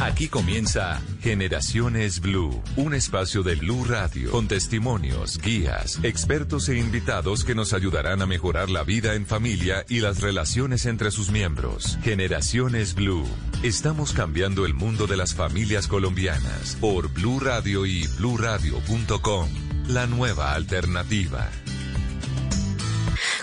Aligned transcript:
Aquí 0.00 0.28
comienza 0.28 1.02
Generaciones 1.20 2.20
Blue, 2.20 2.62
un 2.76 2.94
espacio 2.94 3.42
de 3.42 3.56
Blue 3.56 3.84
Radio 3.84 4.30
con 4.30 4.46
testimonios, 4.46 5.38
guías, 5.38 5.98
expertos 6.04 6.68
e 6.68 6.78
invitados 6.78 7.44
que 7.44 7.56
nos 7.56 7.72
ayudarán 7.72 8.22
a 8.22 8.26
mejorar 8.26 8.70
la 8.70 8.84
vida 8.84 9.14
en 9.14 9.26
familia 9.26 9.84
y 9.88 9.98
las 9.98 10.20
relaciones 10.20 10.86
entre 10.86 11.10
sus 11.10 11.32
miembros. 11.32 11.98
Generaciones 12.02 12.94
Blue. 12.94 13.26
Estamos 13.64 14.12
cambiando 14.12 14.66
el 14.66 14.74
mundo 14.74 15.08
de 15.08 15.16
las 15.16 15.34
familias 15.34 15.88
colombianas 15.88 16.76
por 16.80 17.12
Blue 17.12 17.40
Radio 17.40 17.84
y 17.84 18.06
bluradio.com. 18.18 19.48
La 19.88 20.06
nueva 20.06 20.54
alternativa. 20.54 21.50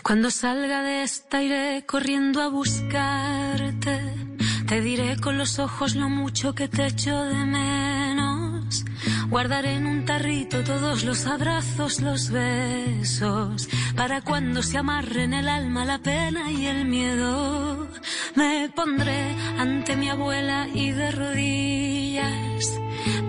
Cuando 0.03 0.31
salga 0.31 0.83
de 0.83 1.03
esta 1.03 1.43
iré 1.43 1.83
corriendo 1.85 2.41
a 2.41 2.47
buscarte 2.47 4.25
te 4.67 4.81
diré 4.81 5.17
con 5.17 5.37
los 5.37 5.59
ojos 5.59 5.95
lo 5.95 6.09
mucho 6.09 6.53
que 6.55 6.67
te 6.67 6.87
echo 6.87 7.23
de 7.23 7.45
menos. 7.45 8.83
Guardaré 9.29 9.73
en 9.75 9.85
un 9.85 10.05
tarrito 10.05 10.63
todos 10.63 11.03
los 11.03 11.25
abrazos, 11.25 12.01
los 12.01 12.29
besos, 12.29 13.67
para 13.95 14.21
cuando 14.21 14.63
se 14.63 14.77
amarren 14.77 15.33
el 15.33 15.47
alma, 15.47 15.85
la 15.85 15.99
pena 15.99 16.51
y 16.51 16.65
el 16.65 16.85
miedo. 16.85 17.87
Me 18.35 18.69
pondré 18.75 19.35
ante 19.57 19.95
mi 19.95 20.09
abuela 20.09 20.67
y 20.73 20.91
de 20.91 21.11
rodillas 21.11 22.75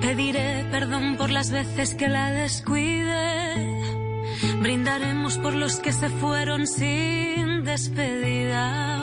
pediré 0.06 0.64
perdón 0.70 1.16
por 1.16 1.30
las 1.30 1.50
veces 1.50 1.94
que 1.94 2.08
la 2.08 2.30
descuide. 2.30 3.64
Brindaremos 4.60 5.38
por 5.38 5.54
los 5.54 5.76
que 5.76 5.92
se 5.92 6.08
fueron 6.08 6.66
sin 6.66 7.64
despedida 7.64 9.02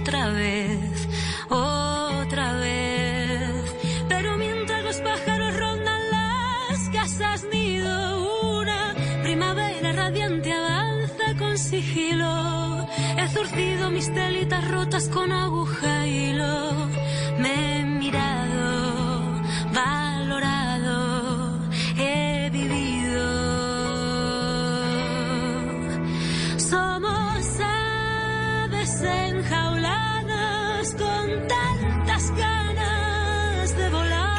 otra 0.00 0.28
vez 0.28 1.08
otra 1.48 2.54
vez. 2.54 3.74
Pero 4.08 4.36
mientras 4.36 4.84
los 4.84 4.96
pájaros 5.00 5.56
rondan 5.56 6.00
las 6.10 6.88
casas 6.90 7.44
nido, 7.52 8.60
una 8.60 8.94
primavera 9.22 9.92
radiante 9.92 10.52
avanza 10.52 11.36
con 11.38 11.56
sigilo. 11.58 12.86
He 13.18 13.28
zurcido 13.28 13.90
mis 13.90 14.12
telitas 14.12 14.70
rotas 14.70 15.08
con 15.08 15.32
aguja 15.32 15.95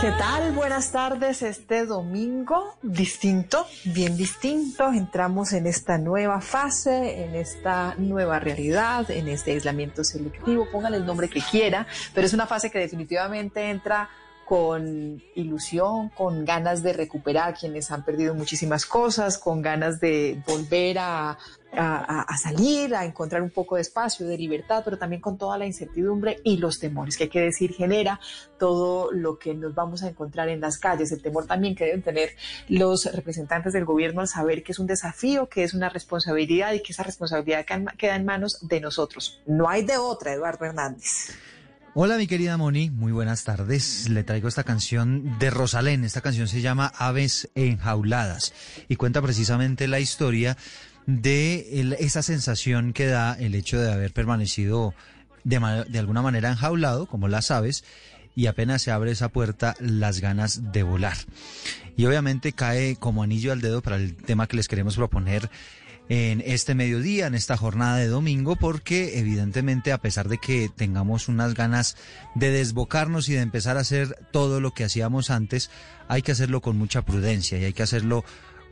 ¿Qué 0.08 0.13
tal? 0.13 0.53
Buenas 0.53 0.94
tardes. 0.94 1.41
Este 1.41 1.86
domingo, 1.86 2.77
distinto, 2.81 3.67
bien 3.83 4.15
distinto. 4.15 4.93
Entramos 4.93 5.52
en 5.52 5.67
esta 5.67 5.98
nueva 5.98 6.39
fase, 6.39 7.26
en 7.26 7.36
esta 7.36 7.93
nueva 7.98 8.39
realidad, 8.39 9.11
en 9.11 9.27
este 9.27 9.52
aislamiento 9.52 10.05
selectivo. 10.05 10.65
Póngale 10.71 10.95
el 10.95 11.05
nombre 11.05 11.27
que 11.30 11.42
quiera, 11.42 11.86
pero 12.14 12.26
es 12.26 12.33
una 12.33 12.48
fase 12.48 12.71
que 12.71 12.80
definitivamente 12.80 13.70
entra 13.70 14.09
con 14.47 15.21
ilusión, 15.35 16.08
con 16.08 16.45
ganas 16.45 16.81
de 16.81 16.93
recuperar 16.93 17.53
quienes 17.53 17.91
han 17.91 18.05
perdido 18.05 18.33
muchísimas 18.33 18.85
cosas, 18.85 19.37
con 19.37 19.61
ganas 19.61 19.99
de 19.99 20.41
volver 20.47 20.99
a, 20.99 21.37
a, 21.73 22.37
salir, 22.37 22.95
a 22.95 23.03
encontrar 23.03 23.41
un 23.41 23.49
poco 23.49 23.75
de 23.75 23.81
espacio, 23.81 24.25
de 24.25 24.37
libertad, 24.37 24.83
pero 24.85 24.97
también 24.97 25.21
con 25.21 25.37
toda 25.37 25.58
la 25.58 25.65
incertidumbre 25.65 26.39
y 26.45 26.58
los 26.58 26.80
temores 26.80 27.17
que 27.17 27.23
hay 27.23 27.30
que 27.30 27.41
decir 27.41 27.73
genera 27.73 28.21
todo 28.58 29.11
lo 29.11 29.37
que 29.37 29.53
nos 29.53 29.75
vamos 29.75 30.02
a 30.03 30.08
encontrar 30.08 30.47
en 30.47 30.61
las 30.61 30.77
calles, 30.77 31.11
el 31.11 31.21
temor 31.21 31.45
también 31.45 31.75
que 31.75 31.83
deben 31.83 32.02
tener 32.02 32.29
los 32.69 33.03
representantes 33.14 33.73
del 33.73 33.83
gobierno 33.83 34.21
al 34.21 34.29
saber 34.29 34.64
que 34.64 34.71
es 34.71 34.79
un 34.79 34.87
desafío, 34.87 35.49
que 35.49 35.65
es 35.65 35.73
una 35.73 35.89
responsabilidad 35.89 36.71
y 36.71 36.81
que 36.81 36.93
esa 36.93 37.03
responsabilidad 37.03 37.65
queda 37.97 38.15
en 38.15 38.23
manos 38.23 38.59
de 38.61 38.79
nosotros. 38.79 39.41
No 39.45 39.67
hay 39.67 39.83
de 39.83 39.97
otra, 39.97 40.31
Eduardo 40.31 40.64
Hernández. 40.64 41.35
Hola 41.99 42.17
mi 42.17 42.27
querida 42.27 42.58
Moni, 42.58 42.91
muy 42.91 43.11
buenas 43.11 43.43
tardes. 43.43 44.08
Le 44.08 44.23
traigo 44.23 44.47
esta 44.47 44.63
canción 44.63 45.39
de 45.39 45.49
Rosalén. 45.49 46.03
Esta 46.03 46.21
canción 46.21 46.47
se 46.47 46.61
llama 46.61 46.93
Aves 46.95 47.49
enjauladas 47.55 48.53
y 48.87 48.97
cuenta 48.97 49.19
precisamente 49.19 49.87
la 49.87 49.99
historia 49.99 50.58
de 51.08 51.95
esa 51.97 52.21
sensación 52.21 52.93
que 52.93 53.08
da 53.08 53.33
el 53.33 53.55
hecho 53.55 53.81
de 53.81 53.91
haber 53.91 54.13
permanecido 54.13 54.93
de 55.43 55.97
alguna 55.97 56.21
manera 56.21 56.52
enjaulado, 56.52 57.08
como 57.08 57.27
las 57.27 57.49
aves, 57.49 57.83
y 58.35 58.45
apenas 58.45 58.83
se 58.83 58.91
abre 58.91 59.09
esa 59.09 59.29
puerta, 59.29 59.73
las 59.79 60.21
ganas 60.21 60.71
de 60.71 60.83
volar. 60.83 61.17
Y 61.95 62.05
obviamente 62.05 62.52
cae 62.53 62.97
como 62.97 63.23
anillo 63.23 63.52
al 63.52 63.61
dedo 63.61 63.81
para 63.81 63.95
el 63.95 64.15
tema 64.15 64.45
que 64.45 64.58
les 64.58 64.67
queremos 64.67 64.97
proponer 64.97 65.49
en 66.10 66.42
este 66.45 66.73
mediodía, 66.76 67.28
en 67.28 67.36
esta 67.36 67.58
jornada 67.58 67.98
de 67.98 68.08
domingo, 68.08 68.56
porque 68.56 69.20
evidentemente 69.20 69.92
a 69.92 69.98
pesar 69.98 70.30
de 70.30 70.38
que 70.38 70.70
tengamos 70.73 71.28
unas 71.28 71.54
ganas 71.54 71.98
de 72.36 72.52
desbocarnos 72.52 73.28
y 73.30 73.34
de 73.34 73.42
empezar 73.42 73.78
a 73.78 73.82
hacer 73.82 74.18
todo 74.32 74.62
lo 74.62 74.72
que 74.73 74.86
hacíamos 74.86 75.30
antes, 75.30 75.70
hay 76.08 76.22
que 76.22 76.32
hacerlo 76.32 76.62
con 76.62 76.78
mucha 76.78 77.04
prudencia 77.04 77.58
y 77.58 77.66
hay 77.66 77.73
que 77.73 77.84
hacerlo 77.84 78.23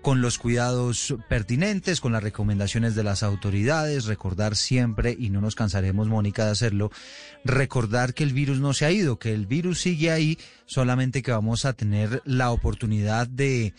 con 0.05 0.21
los 0.21 0.37
cuidados 0.37 1.15
pertinentes, 1.27 1.99
con 1.99 2.11
las 2.11 2.21
recomendaciones 2.21 2.93
de 2.93 3.03
las 3.03 3.23
autoridades, 3.23 4.05
recordar 4.05 4.55
siempre, 4.55 5.17
y 5.17 5.31
no 5.31 5.41
nos 5.41 5.55
cansaremos, 5.55 6.07
Mónica, 6.07 6.45
de 6.45 6.51
hacerlo, 6.51 6.91
recordar 7.43 8.13
que 8.13 8.23
el 8.23 8.31
virus 8.31 8.59
no 8.59 8.75
se 8.75 8.85
ha 8.85 8.91
ido, 8.91 9.17
que 9.17 9.33
el 9.33 9.47
virus 9.47 9.81
sigue 9.81 10.11
ahí, 10.11 10.37
solamente 10.67 11.23
que 11.23 11.31
vamos 11.31 11.65
a 11.65 11.73
tener 11.73 12.21
la 12.23 12.51
oportunidad 12.51 13.25
de 13.25 13.73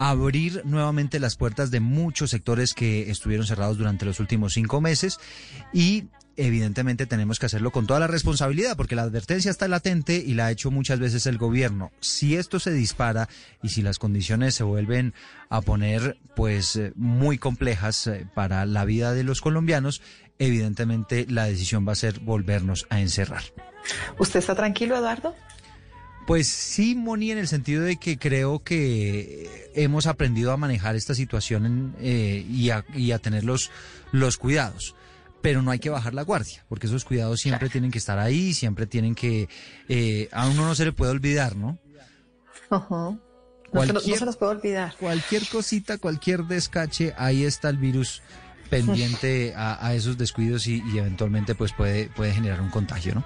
abrir 0.00 0.62
nuevamente 0.64 1.20
las 1.20 1.36
puertas 1.36 1.70
de 1.70 1.78
muchos 1.78 2.30
sectores 2.30 2.74
que 2.74 3.08
estuvieron 3.08 3.46
cerrados 3.46 3.78
durante 3.78 4.04
los 4.04 4.18
últimos 4.18 4.54
cinco 4.54 4.80
meses 4.80 5.20
y 5.72 6.06
evidentemente 6.36 7.06
tenemos 7.06 7.38
que 7.38 7.46
hacerlo 7.46 7.70
con 7.70 7.86
toda 7.86 8.00
la 8.00 8.06
responsabilidad, 8.06 8.76
porque 8.76 8.96
la 8.96 9.02
advertencia 9.02 9.50
está 9.50 9.68
latente 9.68 10.16
y 10.16 10.34
la 10.34 10.46
ha 10.46 10.50
hecho 10.50 10.70
muchas 10.70 10.98
veces 10.98 11.26
el 11.26 11.38
gobierno. 11.38 11.92
Si 12.00 12.36
esto 12.36 12.58
se 12.60 12.72
dispara 12.72 13.28
y 13.62 13.70
si 13.70 13.82
las 13.82 13.98
condiciones 13.98 14.54
se 14.54 14.64
vuelven 14.64 15.14
a 15.48 15.60
poner 15.60 16.18
pues 16.34 16.80
muy 16.94 17.38
complejas 17.38 18.10
para 18.34 18.66
la 18.66 18.84
vida 18.84 19.12
de 19.12 19.24
los 19.24 19.40
colombianos, 19.40 20.02
evidentemente 20.38 21.26
la 21.28 21.44
decisión 21.44 21.86
va 21.86 21.92
a 21.92 21.96
ser 21.96 22.20
volvernos 22.20 22.86
a 22.90 23.00
encerrar. 23.00 23.42
¿Usted 24.18 24.40
está 24.40 24.54
tranquilo, 24.54 24.96
Eduardo? 24.96 25.34
Pues 26.26 26.46
sí, 26.46 26.94
Moni, 26.94 27.32
en 27.32 27.38
el 27.38 27.48
sentido 27.48 27.82
de 27.82 27.96
que 27.96 28.16
creo 28.16 28.62
que 28.62 29.70
hemos 29.74 30.06
aprendido 30.06 30.52
a 30.52 30.56
manejar 30.56 30.94
esta 30.94 31.14
situación 31.14 31.96
eh, 31.98 32.46
y, 32.48 32.70
a, 32.70 32.84
y, 32.94 33.10
a, 33.10 33.18
tener 33.18 33.44
los, 33.44 33.72
los 34.12 34.36
cuidados 34.36 34.94
pero 35.42 35.60
no 35.60 35.70
hay 35.70 35.80
que 35.80 35.90
bajar 35.90 36.14
la 36.14 36.22
guardia, 36.22 36.64
porque 36.68 36.86
esos 36.86 37.04
cuidados 37.04 37.40
siempre 37.40 37.68
tienen 37.68 37.90
que 37.90 37.98
estar 37.98 38.18
ahí, 38.18 38.54
siempre 38.54 38.86
tienen 38.86 39.14
que... 39.14 39.48
Eh, 39.88 40.28
a 40.32 40.46
uno 40.46 40.64
no 40.64 40.74
se 40.74 40.84
le 40.84 40.92
puede 40.92 41.10
olvidar, 41.10 41.56
¿no? 41.56 41.78
Uh 42.70 42.76
-huh. 42.76 43.20
cualquier, 43.70 43.94
no, 43.94 44.00
se, 44.00 44.10
no, 44.10 44.16
se 44.16 44.24
nos 44.24 44.36
puede 44.36 44.52
olvidar. 44.52 44.94
Cualquier 44.98 45.46
cosita, 45.48 45.98
cualquier 45.98 46.44
descache, 46.44 47.12
ahí 47.18 47.44
está 47.44 47.68
el 47.68 47.76
virus 47.76 48.22
pendiente 48.70 49.52
a, 49.54 49.86
a 49.86 49.94
esos 49.94 50.16
descuidos 50.16 50.66
y, 50.66 50.82
y, 50.94 50.98
eventualmente 50.98 51.54
pues 51.54 51.72
puede, 51.74 52.08
puede 52.08 52.32
generar 52.32 52.62
un 52.62 52.70
contagio, 52.70 53.14
¿no? 53.16 53.24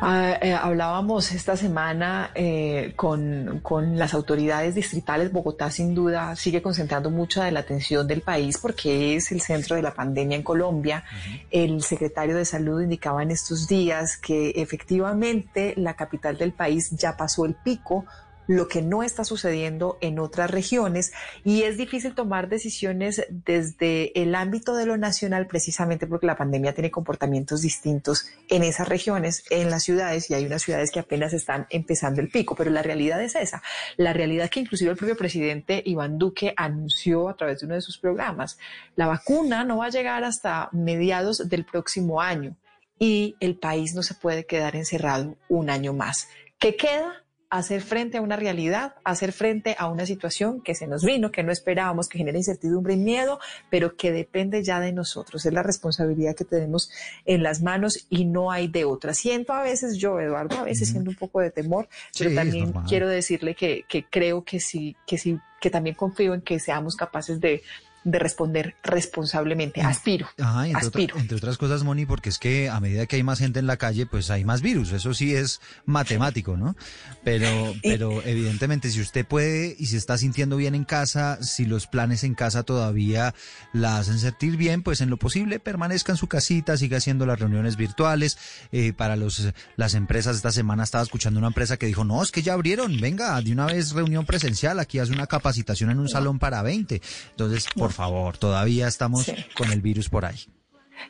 Uh, 0.00 0.38
eh, 0.40 0.54
hablábamos 0.54 1.32
esta 1.32 1.56
semana 1.56 2.30
eh, 2.36 2.92
con, 2.94 3.58
con, 3.62 3.98
las 3.98 4.14
autoridades 4.14 4.76
distritales. 4.76 5.32
Bogotá, 5.32 5.72
sin 5.72 5.92
duda, 5.92 6.36
sigue 6.36 6.62
concentrando 6.62 7.10
mucha 7.10 7.44
de 7.44 7.50
la 7.50 7.60
atención 7.60 8.06
del 8.06 8.20
país 8.20 8.58
porque 8.58 9.16
es 9.16 9.32
el 9.32 9.40
centro 9.40 9.74
de 9.74 9.82
la 9.82 9.92
pandemia 9.92 10.36
en 10.36 10.44
Colombia. 10.44 11.02
Uh 11.04 11.32
-huh. 11.32 11.46
El 11.50 11.82
secretario 11.82 12.36
de 12.36 12.44
Salud 12.44 12.80
indicaba 12.80 13.24
en 13.24 13.32
estos 13.32 13.66
días 13.66 14.16
que 14.16 14.50
efectivamente 14.56 15.74
la 15.76 15.94
capital 15.94 16.38
del 16.38 16.52
país 16.52 16.90
ya 16.90 17.16
pasó 17.16 17.44
el 17.44 17.54
pico 17.54 18.04
lo 18.48 18.66
que 18.66 18.82
no 18.82 19.02
está 19.02 19.24
sucediendo 19.24 19.98
en 20.00 20.18
otras 20.18 20.50
regiones 20.50 21.12
y 21.44 21.62
es 21.62 21.76
difícil 21.76 22.14
tomar 22.14 22.48
decisiones 22.48 23.24
desde 23.30 24.20
el 24.20 24.34
ámbito 24.34 24.74
de 24.74 24.86
lo 24.86 24.96
nacional 24.96 25.46
precisamente 25.46 26.06
porque 26.06 26.26
la 26.26 26.36
pandemia 26.36 26.72
tiene 26.72 26.90
comportamientos 26.90 27.60
distintos 27.60 28.26
en 28.48 28.64
esas 28.64 28.88
regiones, 28.88 29.44
en 29.50 29.70
las 29.70 29.84
ciudades 29.84 30.30
y 30.30 30.34
hay 30.34 30.46
unas 30.46 30.62
ciudades 30.62 30.90
que 30.90 30.98
apenas 30.98 31.34
están 31.34 31.66
empezando 31.68 32.22
el 32.22 32.30
pico, 32.30 32.56
pero 32.56 32.70
la 32.70 32.82
realidad 32.82 33.22
es 33.22 33.36
esa. 33.36 33.62
La 33.98 34.14
realidad 34.14 34.48
que 34.48 34.60
inclusive 34.60 34.90
el 34.90 34.96
propio 34.96 35.16
presidente 35.16 35.82
Iván 35.84 36.18
Duque 36.18 36.54
anunció 36.56 37.28
a 37.28 37.36
través 37.36 37.60
de 37.60 37.66
uno 37.66 37.74
de 37.74 37.82
sus 37.82 37.98
programas, 37.98 38.58
la 38.96 39.06
vacuna 39.06 39.62
no 39.64 39.76
va 39.76 39.86
a 39.86 39.90
llegar 39.90 40.24
hasta 40.24 40.70
mediados 40.72 41.50
del 41.50 41.66
próximo 41.66 42.22
año 42.22 42.56
y 42.98 43.36
el 43.40 43.58
país 43.58 43.94
no 43.94 44.02
se 44.02 44.14
puede 44.14 44.46
quedar 44.46 44.74
encerrado 44.74 45.36
un 45.50 45.68
año 45.68 45.92
más. 45.92 46.28
¿Qué 46.58 46.76
queda? 46.76 47.24
Hacer 47.50 47.80
frente 47.80 48.18
a 48.18 48.20
una 48.20 48.36
realidad, 48.36 48.94
hacer 49.04 49.32
frente 49.32 49.74
a 49.78 49.88
una 49.88 50.04
situación 50.04 50.60
que 50.60 50.74
se 50.74 50.86
nos 50.86 51.04
vino, 51.04 51.30
que 51.30 51.42
no 51.42 51.50
esperábamos, 51.50 52.08
que 52.08 52.18
genera 52.18 52.36
incertidumbre 52.36 52.94
y 52.94 52.98
miedo, 52.98 53.40
pero 53.70 53.96
que 53.96 54.12
depende 54.12 54.62
ya 54.62 54.80
de 54.80 54.92
nosotros. 54.92 55.46
Es 55.46 55.52
la 55.52 55.62
responsabilidad 55.62 56.36
que 56.36 56.44
tenemos 56.44 56.90
en 57.24 57.42
las 57.42 57.62
manos 57.62 58.06
y 58.10 58.26
no 58.26 58.50
hay 58.50 58.68
de 58.68 58.84
otra. 58.84 59.14
Siento 59.14 59.52
a 59.54 59.62
veces 59.62 59.96
yo, 59.96 60.20
Eduardo, 60.20 60.58
a 60.58 60.64
veces 60.64 60.88
siento 60.90 61.10
un 61.10 61.16
poco 61.16 61.40
de 61.40 61.50
temor, 61.50 61.88
pero 62.18 62.34
también 62.34 62.72
quiero 62.86 63.08
decirle 63.08 63.54
que, 63.54 63.84
que 63.88 64.04
creo 64.04 64.44
que 64.44 64.60
sí, 64.60 64.96
que 65.06 65.16
sí, 65.16 65.38
que 65.60 65.70
también 65.70 65.96
confío 65.96 66.34
en 66.34 66.42
que 66.42 66.60
seamos 66.60 66.96
capaces 66.96 67.40
de 67.40 67.62
de 68.10 68.18
responder 68.18 68.74
responsablemente. 68.82 69.80
Aspiro. 69.80 70.28
entre, 70.36 70.72
aspiro. 70.74 71.18
entre 71.18 71.36
otras 71.36 71.58
cosas, 71.58 71.84
Moni, 71.84 72.06
porque 72.06 72.28
es 72.28 72.38
que 72.38 72.68
a 72.68 72.80
medida 72.80 73.06
que 73.06 73.16
hay 73.16 73.22
más 73.22 73.38
gente 73.38 73.58
en 73.58 73.66
la 73.66 73.76
calle, 73.76 74.06
pues 74.06 74.30
hay 74.30 74.44
más 74.44 74.62
virus. 74.62 74.92
Eso 74.92 75.14
sí 75.14 75.34
es 75.34 75.60
matemático, 75.84 76.56
¿no? 76.56 76.76
Pero, 77.24 77.74
pero 77.82 78.22
evidentemente, 78.24 78.90
si 78.90 79.00
usted 79.00 79.26
puede 79.26 79.76
y 79.78 79.86
se 79.86 79.96
está 79.96 80.16
sintiendo 80.18 80.56
bien 80.56 80.74
en 80.74 80.84
casa, 80.84 81.38
si 81.42 81.64
los 81.64 81.86
planes 81.86 82.24
en 82.24 82.34
casa 82.34 82.62
todavía 82.62 83.34
la 83.72 83.98
hacen 83.98 84.18
sentir 84.18 84.56
bien, 84.56 84.82
pues 84.82 85.00
en 85.00 85.10
lo 85.10 85.16
posible 85.16 85.60
permanezca 85.60 86.12
en 86.12 86.18
su 86.18 86.28
casita, 86.28 86.76
siga 86.76 86.98
haciendo 86.98 87.26
las 87.26 87.38
reuniones 87.38 87.76
virtuales. 87.76 88.38
Eh, 88.72 88.92
para 88.92 89.16
los 89.16 89.48
las 89.76 89.94
empresas, 89.94 90.36
esta 90.36 90.52
semana 90.52 90.84
estaba 90.84 91.04
escuchando 91.04 91.38
una 91.38 91.48
empresa 91.48 91.76
que 91.76 91.86
dijo, 91.86 92.04
no, 92.04 92.22
es 92.22 92.32
que 92.32 92.42
ya 92.42 92.54
abrieron, 92.54 93.00
venga, 93.00 93.40
de 93.40 93.52
una 93.52 93.66
vez 93.66 93.92
reunión 93.92 94.26
presencial, 94.26 94.78
aquí 94.78 94.98
hace 94.98 95.12
una 95.12 95.26
capacitación 95.26 95.90
en 95.90 95.98
un 95.98 96.08
salón 96.08 96.38
para 96.38 96.62
20. 96.62 97.00
Entonces, 97.30 97.66
por 97.74 97.92
favor, 97.98 98.38
todavía 98.38 98.86
estamos 98.86 99.26
con 99.56 99.72
el 99.72 99.80
virus 99.80 100.08
por 100.08 100.24
ahí. 100.24 100.38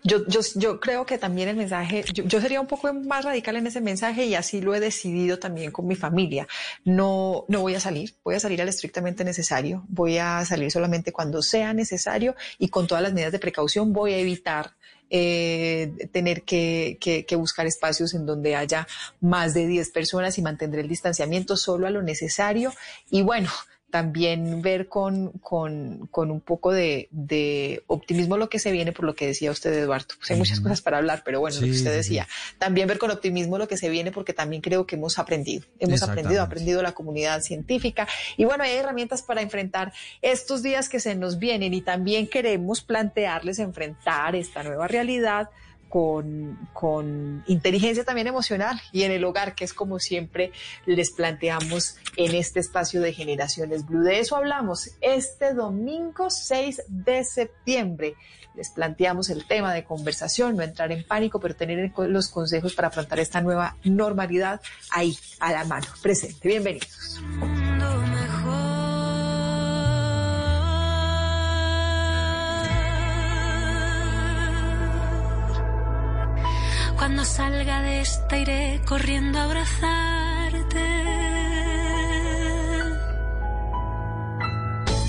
Yo, 0.05 0.27
yo, 0.27 0.41
yo 0.55 0.81
creo 0.81 1.05
que 1.05 1.19
también 1.19 1.49
el 1.49 1.57
mensaje, 1.57 2.05
yo, 2.13 2.41
sería 2.41 2.61
un 2.61 2.67
poco 2.67 2.93
más 2.93 3.25
radical 3.25 3.57
en 3.57 3.67
ese 3.67 3.81
mensaje 3.81 4.27
y 4.27 4.35
así 4.35 4.61
lo 4.61 4.75
he 4.75 4.81
decidido 4.81 5.39
también 5.39 5.71
con 5.71 5.87
mi 5.87 5.97
familia. 5.97 6.47
No, 6.85 7.45
no 7.49 7.61
voy 7.61 7.75
a 7.75 7.81
salir, 7.81 8.15
voy 8.25 8.35
a 8.35 8.41
salir 8.41 8.61
al 8.63 8.69
estrictamente 8.69 9.25
necesario, 9.25 9.85
voy 9.89 10.19
a 10.19 10.45
salir 10.45 10.71
solamente 10.71 11.13
cuando 11.13 11.43
sea 11.43 11.73
necesario 11.75 12.35
y 12.59 12.69
con 12.69 12.87
todas 12.87 13.03
las 13.03 13.13
medidas 13.13 13.33
de 13.33 13.39
precaución 13.39 13.93
voy 13.93 14.13
a 14.13 14.19
evitar 14.19 14.73
eh, 15.11 16.09
tener 16.13 16.43
que, 16.43 16.99
que, 17.01 17.25
que, 17.25 17.37
buscar 17.37 17.67
espacios 17.67 18.13
en 18.13 18.27
donde 18.27 18.57
haya 18.57 18.87
más 19.21 19.55
de 19.55 19.67
10 19.67 19.91
personas 19.91 20.37
y 20.37 20.43
mantendré 20.43 20.83
el 20.83 20.89
distanciamiento 20.89 21.57
solo 21.57 21.87
a 21.87 21.91
lo 21.91 22.03
necesario. 22.03 22.75
Y 23.11 23.23
bueno, 23.23 23.49
también 23.91 24.61
ver 24.61 24.89
con, 24.89 25.31
con, 25.39 26.09
con 26.11 26.31
un 26.31 26.41
poco 26.41 26.73
de, 26.73 27.09
de, 27.11 27.83
optimismo 27.87 28.37
lo 28.37 28.51
que 28.51 28.59
se 28.59 28.71
viene, 28.71 28.93
por 28.93 29.07
lo 29.07 29.15
que 29.15 29.27
decía 29.27 29.51
usted, 29.51 29.73
Eduardo. 29.73 30.15
Pues 30.19 30.31
hay 30.31 30.37
muchas 30.37 30.61
cosas 30.61 30.83
para 30.83 30.99
hablar, 30.99 31.23
pero 31.25 31.41
bueno, 31.41 31.57
lo 31.57 31.67
que 31.67 31.73
usted 31.73 31.95
decía. 31.95 32.29
También 32.59 32.87
ver 32.87 32.99
con 32.99 33.11
optimismo 33.11 33.57
lo 33.57 33.67
que 33.67 33.79
se 33.79 33.89
viene, 33.89 34.13
porque 34.13 34.35
también 34.35 34.61
creo 34.61 34.87
que 34.87 34.97
hemos 34.97 35.19
aprendido. 35.19 35.65
Hemos 35.79 36.03
aprendido, 36.03 36.43
ha 36.43 36.45
aprendido 36.45 36.83
la 36.83 36.93
comunidad 36.93 37.41
científica. 37.41 38.07
Y 38.37 38.45
bueno, 38.45 38.65
hay 38.65 38.73
herramientas 38.73 39.23
para 39.23 39.41
enfrentar 39.41 39.93
estos 40.21 40.63
días 40.63 40.89
que 40.89 41.01
se 41.01 41.15
nos 41.15 41.39
vienen 41.39 41.73
y 41.73 41.81
también 41.81 42.29
queremos 42.29 42.83
plantearles 42.83 43.59
enfrentar 43.59 44.37
esta 44.37 44.63
nueva 44.63 44.87
realidad 44.87 45.51
con, 45.89 47.45
inteligencia 47.47 48.05
también 48.05 48.27
emocional 48.27 48.81
y 48.93 49.03
en 49.03 49.13
el 49.13 49.25
hogar, 49.25 49.55
que 49.55 49.65
es 49.65 49.73
como 49.73 49.99
siempre 49.99 50.53
les 50.87 51.13
planteamos 51.13 51.97
en 52.17 52.35
este 52.35 52.61
espacio 52.61 53.01
de 53.01 53.13
Generaciones 53.13 53.87
Blue. 53.87 54.03
De 54.03 54.19
eso 54.19 54.37
hablamos 54.37 54.91
este 55.01 55.55
domingo 55.55 56.31
6 56.31 56.83
de 56.89 57.25
septiembre. 57.25 58.15
Les 58.55 58.71
planteamos 58.71 59.31
el 59.31 59.47
tema 59.47 59.73
de 59.73 59.85
conversación, 59.85 60.57
no 60.57 60.63
entrar 60.63 60.91
en 60.91 61.05
pánico, 61.05 61.39
pero 61.39 61.55
tener 61.55 61.93
los 61.97 62.29
consejos 62.29 62.75
para 62.75 62.89
afrontar 62.89 63.21
esta 63.21 63.41
nueva 63.41 63.77
normalidad 63.85 64.61
ahí, 64.91 65.17
a 65.39 65.53
la 65.53 65.65
mano, 65.65 65.87
presente. 66.03 66.49
Bienvenidos. 66.49 67.23
Cuando 76.99 77.25
salga 77.25 77.81
de 77.81 78.01
esta 78.01 78.37
iré 78.37 78.81
corriendo 78.85 79.39
a 79.39 79.45
abrazarte. 79.45 80.85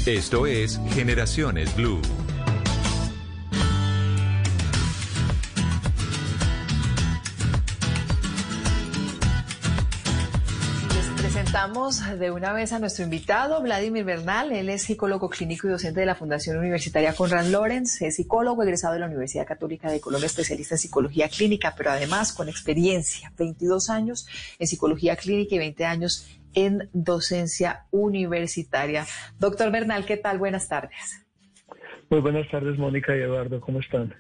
Esto 0.06 0.46
es 0.46 0.80
Generaciones 0.94 1.76
Blue. 1.76 2.00
Presentamos 11.52 12.20
de 12.20 12.30
una 12.30 12.54
vez 12.54 12.74
a 12.74 12.80
nuestro 12.80 13.04
invitado, 13.04 13.60
Vladimir 13.64 14.04
Bernal. 14.04 14.52
Él 14.52 14.70
es 14.70 14.84
psicólogo 14.84 15.32
clínico 15.32 15.68
y 15.68 15.72
docente 15.72 16.00
de 16.00 16.06
la 16.06 16.14
Fundación 16.14 16.60
Universitaria 16.60 17.14
Conrad 17.14 17.48
Lorenz. 17.48 18.04
Es 18.04 18.18
psicólogo 18.18 18.62
egresado 18.62 18.94
de 18.94 19.00
la 19.00 19.08
Universidad 19.08 19.48
Católica 19.48 19.90
de 19.90 20.00
Colombia, 20.00 20.28
especialista 20.28 20.76
en 20.76 20.80
psicología 20.80 21.28
clínica, 21.28 21.74
pero 21.76 21.90
además 21.90 22.34
con 22.34 22.50
experiencia, 22.50 23.34
22 23.36 23.90
años 23.90 24.28
en 24.60 24.68
psicología 24.68 25.16
clínica 25.16 25.56
y 25.56 25.58
20 25.58 25.86
años 25.86 26.40
en 26.54 26.88
docencia 26.94 27.88
universitaria. 27.90 29.08
Doctor 29.40 29.72
Bernal, 29.72 30.06
¿qué 30.06 30.18
tal? 30.18 30.38
Buenas 30.38 30.68
tardes. 30.68 31.26
Muy 32.12 32.20
buenas 32.20 32.48
tardes, 32.52 32.78
Mónica 32.78 33.18
y 33.18 33.22
Eduardo. 33.22 33.60
¿Cómo 33.60 33.80
están? 33.80 34.14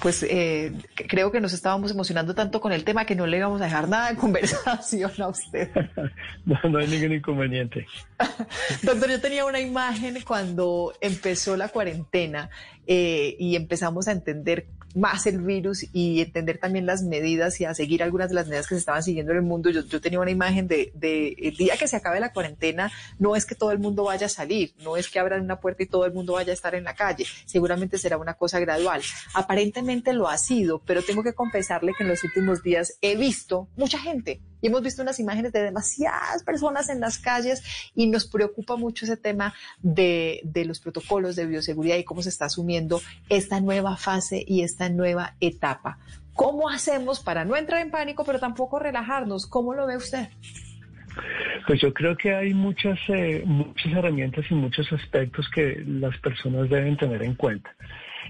Pues 0.00 0.24
eh, 0.28 0.72
creo 0.94 1.30
que 1.30 1.40
nos 1.40 1.52
estábamos 1.52 1.90
emocionando 1.90 2.34
tanto 2.34 2.60
con 2.60 2.72
el 2.72 2.84
tema 2.84 3.04
que 3.04 3.14
no 3.14 3.26
le 3.26 3.38
íbamos 3.38 3.60
a 3.60 3.64
dejar 3.64 3.88
nada 3.88 4.10
de 4.10 4.16
conversación 4.20 5.12
a 5.18 5.28
usted. 5.28 5.70
no, 6.44 6.58
no 6.68 6.78
hay 6.78 6.86
ningún 6.88 7.12
inconveniente. 7.12 7.86
Doctor, 8.82 9.10
yo 9.10 9.20
tenía 9.20 9.44
una 9.44 9.60
imagen 9.60 10.18
cuando 10.26 10.92
empezó 11.00 11.56
la 11.56 11.68
cuarentena 11.68 12.50
eh, 12.86 13.36
y 13.38 13.56
empezamos 13.56 14.08
a 14.08 14.12
entender 14.12 14.66
más 14.94 15.26
el 15.26 15.40
virus 15.40 15.86
y 15.92 16.20
entender 16.20 16.58
también 16.58 16.86
las 16.86 17.02
medidas 17.02 17.60
y 17.60 17.64
a 17.64 17.74
seguir 17.74 18.02
algunas 18.02 18.28
de 18.28 18.34
las 18.34 18.46
medidas 18.46 18.66
que 18.66 18.74
se 18.74 18.80
estaban 18.80 19.02
siguiendo 19.02 19.32
en 19.32 19.38
el 19.38 19.44
mundo. 19.44 19.70
Yo, 19.70 20.00
tenía 20.00 20.20
una 20.20 20.30
imagen 20.30 20.66
de, 20.68 20.92
el 21.38 21.56
día 21.56 21.76
que 21.76 21.88
se 21.88 21.96
acabe 21.96 22.20
la 22.20 22.32
cuarentena, 22.32 22.90
no 23.18 23.36
es 23.36 23.46
que 23.46 23.54
todo 23.54 23.72
el 23.72 23.78
mundo 23.78 24.04
vaya 24.04 24.26
a 24.26 24.30
salir, 24.30 24.74
no 24.82 24.96
es 24.96 25.08
que 25.08 25.18
abran 25.18 25.42
una 25.42 25.60
puerta 25.60 25.82
y 25.82 25.86
todo 25.86 26.04
el 26.06 26.12
mundo 26.12 26.34
vaya 26.34 26.52
a 26.52 26.54
estar 26.54 26.74
en 26.74 26.84
la 26.84 26.94
calle, 26.94 27.26
seguramente 27.46 27.98
será 27.98 28.16
una 28.16 28.34
cosa 28.34 28.60
gradual. 28.60 29.02
Aparentemente 29.34 30.12
lo 30.12 30.28
ha 30.28 30.38
sido, 30.38 30.80
pero 30.80 31.02
tengo 31.02 31.22
que 31.22 31.34
confesarle 31.34 31.92
que 31.96 32.04
en 32.04 32.10
los 32.10 32.24
últimos 32.24 32.62
días 32.62 32.94
he 33.00 33.16
visto 33.16 33.68
mucha 33.76 33.98
gente 33.98 34.40
y 34.60 34.68
hemos 34.68 34.82
visto 34.82 35.02
unas 35.02 35.20
imágenes 35.20 35.52
de 35.52 35.62
demasiadas 35.62 36.42
personas 36.44 36.88
en 36.88 37.00
las 37.00 37.18
calles 37.18 37.62
y 37.94 38.06
nos 38.06 38.26
preocupa 38.26 38.76
mucho 38.76 39.04
ese 39.04 39.16
tema 39.16 39.54
de, 39.80 40.40
de 40.44 40.64
los 40.64 40.80
protocolos 40.80 41.36
de 41.36 41.46
bioseguridad 41.46 41.96
y 41.96 42.04
cómo 42.04 42.22
se 42.22 42.28
está 42.28 42.46
asumiendo 42.46 43.00
esta 43.28 43.60
nueva 43.60 43.96
fase 43.96 44.44
y 44.46 44.62
esta 44.62 44.88
nueva 44.88 45.34
etapa. 45.40 45.98
¿Cómo 46.34 46.68
hacemos 46.68 47.20
para 47.20 47.44
no 47.44 47.56
entrar 47.56 47.82
en 47.82 47.90
pánico, 47.90 48.24
pero 48.24 48.38
tampoco 48.38 48.78
relajarnos? 48.78 49.46
¿Cómo 49.48 49.74
lo 49.74 49.86
ve 49.86 49.96
usted? 49.96 50.28
Pues 51.66 51.80
yo 51.80 51.92
creo 51.92 52.16
que 52.16 52.34
hay 52.34 52.54
muchas, 52.54 52.98
eh, 53.08 53.42
muchas 53.44 53.92
herramientas 53.92 54.44
y 54.50 54.54
muchos 54.54 54.90
aspectos 54.92 55.48
que 55.52 55.82
las 55.86 56.16
personas 56.18 56.70
deben 56.70 56.96
tener 56.96 57.22
en 57.22 57.34
cuenta. 57.34 57.74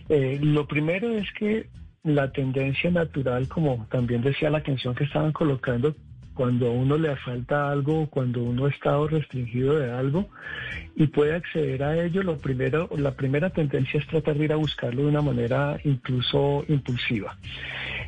Eh, 0.08 0.38
lo 0.42 0.66
primero 0.66 1.10
es 1.12 1.26
que 1.38 1.68
la 2.02 2.32
tendencia 2.32 2.90
natural, 2.90 3.48
como 3.48 3.86
también 3.90 4.22
decía 4.22 4.50
la 4.50 4.62
canción 4.62 4.94
que 4.94 5.04
estaban 5.04 5.32
colocando, 5.32 5.94
cuando 6.38 6.68
a 6.68 6.70
uno 6.70 6.96
le 6.96 7.16
falta 7.16 7.68
algo, 7.68 8.06
cuando 8.08 8.44
uno 8.44 8.66
ha 8.66 8.70
estado 8.70 9.08
restringido 9.08 9.76
de 9.76 9.90
algo 9.90 10.28
y 10.94 11.08
puede 11.08 11.34
acceder 11.34 11.82
a 11.82 12.00
ello, 12.00 12.22
lo 12.22 12.38
primero, 12.38 12.88
la 12.96 13.16
primera 13.16 13.50
tendencia 13.50 13.98
es 13.98 14.06
tratar 14.06 14.38
de 14.38 14.44
ir 14.44 14.52
a 14.52 14.56
buscarlo 14.56 15.02
de 15.02 15.08
una 15.08 15.20
manera 15.20 15.80
incluso 15.82 16.64
impulsiva. 16.68 17.36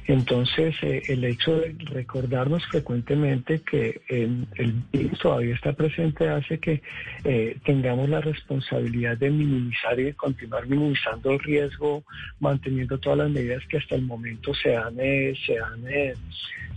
Entonces, 0.06 0.76
eh, 0.82 1.02
el 1.08 1.24
hecho 1.24 1.56
de 1.56 1.74
recordarnos 1.86 2.64
frecuentemente 2.66 3.62
que 3.62 4.00
el, 4.08 4.46
virus 4.92 5.18
todavía 5.18 5.56
está 5.56 5.72
presente 5.72 6.28
hace 6.28 6.60
que 6.60 6.82
eh, 7.24 7.56
tengamos 7.64 8.08
la 8.08 8.20
responsabilidad 8.20 9.18
de 9.18 9.30
minimizar 9.30 9.98
y 9.98 10.04
de 10.04 10.14
continuar 10.14 10.68
minimizando 10.68 11.32
el 11.32 11.40
riesgo, 11.40 12.04
manteniendo 12.38 12.96
todas 12.96 13.18
las 13.18 13.30
medidas 13.30 13.66
que 13.68 13.78
hasta 13.78 13.96
el 13.96 14.02
momento 14.02 14.54
se 14.54 14.76
han, 14.76 14.94
eh, 15.00 15.34
se 15.44 15.58
han, 15.58 15.82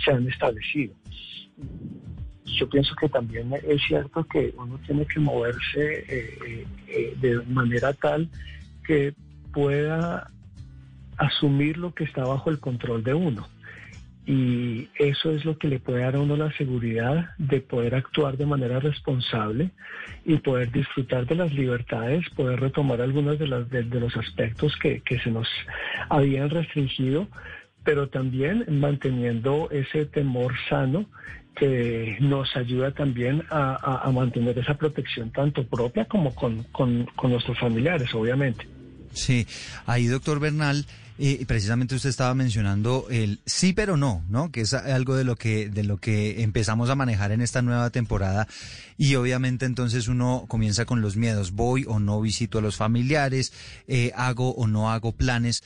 se 0.04 0.12
han 0.12 0.28
establecido. 0.28 0.96
Yo 2.46 2.70
pienso 2.70 2.96
que 2.96 3.10
también 3.10 3.52
es 3.68 3.82
cierto 3.88 4.24
que 4.26 4.54
uno 4.58 4.80
tiene 4.86 5.06
que 5.06 5.20
moverse 5.20 6.06
eh, 6.08 6.68
eh, 6.88 7.14
de 7.20 7.42
manera 7.48 7.94
tal 7.94 8.30
que 8.86 9.14
pueda 9.52 10.30
asumir 11.18 11.78
lo 11.78 11.94
que 11.94 12.04
está 12.04 12.24
bajo 12.26 12.50
el 12.50 12.60
control 12.60 13.04
de 13.04 13.14
uno. 13.14 13.48
Y 14.26 14.88
eso 14.98 15.32
es 15.32 15.44
lo 15.44 15.58
que 15.58 15.68
le 15.68 15.80
puede 15.80 16.02
dar 16.02 16.16
a 16.16 16.22
uno 16.22 16.38
la 16.38 16.52
seguridad 16.54 17.32
de 17.38 17.60
poder 17.60 17.94
actuar 17.96 18.38
de 18.38 18.46
manera 18.46 18.80
responsable 18.80 19.72
y 20.24 20.38
poder 20.38 20.72
disfrutar 20.72 21.26
de 21.26 21.36
las 21.36 21.54
libertades, 21.54 22.30
poder 22.30 22.62
retomar 22.62 23.02
algunos 23.02 23.38
de, 23.38 23.48
las, 23.48 23.70
de, 23.70 23.84
los 23.84 24.16
aspectos 24.16 24.78
que, 24.78 25.02
que 25.02 25.20
se 25.20 25.30
nos 25.30 25.50
habían 26.10 26.50
restringido, 26.50 27.28
pero 27.84 28.08
también 28.08 28.66
manteniendo 28.70 29.70
ese 29.72 30.06
temor 30.06 30.54
sano 30.70 31.06
que 31.56 32.18
nos 32.20 32.56
ayuda 32.56 32.92
también 32.92 33.44
a, 33.50 34.10
mantener 34.14 34.58
esa 34.58 34.76
protección 34.76 35.32
tanto 35.32 35.66
propia 35.66 36.06
como 36.06 36.34
con, 36.34 36.64
con, 36.72 37.08
nuestros 37.24 37.60
familiares, 37.60 38.14
obviamente. 38.14 38.68
Sí, 39.14 39.48
ahí 39.86 40.08
doctor 40.08 40.40
Bernal, 40.40 40.86
eh, 41.20 41.44
precisamente 41.48 41.94
usted 41.94 42.10
estaba 42.10 42.34
mencionando 42.34 43.06
el 43.12 43.40
sí 43.46 43.74
pero 43.74 43.98
no, 43.98 44.24
¿no? 44.30 44.52
Que 44.52 44.62
es 44.62 44.74
algo 44.74 45.16
de 45.16 45.24
lo 45.24 45.36
que 45.36 45.70
de 45.70 45.84
lo 45.84 45.98
que 45.98 46.42
empezamos 46.42 46.90
a 46.90 46.96
manejar 46.96 47.32
en 47.32 47.42
esta 47.42 47.62
nueva 47.62 47.92
temporada 47.92 48.48
y 48.98 49.14
obviamente 49.14 49.68
entonces 49.68 50.08
uno 50.08 50.46
comienza 50.48 50.86
con 50.86 51.02
los 51.02 51.16
miedos, 51.16 51.52
voy 51.52 51.86
o 51.88 52.00
no 52.00 52.20
visito 52.20 52.58
a 52.58 52.62
los 52.62 52.78
familiares, 52.78 53.54
eh, 53.88 54.12
hago 54.16 54.56
o 54.56 54.66
no 54.66 54.92
hago 54.92 55.12
planes. 55.12 55.64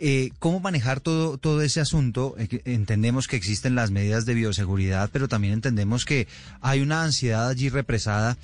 Eh, 0.00 0.30
¿Cómo 0.38 0.60
manejar 0.60 1.00
todo, 1.00 1.38
todo 1.38 1.60
ese 1.60 1.80
asunto? 1.80 2.36
Eh, 2.38 2.60
entendemos 2.66 3.26
que 3.26 3.34
existen 3.34 3.74
las 3.74 3.90
medidas 3.90 4.26
de 4.26 4.34
bioseguridad, 4.34 5.10
pero 5.12 5.26
también 5.26 5.54
entendemos 5.54 6.04
que 6.04 6.28
hay 6.60 6.80
una 6.80 7.02
ansiedad 7.02 7.48
allí 7.48 7.68
represada 7.68 8.36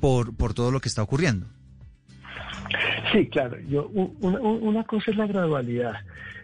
por, 0.00 0.36
por 0.36 0.52
todo 0.52 0.70
lo 0.70 0.80
que 0.80 0.88
está 0.88 1.02
ocurriendo. 1.02 1.46
Sí, 3.12 3.26
claro. 3.28 3.56
Yo, 3.68 3.86
una, 3.88 4.84
cosa 4.84 5.10
es 5.10 5.16
la 5.16 5.26
gradualidad. 5.26 5.94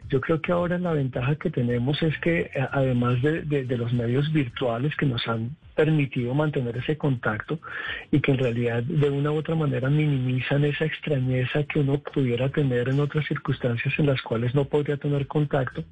Yo 0.09 0.21
creo 0.23 0.41
que 0.41 0.53
ahora 0.53 0.79
la 0.79 0.93
ventaja 0.93 1.35
que 1.37 1.51
tenemos 1.51 2.03
es 2.03 2.17
que 2.19 2.51
eh, 2.55 2.69
además 2.73 3.21
de, 3.21 3.43
de, 3.43 3.77
los 3.77 3.93
medios 3.93 4.33
virtuales 4.33 4.97
que 4.97 5.07
nos 5.07 5.27
han 5.29 5.57
permitido 5.75 6.35
mantener 6.35 6.77
ese 6.77 6.97
contacto 6.97 7.59
y 8.11 8.21
que 8.21 8.33
en 8.33 8.39
realidad 8.39 8.83
de 8.83 9.11
una 9.11 9.33
u 9.33 9.37
otra 9.37 9.55
manera 9.55 9.89
minimizan 9.89 10.65
esa 10.65 10.85
extrañeza 10.85 11.65
que 11.65 11.81
uno 11.81 11.99
pudiera 11.99 12.49
tener 12.49 12.89
en 12.89 13.01
otras 13.01 13.27
circunstancias 13.27 13.95
en 13.99 14.07
las 14.07 14.21
cuales 14.23 14.55
no 14.55 14.65
podría 14.65 14.97
tener 14.97 15.27
contacto, 15.27 15.85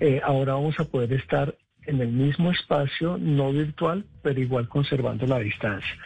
eh, 0.00 0.20
ahora 0.24 0.54
vamos 0.54 0.78
a 0.78 0.84
poder 0.84 1.12
estar 1.12 1.54
en 1.88 2.02
el 2.02 2.08
mismo 2.08 2.50
espacio, 2.50 3.16
no 3.18 3.50
virtual, 3.50 4.04
pero 4.22 4.38
igual 4.38 4.68
conservando 4.68 5.26
la 5.26 5.38
distancia. 5.38 5.96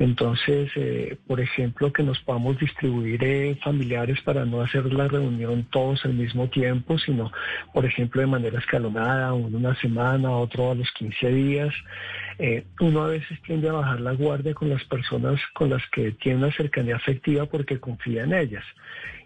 Entonces, 0.00 0.70
eh, 0.74 1.16
por 1.28 1.40
ejemplo, 1.40 1.92
que 1.92 2.02
nos 2.02 2.18
podamos 2.20 2.58
distribuir 2.58 3.22
eh, 3.22 3.56
familiares 3.62 4.20
para 4.22 4.44
no 4.44 4.60
hacer 4.60 4.92
la 4.92 5.06
reunión 5.06 5.68
todos 5.70 6.04
al 6.04 6.14
mismo 6.14 6.48
tiempo, 6.48 6.98
sino, 6.98 7.30
por 7.72 7.86
ejemplo, 7.86 8.20
de 8.20 8.26
manera 8.26 8.58
escalonada, 8.58 9.32
uno 9.32 9.58
una 9.58 9.80
semana, 9.80 10.30
otro 10.32 10.72
a 10.72 10.74
los 10.74 10.90
15 10.92 11.28
días. 11.28 11.74
Eh, 12.38 12.64
uno 12.80 13.02
a 13.02 13.08
veces 13.08 13.40
tiende 13.42 13.68
a 13.68 13.72
bajar 13.72 14.00
la 14.00 14.12
guardia 14.12 14.54
con 14.54 14.68
las 14.68 14.84
personas 14.84 15.40
con 15.54 15.70
las 15.70 15.82
que 15.90 16.12
tiene 16.12 16.38
una 16.38 16.52
cercanía 16.52 16.94
afectiva 16.94 17.46
porque 17.46 17.80
confía 17.80 18.22
en 18.22 18.32
ellas. 18.32 18.64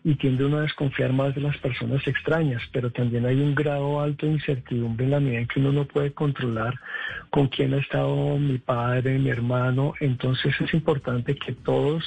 Y 0.03 0.15
tiende 0.15 0.47
uno 0.47 0.59
a 0.59 0.63
desconfiar 0.63 1.13
más 1.13 1.35
de 1.35 1.43
las 1.43 1.57
personas 1.59 2.07
extrañas, 2.07 2.63
pero 2.73 2.91
también 2.91 3.27
hay 3.27 3.37
un 3.37 3.55
grado 3.55 4.01
alto 4.01 4.27
de 4.27 4.33
incertidumbre 4.33 5.05
en 5.05 5.11
la 5.11 5.21
medida 5.21 5.41
en 5.41 5.47
que 5.47 5.61
uno 5.61 5.73
no 5.73 5.85
puede 5.85 6.13
controlar 6.13 6.75
con 7.31 7.49
quién 7.49 7.75
ha 7.75 7.79
estado 7.79 8.39
mi 8.39 8.59
padre, 8.59 9.19
mi 9.19 9.29
hermano, 9.29 9.93
entonces 10.01 10.55
es 10.61 10.75
importante 10.75 11.37
que 11.37 11.53
todos 11.53 12.03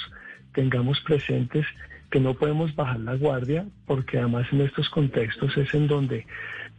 tengamos 0.53 0.99
presentes 1.01 1.65
que 2.09 2.19
no 2.19 2.33
podemos 2.33 2.75
bajar 2.75 2.99
la 2.99 3.15
guardia 3.15 3.65
porque 3.85 4.17
además 4.17 4.47
en 4.51 4.61
estos 4.61 4.89
contextos 4.89 5.55
es 5.57 5.73
en 5.73 5.87
donde 5.87 6.25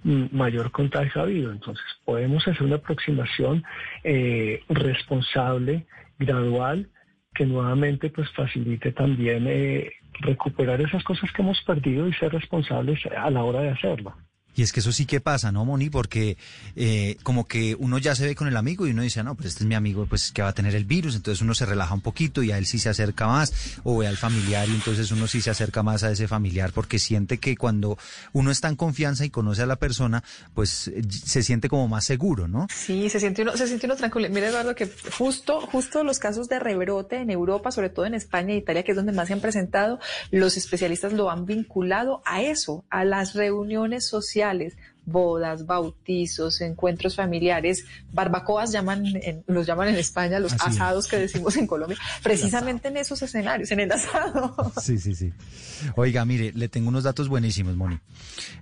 mayor 0.06 0.70
contagio 0.70 1.20
ha 1.20 1.24
habido. 1.24 1.50
Entonces 1.52 1.84
podemos 2.04 2.46
hacer 2.46 2.62
una 2.62 2.76
aproximación 2.76 3.64
eh, 4.04 4.62
responsable, 4.68 5.86
gradual, 6.18 6.88
que 7.34 7.44
nuevamente 7.44 8.10
pues 8.10 8.30
facilite 8.32 8.92
también 8.92 9.46
eh, 9.46 9.92
recuperar 10.20 10.80
esas 10.80 11.04
cosas 11.04 11.30
que 11.32 11.42
hemos 11.42 11.60
perdido 11.62 12.08
y 12.08 12.14
ser 12.14 12.32
responsables 12.32 13.00
a 13.06 13.30
la 13.30 13.44
hora 13.44 13.60
de 13.60 13.70
hacerlo. 13.70 14.14
Y 14.56 14.62
es 14.62 14.72
que 14.72 14.80
eso 14.80 14.90
sí 14.90 15.04
que 15.04 15.20
pasa, 15.20 15.52
¿no, 15.52 15.66
Moni? 15.66 15.90
Porque 15.90 16.38
eh, 16.76 17.18
como 17.22 17.46
que 17.46 17.76
uno 17.78 17.98
ya 17.98 18.14
se 18.14 18.24
ve 18.24 18.34
con 18.34 18.48
el 18.48 18.56
amigo 18.56 18.86
y 18.86 18.90
uno 18.90 19.02
dice, 19.02 19.22
no, 19.22 19.34
pues 19.34 19.48
este 19.48 19.64
es 19.64 19.68
mi 19.68 19.74
amigo, 19.74 20.06
pues 20.06 20.32
que 20.32 20.40
va 20.40 20.48
a 20.48 20.54
tener 20.54 20.74
el 20.74 20.86
virus, 20.86 21.14
entonces 21.14 21.42
uno 21.42 21.54
se 21.54 21.66
relaja 21.66 21.92
un 21.92 22.00
poquito 22.00 22.42
y 22.42 22.52
a 22.52 22.58
él 22.58 22.64
sí 22.64 22.78
se 22.78 22.88
acerca 22.88 23.26
más, 23.26 23.52
o 23.84 23.98
ve 23.98 24.06
al 24.06 24.16
familiar 24.16 24.66
y 24.66 24.72
entonces 24.72 25.10
uno 25.10 25.26
sí 25.26 25.42
se 25.42 25.50
acerca 25.50 25.82
más 25.82 26.04
a 26.04 26.10
ese 26.10 26.26
familiar 26.26 26.72
porque 26.72 26.98
siente 26.98 27.36
que 27.36 27.54
cuando 27.54 27.98
uno 28.32 28.50
está 28.50 28.68
en 28.68 28.76
confianza 28.76 29.26
y 29.26 29.30
conoce 29.30 29.60
a 29.60 29.66
la 29.66 29.76
persona, 29.76 30.24
pues 30.54 30.90
se 31.24 31.42
siente 31.42 31.68
como 31.68 31.86
más 31.86 32.06
seguro, 32.06 32.48
¿no? 32.48 32.66
Sí, 32.74 33.10
se 33.10 33.20
siente 33.20 33.42
uno, 33.42 33.58
se 33.58 33.66
siente 33.66 33.84
uno 33.84 33.96
tranquilo. 33.96 34.26
Mira, 34.30 34.48
Eduardo, 34.48 34.74
que 34.74 34.90
justo, 35.18 35.60
justo 35.60 36.02
los 36.02 36.18
casos 36.18 36.48
de 36.48 36.58
rebrote 36.60 37.16
en 37.16 37.28
Europa, 37.28 37.70
sobre 37.72 37.90
todo 37.90 38.06
en 38.06 38.14
España 38.14 38.54
e 38.54 38.56
Italia, 38.56 38.84
que 38.84 38.92
es 38.92 38.96
donde 38.96 39.12
más 39.12 39.28
se 39.28 39.34
han 39.34 39.40
presentado, 39.40 39.98
los 40.30 40.56
especialistas 40.56 41.12
lo 41.12 41.30
han 41.30 41.44
vinculado 41.44 42.22
a 42.24 42.40
eso, 42.40 42.86
a 42.88 43.04
las 43.04 43.34
reuniones 43.34 44.06
sociales 44.06 44.45
sociales 44.46 44.76
bodas, 45.06 45.66
bautizos, 45.66 46.60
encuentros 46.60 47.16
familiares, 47.16 47.84
barbacoas 48.12 48.72
llaman, 48.72 49.04
los 49.46 49.66
llaman 49.66 49.88
en 49.88 49.94
España, 49.94 50.38
los 50.40 50.52
asados 50.54 51.06
que 51.06 51.16
decimos 51.16 51.56
en 51.56 51.66
Colombia, 51.66 51.96
precisamente 52.22 52.88
en 52.88 52.98
esos 52.98 53.22
escenarios, 53.22 53.70
en 53.70 53.80
el 53.80 53.92
asado. 53.92 54.54
Sí, 54.82 54.98
sí, 54.98 55.14
sí. 55.14 55.32
Oiga, 55.94 56.24
mire, 56.24 56.52
le 56.52 56.68
tengo 56.68 56.88
unos 56.88 57.04
datos 57.04 57.28
buenísimos, 57.28 57.76
Moni. 57.76 57.98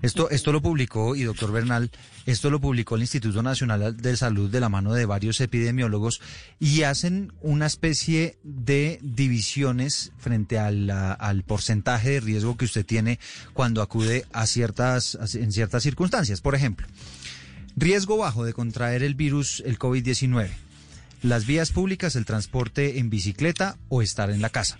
Esto, 0.02 0.30
esto 0.30 0.52
lo 0.52 0.60
publicó, 0.60 1.16
y 1.16 1.22
doctor 1.22 1.50
Bernal, 1.50 1.90
esto 2.26 2.50
lo 2.50 2.60
publicó 2.60 2.96
el 2.96 3.02
Instituto 3.02 3.42
Nacional 3.42 3.96
de 3.96 4.16
Salud 4.16 4.50
de 4.50 4.60
la 4.60 4.68
mano 4.68 4.92
de 4.92 5.06
varios 5.06 5.40
epidemiólogos 5.40 6.20
y 6.60 6.82
hacen 6.82 7.32
una 7.40 7.66
especie 7.66 8.38
de 8.42 8.98
divisiones 9.02 10.12
frente 10.18 10.58
al, 10.58 10.90
al 10.90 11.42
porcentaje 11.42 12.10
de 12.10 12.20
riesgo 12.20 12.56
que 12.56 12.66
usted 12.66 12.84
tiene 12.84 13.18
cuando 13.54 13.82
acude 13.82 14.26
a 14.32 14.46
ciertas, 14.46 15.18
en 15.34 15.52
ciertas 15.52 15.82
circunstancias. 15.82 16.33
Por 16.40 16.54
ejemplo, 16.54 16.86
riesgo 17.76 18.16
bajo 18.16 18.44
de 18.44 18.52
contraer 18.52 19.02
el 19.02 19.14
virus, 19.14 19.62
el 19.66 19.78
COVID-19. 19.78 20.50
Las 21.22 21.46
vías 21.46 21.70
públicas, 21.70 22.16
el 22.16 22.26
transporte 22.26 22.98
en 22.98 23.08
bicicleta 23.08 23.78
o 23.88 24.02
estar 24.02 24.30
en 24.30 24.42
la 24.42 24.50
casa. 24.50 24.78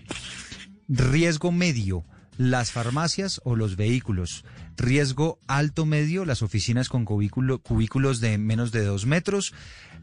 Riesgo 0.87 1.51
medio, 1.51 2.05
las 2.37 2.71
farmacias 2.71 3.41
o 3.43 3.55
los 3.55 3.75
vehículos. 3.75 4.45
Riesgo 4.77 5.39
alto 5.47 5.85
medio, 5.85 6.25
las 6.25 6.41
oficinas 6.41 6.89
con 6.89 7.05
cubículos 7.05 8.19
de 8.19 8.37
menos 8.37 8.71
de 8.71 8.83
dos 8.83 9.05
metros, 9.05 9.53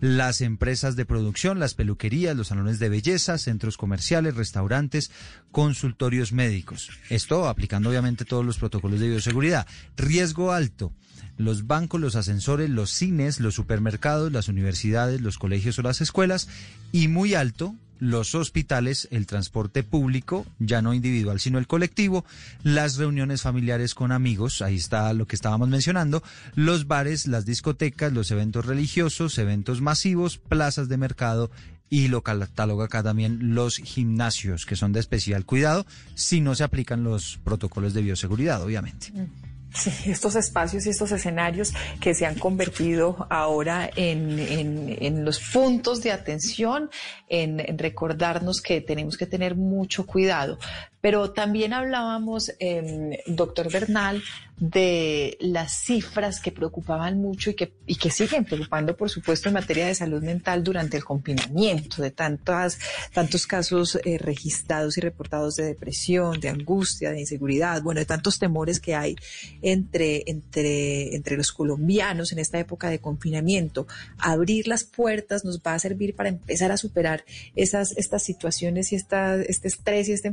las 0.01 0.41
empresas 0.41 0.97
de 0.97 1.05
producción, 1.05 1.61
las 1.61 1.75
peluquerías, 1.75 2.37
los 2.37 2.49
salones 2.49 2.79
de 2.81 2.89
belleza, 2.89 3.39
centros 3.39 3.77
comerciales, 3.77 4.35
restaurantes, 4.35 5.13
consultorios 5.53 6.33
médicos. 6.33 6.91
Esto 7.09 7.49
aplicando 7.49 7.91
obviamente 7.91 8.25
todos 8.25 8.45
los 8.45 8.59
protocolos 8.59 8.99
de 8.99 9.11
bioseguridad. 9.11 9.67
Riesgo 9.97 10.53
alto, 10.53 10.93
los 11.37 11.67
bancos, 11.67 12.01
los 12.01 12.17
ascensores, 12.17 12.71
los 12.71 12.91
cines, 12.91 13.41
los 13.41 13.55
supermercados, 13.55 14.33
las 14.33 14.49
universidades, 14.49 15.21
los 15.21 15.39
colegios 15.39 15.79
o 15.79 15.83
las 15.83 16.01
escuelas. 16.01 16.49
Y 16.93 17.09
muy 17.09 17.35
alto, 17.35 17.75
los 18.03 18.35
hospitales, 18.35 19.07
el 19.12 19.27
transporte 19.27 19.85
público, 19.85 20.45
ya 20.59 20.83
no 20.83 20.93
individual, 20.93 21.39
sino 21.39 21.59
el 21.59 21.69
colectivo, 21.69 22.25
las 22.65 22.97
reuniones 22.97 23.43
familiares 23.43 23.95
con 23.95 24.11
amigos, 24.11 24.61
ahí 24.61 24.75
está 24.75 25.12
lo 25.12 25.29
que 25.29 25.37
estábamos 25.37 25.69
mencionando, 25.69 26.21
los 26.57 26.89
bares, 26.89 27.29
las 27.29 27.47
discotecas, 27.47 28.12
los 28.12 28.33
eventos 28.33 28.67
religiosos, 28.67 29.39
eventos 29.39 29.81
masivos, 29.81 30.39
plazas 30.39 30.89
de 30.89 30.97
mercado 30.97 31.53
y 31.89 32.09
lo 32.09 32.23
cataloga 32.23 32.87
acá 32.87 33.05
también 33.05 33.55
los 33.55 33.77
gimnasios, 33.77 34.67
que 34.67 34.75
son 34.75 34.93
de 34.93 34.99
especial 34.99 35.45
cuidado 35.45 35.87
si 36.17 36.41
no 36.41 36.57
se 36.57 36.65
aplican 36.65 37.05
los 37.05 37.39
protocolos 37.45 37.95
de 37.95 38.03
bioseguridad, 38.03 38.62
obviamente. 38.62 39.12
Mm. 39.12 39.52
Sí, 39.75 40.11
estos 40.11 40.37
espacios 40.37 40.87
y 40.87 40.91
estos 40.91 41.12
escenarios 41.12 41.73
que 42.00 42.14
se 42.14 42.26
han 42.26 42.38
convertido 42.38 43.26
ahora 43.31 43.88
en, 43.97 44.38
en, 44.38 45.25
los 45.25 45.41
puntos 45.41 46.02
de 46.02 46.12
atención, 46.12 46.91
en, 47.29 47.79
recordarnos 47.79 48.61
que 48.61 48.83
tenemos 48.83 49.17
que 49.17 49.26
tener 49.26 49.57
mucho 49.57 50.05
cuidado. 50.05 50.59
Pero 51.03 51.33
también 51.33 51.75
hablábamos, 51.75 52.53
eh, 52.61 53.23
doctor 53.27 53.71
Bernal, 53.71 54.23
de 54.63 55.37
las 55.41 55.73
cifras 55.73 56.41
que 56.41 56.53
preocupaban 56.53 57.21
mucho 57.21 57.51
y 57.51 57.55
que, 57.55 57.73
y 57.85 57.97
que 57.97 58.13
siguen 58.13 58.45
preocupando, 58.45 58.97
por 58.97 59.11
supuesto, 59.11 59.49
en 59.49 59.55
materia 59.55 59.87
de 59.89 59.95
salud 59.97 60.23
mental 60.23 60.63
durante 60.63 60.97
el 60.97 61.05
confinamiento, 61.05 62.01
de 62.01 62.13
tantas, 62.13 62.79
tantos 63.13 63.49
casos 63.49 63.99
eh, 64.05 64.19
registrados 64.19 64.97
y 64.97 65.01
reportados 65.01 65.57
de 65.57 65.65
depresión, 65.65 66.39
de 66.39 66.49
angustia, 66.49 67.11
de 67.11 67.19
inseguridad, 67.19 67.83
bueno, 67.83 67.99
de 67.99 68.07
tantos 68.07 68.39
temores 68.39 68.79
que 68.79 68.95
hay 68.95 69.17
entre, 69.63 70.23
entre, 70.27 71.17
entre 71.17 71.37
los 71.37 71.51
colombianos 71.51 72.31
en 72.31 72.39
esta 72.39 72.61
época 72.61 72.89
de 72.89 73.01
confinamiento. 73.01 73.89
Abrir 74.19 74.69
las 74.69 74.85
puertas 74.85 75.45
nos 75.45 75.61
va 75.61 75.75
a 75.75 75.81
servir 75.81 76.15
para 76.15 76.29
empezar 76.29 76.71
a 76.71 76.77
superar 76.77 77.25
esas, 77.57 77.97
estas 77.97 78.23
situaciones 78.23 78.93
y 78.93 78.95
esta, 78.95 79.43
este 79.43 79.67
estrés 79.67 80.09
y 80.09 80.13
esta, 80.13 80.29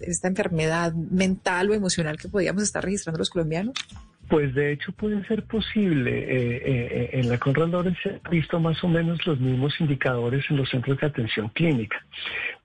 esta 0.00 0.28
enfermedad 0.28 0.92
mental 0.92 1.70
o 1.70 1.74
emocional 1.74 2.18
que 2.18 2.28
podíamos 2.28 2.62
estar 2.62 2.84
registrando 2.84 3.18
los 3.18 3.30
colombianos 3.30 3.74
pues 4.30 4.54
de 4.54 4.72
hecho 4.72 4.92
puede 4.92 5.26
ser 5.26 5.42
posible. 5.42 6.18
Eh, 6.20 6.62
eh, 6.64 7.10
en 7.14 7.28
la 7.28 7.36
Conrad 7.36 7.68
Lorenz 7.68 7.98
se 8.00 8.10
han 8.10 8.20
visto 8.30 8.60
más 8.60 8.82
o 8.84 8.88
menos 8.88 9.26
los 9.26 9.40
mismos 9.40 9.74
indicadores 9.80 10.44
en 10.48 10.56
los 10.56 10.70
centros 10.70 10.98
de 11.00 11.08
atención 11.08 11.48
clínica. 11.48 11.96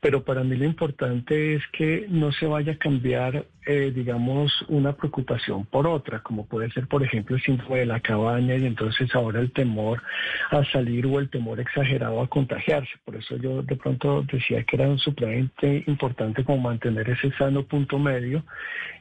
Pero 0.06 0.24
para 0.24 0.44
mí 0.44 0.56
lo 0.56 0.66
importante 0.66 1.56
es 1.56 1.64
que 1.74 2.06
no 2.10 2.32
se 2.32 2.46
vaya 2.46 2.74
a 2.74 2.78
cambiar, 2.78 3.48
eh, 3.66 3.92
digamos, 3.92 4.54
una 4.68 4.96
preocupación 4.96 5.66
por 5.66 5.88
otra, 5.88 6.20
como 6.20 6.46
puede 6.46 6.70
ser, 6.74 6.88
por 6.88 7.02
ejemplo, 7.02 7.36
el 7.36 7.42
síndrome 7.42 7.80
de 7.80 7.88
la 7.88 8.00
cabaña 8.00 8.56
y 8.56 8.68
entonces 8.68 9.10
ahora 9.16 9.40
el 9.40 9.52
temor 9.52 10.04
a 10.52 10.64
salir 10.66 11.08
o 11.08 11.18
el 11.20 11.32
temor 11.32 11.60
exagerado 11.60 12.22
a 12.22 12.30
contagiarse. 12.30 12.92
Por 13.04 13.16
eso 13.16 13.36
yo 13.38 13.64
de 13.64 13.76
pronto 13.78 14.24
decía 14.32 14.64
que 14.64 14.76
era 14.76 14.88
un 14.88 15.00
supremamente 15.00 15.84
importante 15.88 16.44
como 16.44 16.60
mantener 16.60 17.10
ese 17.10 17.32
sano 17.32 17.64
punto 17.64 17.98
medio 17.98 18.44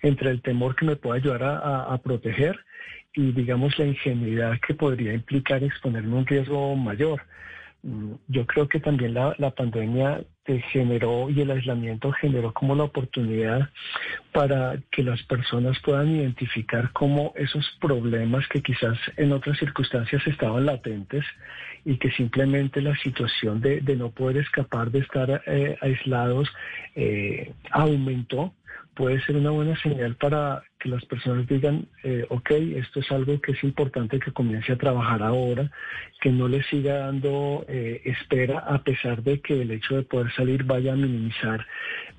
entre 0.01 0.31
el 0.31 0.41
temor 0.41 0.75
que 0.75 0.87
me 0.87 0.97
puede 0.97 1.21
ayudar 1.21 1.43
a 1.45 1.99
proteger 1.99 2.59
y, 3.13 3.33
digamos, 3.33 3.79
la 3.79 3.85
ingenuidad 3.85 4.59
que 4.67 4.73
podría 4.73 5.13
implicar 5.13 5.63
exponerme 5.65 6.17
a 6.17 6.21
un 6.21 6.27
riesgo 6.27 6.75
mayor. 6.77 7.21
Yo 8.29 8.47
creo 8.47 8.67
que 8.67 8.81
también 8.81 9.13
la, 9.13 9.51
pandemia 9.51 10.25
generó 10.73 11.29
y 11.29 11.43
el 11.43 11.51
aislamiento 11.51 12.13
generó 12.13 12.55
como 12.55 12.75
la 12.75 12.85
oportunidad 12.85 13.69
para 14.33 14.79
que 14.91 15.03
las 15.03 15.23
personas 15.25 15.79
puedan 15.81 16.09
identificar 16.17 16.93
cómo 16.93 17.35
esos 17.37 17.67
problemas 17.81 18.47
que 18.49 18.63
quizás 18.63 18.97
en 19.19 19.33
otras 19.33 19.59
circunstancias 19.59 20.27
estaban 20.27 20.65
latentes 20.65 21.25
y 21.85 21.99
que 21.99 22.11
simplemente 22.13 22.81
la 22.81 22.97
situación 22.97 23.61
de, 23.61 23.83
no 23.97 24.11
poder 24.11 24.39
escapar 24.39 24.91
de 24.91 25.01
estar 25.01 25.43
eh, 25.47 25.77
aislados 25.83 26.49
eh, 26.95 27.53
aumentó 27.71 28.55
puede 28.95 29.21
ser 29.25 29.37
una 29.37 29.51
buena 29.51 29.81
señal 29.81 30.17
para 30.17 30.63
que 30.79 30.89
las 30.89 31.05
personas 31.05 31.47
digan, 31.47 31.87
eh, 32.03 32.25
ok, 32.29 32.51
esto 32.51 33.01
es 33.01 33.11
algo 33.11 33.41
que 33.41 33.53
es 33.53 33.65
importante 33.65 34.19
que 34.19 34.33
comience 34.33 34.73
a 34.73 34.79
trabajar 34.79 35.23
ahora, 35.23 35.71
que 36.21 36.31
no 36.31 36.49
le 36.49 36.63
siga 36.65 36.99
dando 36.99 37.65
eh, 37.69 38.03
espera 38.05 38.61
a 38.61 38.83
pesar 38.83 39.23
de 39.23 39.41
que 39.41 39.63
el 39.63 39.71
hecho 39.71 39.97
de 39.97 40.03
poder 40.03 40.33
salir 40.35 40.65
vaya 40.65 40.93
a 40.93 40.97
minimizar 40.97 41.67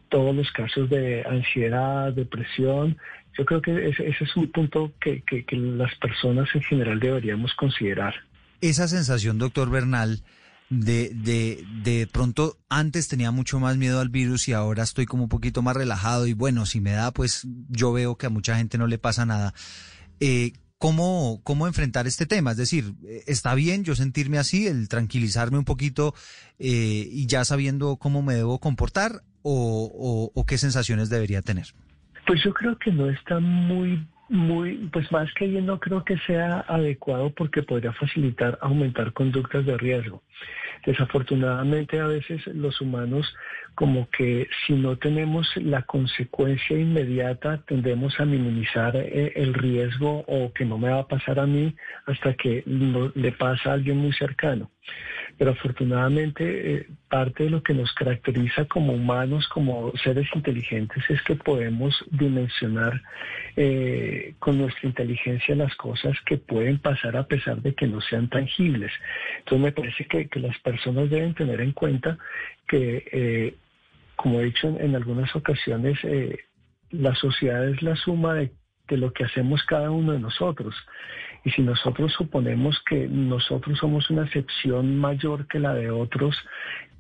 todos 0.10 0.36
los 0.36 0.52
casos 0.52 0.90
de 0.90 1.24
ansiedad, 1.28 2.14
depresión. 2.14 2.98
Yo 3.38 3.46
creo 3.46 3.62
que 3.62 3.90
ese, 3.90 4.08
es 4.08 4.36
un 4.36 4.52
punto 4.52 4.94
que, 5.00 5.22
que 5.24 5.46
las 5.56 5.94
personas 5.96 6.50
en 6.54 6.62
general 6.62 7.00
deberíamos 7.00 7.54
considerar. 7.56 8.14
Esa 8.62 8.88
sensación, 8.88 9.38
doctor 9.38 9.70
Bernal, 9.70 10.20
de, 10.70 11.12
de, 11.14 11.64
de 11.84 12.08
pronto 12.08 12.58
antes 12.70 13.08
tenía 13.08 13.32
mucho 13.32 13.60
más 13.60 13.78
miedo 13.78 14.00
al 14.00 14.10
virus 14.10 14.48
y 14.48 14.54
ahora 14.54 14.84
estoy 14.84 15.06
como 15.06 15.24
un 15.24 15.30
poquito 15.30 15.62
más 15.62 15.76
relajado 15.76 16.28
y 16.28 16.34
bueno, 16.34 16.66
si 16.66 16.82
me 16.82 16.92
da, 16.92 17.12
pues 17.12 17.48
yo 17.70 17.94
veo 17.94 18.18
que 18.18 18.26
a 18.26 18.30
mucha 18.30 18.58
gente 18.58 18.78
no 18.78 18.88
le 18.88 18.98
pasa 18.98 19.26
nada. 19.26 19.54
Eh, 20.20 20.54
¿cómo, 20.78 21.42
¿Cómo 21.44 21.68
enfrentar 21.68 22.08
este 22.08 22.26
tema? 22.26 22.52
Es 22.52 22.58
decir, 22.58 22.94
¿está 23.28 23.54
bien 23.56 23.84
yo 23.84 23.96
sentirme 23.96 24.38
así, 24.38 24.68
el 24.68 24.90
tranquilizarme 24.90 25.58
un 25.58 25.66
poquito 25.66 26.14
eh, 26.60 27.08
y 27.12 27.28
ya 27.28 27.46
sabiendo 27.46 27.98
cómo 27.98 28.22
me 28.22 28.34
debo 28.34 28.60
comportar 28.60 29.24
o, 29.44 30.32
o 30.34 30.46
qué 30.46 30.58
sensaciones 30.58 31.10
debería 31.10 31.42
tener? 31.42 31.68
Pues 32.26 32.44
yo 32.44 32.52
creo 32.54 32.76
que 32.80 32.92
no 32.92 33.10
está 33.10 33.40
muy 33.40 34.08
muy, 34.30 34.90
pues 34.92 35.12
más 35.12 35.32
que 35.34 35.52
yo 35.52 35.62
no 35.62 35.80
creo 35.80 36.04
que 36.04 36.18
sea 36.20 36.66
adecuado 36.68 37.32
porque 37.32 37.64
podría 37.64 37.94
facilitar 37.94 38.58
aumentar 38.62 39.14
conductas 39.14 39.66
de 39.66 39.78
riesgo. 39.78 40.24
Desafortunadamente 40.86 42.00
a 42.00 42.08
veces 42.08 42.46
los 42.48 42.80
humanos 42.80 43.34
como 43.76 44.10
que 44.10 44.48
si 44.66 44.74
no 44.74 44.98
tenemos 44.98 45.48
la 45.58 45.82
consecuencia 45.82 46.78
inmediata 46.78 47.62
tendemos 47.68 48.20
a 48.20 48.26
minimizar 48.26 48.96
eh, 48.96 49.34
el 49.36 49.54
riesgo 49.54 50.24
o 50.28 50.54
que 50.54 50.66
no 50.66 50.78
me 50.78 50.90
va 50.90 51.00
a 51.00 51.08
pasar 51.08 51.40
a 51.40 51.46
mí 51.46 51.76
hasta 52.06 52.34
que 52.36 52.64
le 52.66 53.32
pasa 53.34 53.72
a 53.72 53.74
alguien 53.74 53.98
muy 53.98 54.14
cercano. 54.14 54.72
Pero 55.38 55.52
afortunadamente 55.52 56.76
eh, 56.76 56.88
parte 57.10 57.46
de 57.46 57.50
lo 57.50 57.62
que 57.62 57.74
nos 57.74 57.92
caracteriza 57.94 58.66
como 58.66 58.94
humanos, 58.94 59.48
como 59.50 59.92
seres 59.98 60.28
inteligentes, 60.34 61.04
es 61.10 61.22
que 61.24 61.36
podemos 61.36 61.94
dimensionar 62.12 63.02
eh, 63.58 64.15
con 64.40 64.58
nuestra 64.58 64.88
inteligencia 64.88 65.56
las 65.56 65.76
cosas 65.76 66.18
que 66.26 66.38
pueden 66.38 66.80
pasar 66.80 67.18
a 67.18 67.28
pesar 67.28 67.62
de 67.62 67.74
que 67.74 67.88
no 67.88 68.02
sean 68.02 68.30
tangibles. 68.30 68.92
Entonces 69.40 69.64
me 69.64 69.72
parece 69.72 70.06
que, 70.06 70.30
las 70.40 70.58
personas 70.60 71.10
deben 71.10 71.34
tener 71.34 71.62
en 71.62 71.72
cuenta 71.72 72.18
que, 72.68 73.04
eh, 73.12 73.56
como 74.16 74.40
he 74.40 74.46
dicho 74.46 74.68
en, 74.80 74.96
algunas 74.96 75.36
ocasiones, 75.36 76.00
la 76.92 77.16
sociedad 77.16 77.68
es 77.68 77.82
la 77.82 77.96
suma 77.96 78.36
de 78.36 78.98
lo 78.98 79.12
que 79.12 79.26
hacemos 79.26 79.64
cada 79.64 79.92
uno 79.92 80.14
de 80.14 80.20
nosotros. 80.20 80.76
Y 81.44 81.52
si 81.52 81.62
nosotros 81.62 82.12
suponemos 82.14 82.82
que 82.90 83.08
nosotros 83.08 83.78
somos 83.78 84.10
una 84.10 84.24
excepción 84.24 84.98
mayor 84.98 85.48
que 85.48 85.60
la 85.60 85.76
de 85.76 85.92
otros, 85.92 86.36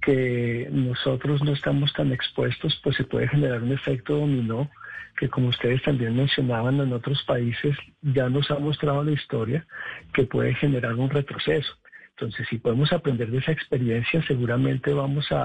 que 0.01 0.67
nosotros 0.71 1.43
no 1.43 1.51
estamos 1.53 1.91
tan 1.93 2.11
expuestos, 2.11 2.79
pues 2.83 2.95
se 2.95 3.05
puede 3.05 3.27
generar 3.27 3.63
un 3.63 3.71
efecto 3.71 4.17
dominó 4.17 4.69
que 5.17 5.29
como 5.29 5.49
ustedes 5.49 5.81
también 5.83 6.15
mencionaban 6.15 6.79
en 6.79 6.93
otros 6.93 7.23
países, 7.23 7.75
ya 8.01 8.29
nos 8.29 8.49
ha 8.51 8.59
mostrado 8.59 9.03
la 9.03 9.11
historia 9.11 9.65
que 10.13 10.23
puede 10.23 10.53
generar 10.55 10.93
un 10.95 11.09
retroceso. 11.09 11.73
Entonces, 12.11 12.47
si 12.49 12.57
podemos 12.57 12.91
aprender 12.93 13.29
de 13.29 13.39
esa 13.39 13.51
experiencia, 13.51 14.25
seguramente 14.25 14.93
vamos 14.93 15.31
a, 15.31 15.43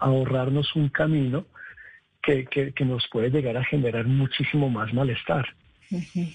ahorrarnos 0.00 0.74
un 0.74 0.88
camino 0.88 1.46
que, 2.22 2.44
que 2.46 2.84
nos 2.84 3.06
puede 3.08 3.30
llegar 3.30 3.56
a 3.56 3.64
generar 3.64 4.06
muchísimo 4.06 4.68
más 4.70 4.92
malestar. 4.92 5.46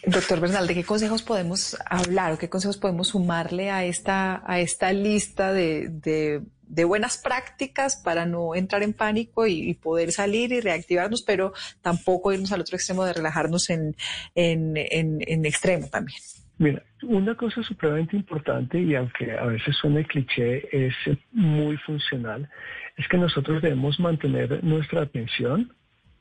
Doctor 0.06 0.40
Bernal, 0.40 0.68
¿de 0.68 0.76
qué 0.76 0.84
consejos 0.84 1.24
podemos 1.24 1.78
hablar 1.90 2.34
o 2.34 2.38
qué 2.38 2.50
consejos 2.50 2.78
podemos 2.78 3.10
sumarle 3.10 3.72
a 3.72 3.86
esta, 3.86 4.44
a 4.46 4.60
esta 4.60 4.94
lista 4.94 5.52
de, 5.52 6.42
buenas 6.68 7.18
prácticas 7.18 8.02
para 8.04 8.26
no 8.26 8.56
entrar 8.56 8.84
en 8.84 8.94
pánico 8.94 9.48
y, 9.48 9.74
poder 9.76 10.12
salir 10.12 10.52
y 10.52 10.62
reactivarnos, 10.62 11.24
pero 11.24 11.54
tampoco 11.82 12.34
irnos 12.34 12.52
al 12.52 12.62
otro 12.62 12.76
extremo 12.76 13.06
de 13.06 13.14
relajarnos 13.14 13.70
en, 13.70 13.96
en, 14.36 15.46
extremo 15.46 15.88
también? 15.88 16.20
Mira, 16.58 16.84
una 17.04 17.36
cosa 17.36 17.62
supremamente 17.62 18.16
importante 18.16 18.80
y 18.80 18.96
aunque 18.96 19.32
a 19.32 19.46
veces 19.46 19.76
suene 19.76 20.06
cliché, 20.06 20.68
es 20.72 20.94
muy 21.32 21.78
funcional, 21.78 22.50
es 22.98 23.08
que 23.08 23.18
nosotros 23.18 23.62
debemos 23.62 24.00
mantener 24.00 24.64
nuestra 24.64 25.04
atención 25.04 25.72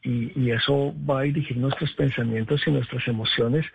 y, 0.07 0.51
eso 0.51 0.95
va 1.09 1.21
a 1.21 1.23
dirigir 1.23 1.57
nuestros 1.57 1.93
pensamientos 1.93 2.63
y 2.67 2.71
nuestras 2.71 3.07
emociones 3.09 3.67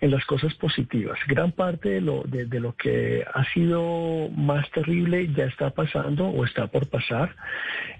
en 0.00 0.10
las 0.10 0.24
cosas 0.24 0.54
positivas. 0.54 1.18
Gran 1.28 1.52
parte 1.52 1.90
de 1.90 2.00
lo, 2.00 2.22
de, 2.24 2.60
lo 2.60 2.74
que 2.74 3.24
ha 3.32 3.44
sido 3.52 4.30
más 4.30 4.68
terrible 4.70 5.28
ya 5.36 5.44
está 5.44 5.70
pasando 5.70 6.26
o 6.26 6.44
está 6.44 6.66
por 6.66 6.88
pasar. 6.88 7.36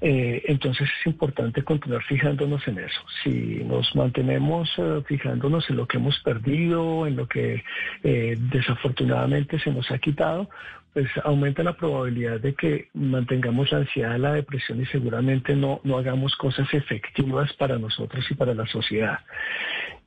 Eh, 0.00 0.42
entonces 0.46 0.88
es 1.00 1.06
importante 1.06 1.62
continuar 1.62 2.02
fijándonos 2.04 2.66
en 2.66 2.78
eso. 2.78 3.00
Si 3.22 3.62
nos 3.64 3.94
mantenemos 3.94 4.70
eh, 4.78 5.02
fijándonos 5.06 5.68
en 5.68 5.76
lo 5.76 5.86
que 5.86 5.98
hemos 5.98 6.18
perdido, 6.20 7.06
en 7.06 7.16
lo 7.16 7.28
que 7.28 7.62
eh, 8.02 8.36
desafortunadamente 8.38 9.58
se 9.58 9.70
nos 9.70 9.90
ha 9.90 9.98
quitado, 9.98 10.48
pues 10.94 11.08
aumenta 11.24 11.64
la 11.64 11.76
probabilidad 11.76 12.40
de 12.40 12.54
que 12.54 12.88
mantengamos 12.94 13.70
la 13.72 13.78
ansiedad, 13.78 14.16
la 14.16 14.32
depresión 14.32 14.80
y 14.80 14.86
seguramente 14.86 15.56
no, 15.56 15.80
no 15.82 15.98
hagamos 15.98 16.36
cosas 16.36 16.72
efectivas 16.72 17.52
para 17.54 17.78
nosotros 17.78 18.24
y 18.30 18.34
para 18.34 18.54
la 18.54 18.66
sociedad. 18.66 19.18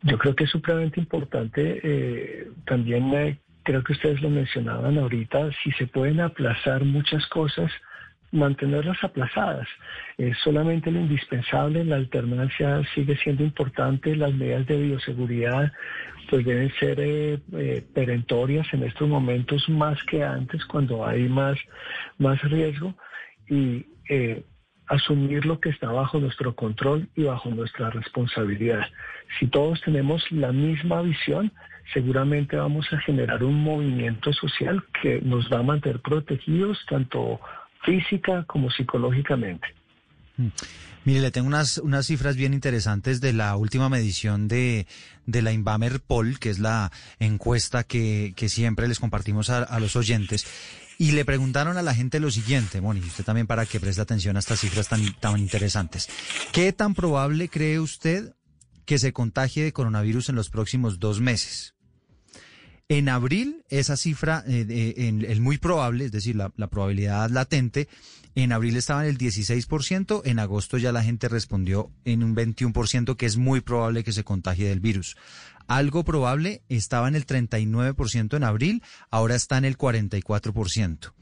Yo 0.04 0.17
creo 0.17 0.34
que 0.34 0.45
es 0.45 0.50
supremamente 0.50 1.02
importante, 1.02 1.82
eh, 1.84 2.47
también 2.65 3.13
eh, 3.13 3.38
creo 3.63 3.84
que 3.84 3.93
ustedes 3.93 4.21
lo 4.21 4.30
mencionaban 4.30 4.97
ahorita, 4.97 5.50
si 5.62 5.71
se 5.73 5.88
pueden 5.88 6.21
aplazar 6.21 6.86
muchas 6.86 7.28
cosas, 7.28 7.69
mantenerlas 8.32 9.04
aplazadas. 9.04 9.68
Es 10.18 10.38
solamente 10.44 10.92
lo 10.92 11.00
indispensable, 11.00 11.84
la 11.84 11.96
alternancia 11.96 12.82
sigue 12.94 13.18
siendo 13.18 13.44
importante, 13.44 14.16
las 14.16 14.34
medidas 14.34 14.66
de 14.68 14.82
bioseguridad 14.82 15.72
pues 16.30 16.46
deben 16.46 16.72
ser 16.80 17.00
eh, 17.00 17.40
eh, 17.54 17.86
perentorias 17.94 18.68
en 18.74 18.84
estos 18.84 19.08
momentos 19.08 19.68
más 19.70 19.98
que 20.04 20.24
antes 20.24 20.66
cuando 20.66 21.06
hay 21.06 21.30
más, 21.30 21.58
más 22.18 22.42
riesgo 22.42 22.94
y 23.50 23.86
eh, 24.10 24.44
asumir 24.88 25.46
lo 25.46 25.60
que 25.60 25.70
está 25.70 25.92
bajo 25.92 26.20
nuestro 26.20 26.56
control 26.56 27.08
y 27.16 27.24
bajo 27.24 27.50
nuestra 27.50 27.90
responsabilidad. 27.90 28.86
Si 29.40 29.48
todos 29.48 29.82
tenemos 29.82 30.30
la 30.32 30.52
misma 30.52 31.02
visión, 31.02 31.52
seguramente 31.94 32.58
vamos 32.58 32.92
a 32.92 33.00
generar 33.00 33.44
un 33.44 33.62
movimiento 33.63 34.34
social 34.34 34.84
que 35.02 35.22
nos 35.22 35.52
va 35.52 35.60
a 35.60 35.63
mantener 35.63 36.02
protegidos 36.02 36.78
tanto 36.90 37.40
física 37.84 38.44
como 38.46 38.70
psicológicamente. 38.72 39.68
Mm. 40.38 40.48
Mire, 41.06 41.22
le 41.22 41.32
tengo 41.32 41.48
unas, 41.48 41.78
unas 41.78 42.06
cifras 42.06 42.36
bien 42.36 42.54
interesantes 42.54 43.22
de 43.22 43.32
la 43.32 43.56
última 43.56 43.88
medición 43.88 44.50
de, 44.50 44.88
de 45.26 45.42
la 45.42 45.54
Inbamer 45.54 46.02
Poll, 46.02 46.38
que 46.38 46.50
es 46.50 46.60
la 46.60 46.92
encuesta 47.20 47.86
que, 47.86 48.34
que 48.36 48.50
siempre 48.50 48.90
les 48.90 49.00
compartimos 49.00 49.50
a, 49.50 49.63
a, 49.63 49.80
los 49.80 49.96
oyentes. 49.96 50.46
Y 50.98 51.12
le 51.12 51.24
preguntaron 51.24 51.78
a 51.78 51.82
la 51.82 51.96
gente 51.96 52.20
lo 52.20 52.30
siguiente, 52.30 52.82
Moni, 52.82 53.00
usted 53.00 53.24
también 53.24 53.48
para 53.48 53.66
que 53.66 53.80
preste 53.80 54.02
atención 54.02 54.36
a 54.36 54.40
estas 54.40 54.60
cifras 54.60 54.90
tan, 54.90 55.13
tan 55.13 55.38
interesantes. 55.40 56.10
¿Qué 56.52 56.74
tan 56.74 56.94
probable 56.94 57.48
cree 57.48 57.80
usted 57.80 58.34
que 58.86 59.00
se 59.00 59.13
contagie 59.13 59.63
de 59.63 59.72
coronavirus 59.72 60.28
en 60.28 60.36
los 60.36 60.50
próximos 60.50 61.00
dos 61.00 61.22
meses? 61.22 61.77
En 62.89 63.10
abril, 63.10 63.65
esa 63.69 63.97
cifra, 63.97 64.45
eh, 64.47 64.95
el 65.08 65.41
muy 65.41 65.58
probable, 65.58 66.06
es 66.06 66.12
decir, 66.13 66.38
la, 66.38 66.54
la 66.56 66.67
probabilidad 66.67 67.30
latente, 67.30 67.89
en 68.34 68.54
abril 68.54 68.78
estaba 68.78 69.04
en 69.04 69.10
el 69.10 69.17
16%, 69.17 70.21
en 70.23 70.39
agosto 70.39 70.78
ya 70.78 70.93
la 70.93 71.04
gente 71.04 71.28
respondió 71.28 71.91
en 72.06 72.23
un 72.23 72.34
21%, 72.34 73.17
que 73.17 73.26
es 73.26 73.36
muy 73.36 73.60
probable 73.60 74.06
que 74.06 74.13
se 74.13 74.23
contagie 74.23 74.69
del 74.69 74.80
virus. 74.80 75.17
Algo 75.67 76.06
probable 76.06 76.62
estaba 76.69 77.10
en 77.10 77.15
el 77.15 77.26
39% 77.26 78.38
en 78.38 78.43
abril, 78.43 78.84
ahora 79.12 79.36
está 79.36 79.58
en 79.58 79.65
el 79.65 79.78
44%. 79.78 81.13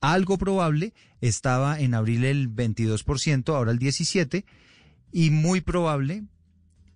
Algo 0.00 0.36
probable 0.36 0.94
estaba 1.20 1.78
en 1.78 1.94
abril 1.94 2.24
el 2.24 2.52
22%, 2.52 3.54
ahora 3.54 3.70
el 3.70 3.78
17%, 3.78 4.44
y 5.12 5.30
muy 5.30 5.60
probable 5.60 6.24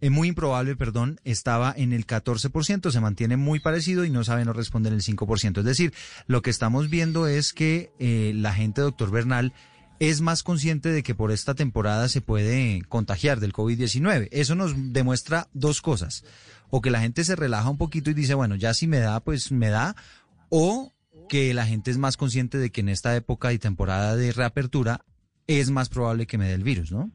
es 0.00 0.10
muy 0.10 0.28
improbable, 0.28 0.76
perdón, 0.76 1.20
estaba 1.24 1.74
en 1.76 1.92
el 1.92 2.06
14%, 2.06 2.90
se 2.90 3.00
mantiene 3.00 3.36
muy 3.36 3.60
parecido 3.60 4.04
y 4.04 4.10
no 4.10 4.24
sabe 4.24 4.44
no 4.44 4.52
responder 4.52 4.92
el 4.92 5.02
5%. 5.02 5.58
Es 5.58 5.64
decir, 5.64 5.92
lo 6.26 6.42
que 6.42 6.50
estamos 6.50 6.88
viendo 6.88 7.26
es 7.26 7.52
que 7.52 7.92
eh, 7.98 8.32
la 8.34 8.54
gente, 8.54 8.80
doctor 8.80 9.10
Bernal, 9.10 9.52
es 10.00 10.20
más 10.20 10.42
consciente 10.42 10.90
de 10.90 11.02
que 11.02 11.14
por 11.14 11.32
esta 11.32 11.54
temporada 11.54 12.08
se 12.08 12.20
puede 12.20 12.82
contagiar 12.88 13.40
del 13.40 13.52
COVID-19. 13.52 14.28
Eso 14.30 14.54
nos 14.54 14.72
demuestra 14.92 15.48
dos 15.52 15.82
cosas. 15.82 16.24
O 16.70 16.80
que 16.80 16.90
la 16.90 17.00
gente 17.00 17.24
se 17.24 17.34
relaja 17.34 17.68
un 17.68 17.78
poquito 17.78 18.10
y 18.10 18.14
dice, 18.14 18.34
bueno, 18.34 18.54
ya 18.54 18.74
si 18.74 18.86
me 18.86 18.98
da, 18.98 19.20
pues 19.20 19.50
me 19.50 19.70
da. 19.70 19.96
O 20.50 20.94
que 21.28 21.52
la 21.54 21.66
gente 21.66 21.90
es 21.90 21.98
más 21.98 22.16
consciente 22.16 22.58
de 22.58 22.70
que 22.70 22.80
en 22.80 22.88
esta 22.88 23.16
época 23.16 23.52
y 23.52 23.58
temporada 23.58 24.16
de 24.16 24.32
reapertura 24.32 25.04
es 25.46 25.70
más 25.70 25.88
probable 25.88 26.26
que 26.26 26.38
me 26.38 26.46
dé 26.46 26.54
el 26.54 26.62
virus, 26.62 26.92
¿no? 26.92 27.10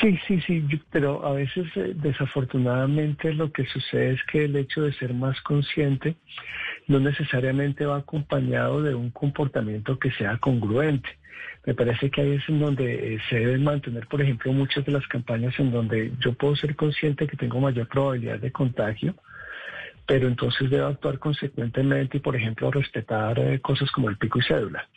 Sí, 0.00 0.18
sí, 0.26 0.40
sí, 0.42 0.64
pero 0.90 1.26
a 1.26 1.32
veces 1.32 1.66
eh, 1.76 1.92
desafortunadamente 1.94 3.32
lo 3.34 3.52
que 3.52 3.64
sucede 3.66 4.12
es 4.12 4.22
que 4.24 4.44
el 4.44 4.56
hecho 4.56 4.82
de 4.82 4.92
ser 4.92 5.12
más 5.14 5.40
consciente 5.42 6.16
no 6.86 7.00
necesariamente 7.00 7.84
va 7.84 7.98
acompañado 7.98 8.82
de 8.82 8.94
un 8.94 9.10
comportamiento 9.10 9.98
que 9.98 10.10
sea 10.12 10.38
congruente. 10.38 11.08
Me 11.66 11.74
parece 11.74 12.10
que 12.10 12.20
ahí 12.22 12.32
es 12.32 12.48
en 12.48 12.60
donde 12.60 13.14
eh, 13.14 13.18
se 13.28 13.40
deben 13.40 13.64
mantener, 13.64 14.06
por 14.06 14.22
ejemplo, 14.22 14.52
muchas 14.52 14.84
de 14.84 14.92
las 14.92 15.06
campañas 15.06 15.58
en 15.58 15.70
donde 15.70 16.12
yo 16.20 16.32
puedo 16.32 16.56
ser 16.56 16.76
consciente 16.76 17.26
que 17.26 17.36
tengo 17.36 17.60
mayor 17.60 17.88
probabilidad 17.88 18.38
de 18.38 18.52
contagio, 18.52 19.14
pero 20.06 20.28
entonces 20.28 20.70
debo 20.70 20.86
actuar 20.86 21.18
consecuentemente 21.18 22.16
y, 22.16 22.20
por 22.20 22.36
ejemplo, 22.36 22.70
respetar 22.70 23.38
eh, 23.38 23.60
cosas 23.60 23.90
como 23.90 24.08
el 24.08 24.16
pico 24.16 24.38
y 24.38 24.42
cédula. 24.42 24.88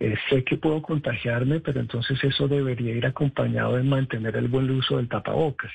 Eh, 0.00 0.16
sé 0.28 0.44
que 0.44 0.56
puedo 0.56 0.82
contagiarme, 0.82 1.60
pero 1.60 1.80
entonces 1.80 2.18
eso 2.22 2.48
debería 2.48 2.94
ir 2.94 3.06
acompañado 3.06 3.76
de 3.76 3.84
mantener 3.84 4.36
el 4.36 4.48
buen 4.48 4.70
uso 4.70 4.96
del 4.96 5.08
tapabocas. 5.08 5.70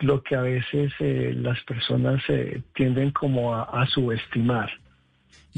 Lo 0.00 0.22
que 0.22 0.36
a 0.36 0.42
veces 0.42 0.92
eh, 1.00 1.32
las 1.34 1.62
personas 1.64 2.22
eh, 2.28 2.62
tienden 2.74 3.10
como 3.10 3.54
a, 3.54 3.86
subestimar. 3.88 4.70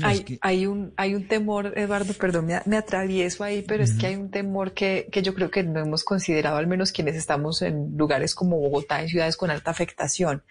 Hay, 0.02 0.38
hay, 0.40 0.66
un, 0.66 0.94
hay 0.96 1.14
un 1.14 1.28
temor, 1.28 1.74
Eduardo, 1.76 2.14
perdón, 2.14 2.46
me, 2.46 2.76
atravieso 2.76 3.44
ahí, 3.44 3.62
pero 3.66 3.82
es 3.82 3.92
que 3.98 4.06
hay 4.06 4.16
un 4.16 4.30
temor 4.30 4.72
que, 4.72 5.08
que 5.12 5.20
yo 5.20 5.34
creo 5.34 5.50
que 5.50 5.62
no 5.62 5.80
hemos 5.80 6.04
considerado, 6.04 6.56
al 6.56 6.66
menos 6.66 6.90
quienes 6.90 7.16
estamos 7.16 7.60
en 7.60 7.96
lugares 7.98 8.34
como 8.34 8.58
Bogotá, 8.58 9.02
en 9.02 9.08
ciudades 9.08 9.36
con 9.36 9.50
alta 9.50 9.70
afectación. 9.70 10.42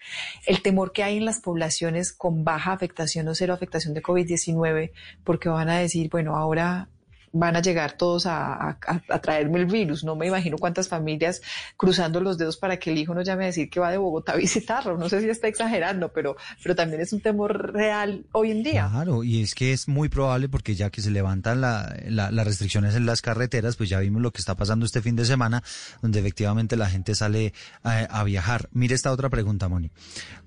El 0.46 0.62
temor 0.62 0.92
que 0.92 1.02
hay 1.02 1.16
en 1.16 1.24
las 1.24 1.40
poblaciones 1.40 2.12
con 2.12 2.44
baja 2.44 2.72
afectación 2.72 3.26
o 3.26 3.34
cero 3.34 3.54
afectación 3.54 3.92
de 3.94 4.02
COVID-19, 4.02 4.92
porque 5.24 5.48
van 5.48 5.68
a 5.68 5.78
decir, 5.78 6.08
bueno, 6.10 6.36
ahora 6.36 6.88
van 7.32 7.56
a 7.56 7.62
llegar 7.62 7.92
todos 7.92 8.26
a, 8.26 8.78
traerme 9.22 9.60
el 9.60 9.66
virus. 9.66 10.04
No 10.04 10.16
me 10.16 10.26
imagino 10.26 10.58
cuántas 10.58 10.88
familias 10.88 11.40
cruzando 11.76 12.20
los 12.20 12.38
dedos 12.38 12.56
para 12.56 12.78
que 12.78 12.90
el 12.90 12.98
hijo 12.98 13.14
no 13.14 13.22
llame 13.22 13.44
a 13.44 13.46
decir 13.46 13.70
que 13.70 13.80
va 13.80 13.90
de 13.90 13.98
Bogotá 13.98 14.32
a 14.32 14.36
visitarlo. 14.36 14.96
No 14.96 15.08
sé 15.08 15.20
si 15.20 15.28
está 15.28 15.48
exagerando, 15.48 16.12
pero, 16.12 16.36
pero 16.62 16.74
también 16.74 17.00
es 17.00 17.12
un 17.12 17.20
temor 17.20 17.72
real 17.72 18.24
hoy 18.32 18.50
en 18.50 18.62
día. 18.62 18.88
Claro, 18.90 19.22
y 19.22 19.42
es 19.42 19.54
que 19.54 19.72
es 19.72 19.88
muy 19.88 20.08
probable 20.08 20.48
porque 20.48 20.74
ya 20.74 20.90
que 20.90 21.02
se 21.02 21.10
levantan 21.10 21.60
las 21.60 22.44
restricciones 22.46 22.94
en 22.94 23.06
las 23.06 23.22
carreteras, 23.22 23.76
pues 23.76 23.88
ya 23.88 24.00
vimos 24.00 24.22
lo 24.22 24.32
que 24.32 24.40
está 24.40 24.56
pasando 24.56 24.86
este 24.86 25.02
fin 25.02 25.16
de 25.16 25.24
semana, 25.24 25.62
donde 26.02 26.18
efectivamente 26.20 26.76
la 26.76 26.88
gente 26.88 27.14
sale 27.14 27.52
a, 27.82 27.98
a 27.98 28.24
viajar. 28.24 28.68
Mire 28.72 28.94
esta 28.94 29.12
otra 29.12 29.28
pregunta, 29.28 29.68
Moni. 29.68 29.90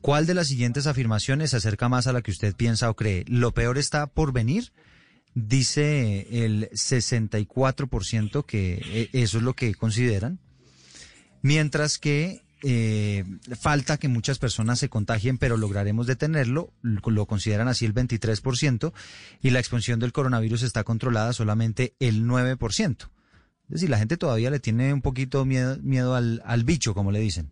¿Cuál 0.02 0.26
de 0.26 0.34
las 0.34 0.48
siguientes 0.48 0.88
afirmaciones 0.88 1.52
se 1.52 1.58
acerca 1.58 1.88
más 1.88 2.08
a 2.08 2.14
la 2.14 2.22
que 2.22 2.32
usted 2.32 2.56
piensa 2.56 2.90
o 2.90 2.96
cree? 2.96 3.24
¿Lo 3.28 3.54
peor 3.54 3.78
está 3.78 4.08
por 4.08 4.34
venir? 4.34 4.72
Dice 5.36 6.46
el 6.46 6.70
64% 6.72 8.46
que 8.46 8.82
eh, 8.86 9.10
eso 9.14 9.38
es 9.38 9.44
lo 9.44 9.54
que 9.54 9.74
consideran, 9.76 10.40
mientras 11.42 11.98
que 11.98 12.44
eh, 12.66 13.26
falta 13.60 13.98
que 13.98 14.08
muchas 14.08 14.40
personas 14.40 14.80
se 14.80 14.88
contagien, 14.88 15.38
pero 15.38 15.58
lograremos 15.58 16.08
detenerlo, 16.08 16.72
lo 16.82 17.26
consideran 17.26 17.68
así 17.68 17.86
el 17.86 17.94
23%, 17.94 18.94
y 19.42 19.50
la 19.50 19.60
expansión 19.60 20.00
del 20.00 20.14
coronavirus 20.14 20.64
está 20.64 20.86
controlada 20.86 21.34
solamente 21.34 21.94
el 22.00 22.24
9%. 22.26 23.10
Es 23.68 23.70
decir, 23.70 23.90
la 23.90 23.98
gente 23.98 24.16
todavía 24.16 24.50
le 24.50 24.60
tiene 24.60 24.94
un 24.94 25.02
poquito 25.02 25.44
miedo, 25.46 26.16
al, 26.16 26.64
bicho, 26.64 26.94
como 26.94 27.12
le 27.12 27.20
dicen. 27.20 27.50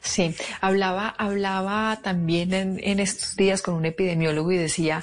Sí, 0.00 0.34
hablaba, 0.60 1.08
hablaba 1.08 2.00
también 2.02 2.52
en, 2.54 3.00
estos 3.00 3.36
días 3.36 3.60
con 3.60 3.74
un 3.74 3.84
epidemiólogo 3.84 4.52
y 4.52 4.56
decía, 4.56 5.02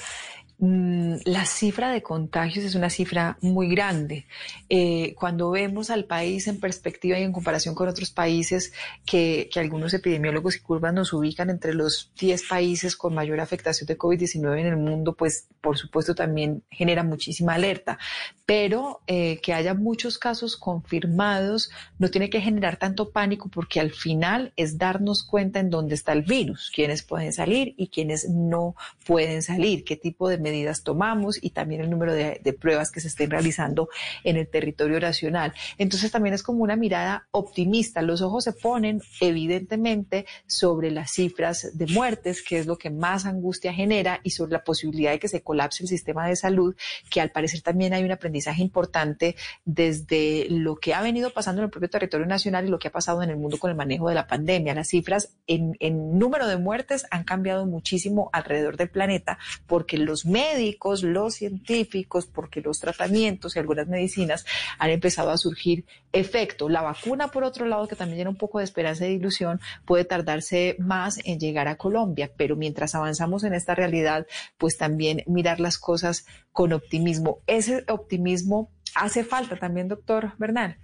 la 0.62 1.46
cifra 1.46 1.90
de 1.90 2.04
contagios 2.04 2.66
es 2.66 2.76
una 2.76 2.90
cifra 2.90 3.38
muy 3.40 3.70
grande. 3.70 4.26
Eh, 4.68 5.16
cuando 5.18 5.52
vemos 5.52 5.90
al 5.90 6.04
país 6.04 6.48
en 6.50 6.60
perspectiva 6.60 7.18
y 7.18 7.24
en 7.24 7.32
comparación 7.32 7.76
con 7.76 7.88
otros 7.88 8.12
países 8.12 8.74
que, 9.06 9.50
algunos 9.56 9.94
epidemiólogos 9.94 10.56
y 10.56 10.60
curvas 10.62 10.94
nos 10.94 11.12
ubican 11.12 11.50
entre 11.50 11.74
los 11.74 12.12
10 12.18 12.48
países 12.48 12.96
con 12.96 13.14
mayor 13.14 13.42
afectación 13.42 13.88
de 13.88 13.98
COVID-19 13.98 14.60
en 14.60 14.68
el 14.68 14.78
mundo, 14.78 15.16
pues 15.16 15.48
por 15.60 15.78
supuesto 15.78 16.16
también 16.16 16.64
genera 16.70 17.04
muchísima 17.04 17.56
alerta. 17.56 17.98
Pero 18.46 19.02
eh, 19.08 19.40
que 19.42 19.54
haya 19.54 19.74
muchos 19.74 20.18
casos 20.18 20.58
confirmados 20.58 21.72
no 22.00 22.10
tiene 22.10 22.30
que 22.30 22.42
generar 22.42 22.78
tanto 22.78 23.12
pánico 23.12 23.50
porque 23.50 23.80
al 23.80 23.92
final 23.92 24.54
es 24.56 24.78
darnos 24.78 25.24
cuenta 25.24 25.60
en 25.60 25.70
dónde 25.70 25.96
está 25.96 26.14
el 26.14 26.24
virus, 26.24 26.72
quiénes 26.74 27.04
pueden 27.04 27.32
salir 27.32 27.76
y 27.78 27.88
quiénes 27.88 28.30
no 28.30 28.76
pueden 29.06 29.42
salir, 29.42 29.84
qué 29.84 29.96
tipo 29.96 30.28
de 30.30 30.38
medidas 30.50 30.84
tomamos 30.84 31.38
y 31.42 31.52
también 31.52 31.82
el 31.82 31.90
número 31.90 32.14
de, 32.14 32.40
pruebas 32.60 32.92
que 32.92 33.00
se 33.00 33.08
estén 33.08 33.30
realizando 33.30 33.90
en 34.24 34.36
el 34.36 34.48
territorio 34.48 35.00
nacional. 35.00 35.54
Entonces 35.78 36.12
también 36.12 36.34
es 36.34 36.44
como 36.44 36.64
una 36.64 36.76
mirada 36.76 37.28
optimista. 37.32 38.02
Los 38.02 38.22
ojos 38.22 38.44
se 38.44 38.54
ponen 38.54 39.02
evidentemente 39.22 40.26
sobre 40.48 40.92
las 40.92 41.12
cifras 41.12 41.78
de 41.78 41.86
muertes, 41.88 42.42
que 42.42 42.58
es 42.58 42.66
lo 42.66 42.78
que 42.78 42.90
más 42.90 43.26
angustia 43.26 43.72
genera, 43.72 44.20
y 44.24 44.32
sobre 44.32 44.54
la 44.54 44.64
posibilidad 44.64 45.12
de 45.12 45.20
que 45.20 45.28
se 45.28 45.42
colapse 45.42 45.84
el 45.84 45.90
sistema 45.90 46.28
de 46.28 46.36
salud, 46.36 46.76
que 47.10 47.22
al 47.22 47.32
parecer 47.32 47.62
también 47.62 47.94
hay 47.94 48.04
un 48.04 48.12
aprendizaje 48.12 48.62
importante 48.62 49.36
desde 49.64 50.48
lo 50.50 50.76
que 50.78 50.94
ha 50.94 51.02
venido 51.02 51.30
pasando 51.30 51.62
en 51.62 51.66
el 51.66 51.72
propio 51.72 51.90
territorio 51.90 52.26
nacional 52.26 52.66
y 52.66 52.70
lo 52.70 52.80
que 52.80 52.88
ha 52.88 52.92
pasado 52.92 53.22
en 53.22 53.30
el 53.30 53.38
mundo 53.38 53.58
con 53.60 53.70
el 53.70 53.78
manejo 53.78 54.10
de 54.10 54.16
la 54.16 54.28
pandemia. 54.28 54.74
Las 54.74 54.90
cifras 54.90 55.36
en, 55.48 55.78
en 55.80 56.18
número 56.18 56.48
de 56.48 56.58
muertes 56.58 57.06
han 57.12 57.24
cambiado 57.24 57.66
muchísimo 57.66 58.30
alrededor 58.34 58.78
del 58.78 58.90
planeta 58.90 59.38
porque 59.68 59.98
los 59.98 60.26
médicos, 60.40 61.04
los 61.04 61.36
científicos, 61.36 62.26
porque 62.26 62.62
los 62.62 62.80
tratamientos 62.80 63.56
y 63.56 63.60
algunas 63.60 63.88
medicinas 63.88 64.46
han 64.78 64.90
empezado 64.90 65.32
a 65.32 65.38
surgir 65.38 65.86
efecto. 66.12 66.70
La 66.70 66.82
vacuna, 66.82 67.28
por 67.28 67.44
otro 67.44 67.66
lado, 67.66 67.88
que 67.88 67.96
también 67.96 68.18
tiene 68.18 68.30
un 68.30 68.38
poco 68.38 68.60
de 68.60 68.66
esperanza 68.66 69.06
y 69.06 69.10
de 69.10 69.16
ilusión, 69.16 69.60
puede 69.86 70.06
tardarse 70.06 70.76
más 70.80 71.20
en 71.26 71.40
llegar 71.40 71.68
a 71.68 71.76
Colombia, 71.76 72.32
pero 72.38 72.56
mientras 72.56 72.96
avanzamos 72.96 73.44
en 73.44 73.54
esta 73.54 73.76
realidad, 73.76 74.28
pues 74.58 74.78
también 74.78 75.24
mirar 75.28 75.60
las 75.60 75.78
cosas 75.78 76.26
con 76.52 76.74
optimismo. 76.74 77.40
Ese 77.48 77.84
optimismo 77.88 78.70
hace 78.96 79.24
falta 79.24 79.56
también, 79.56 79.88
doctor 79.88 80.32
Bernal. 80.38 80.78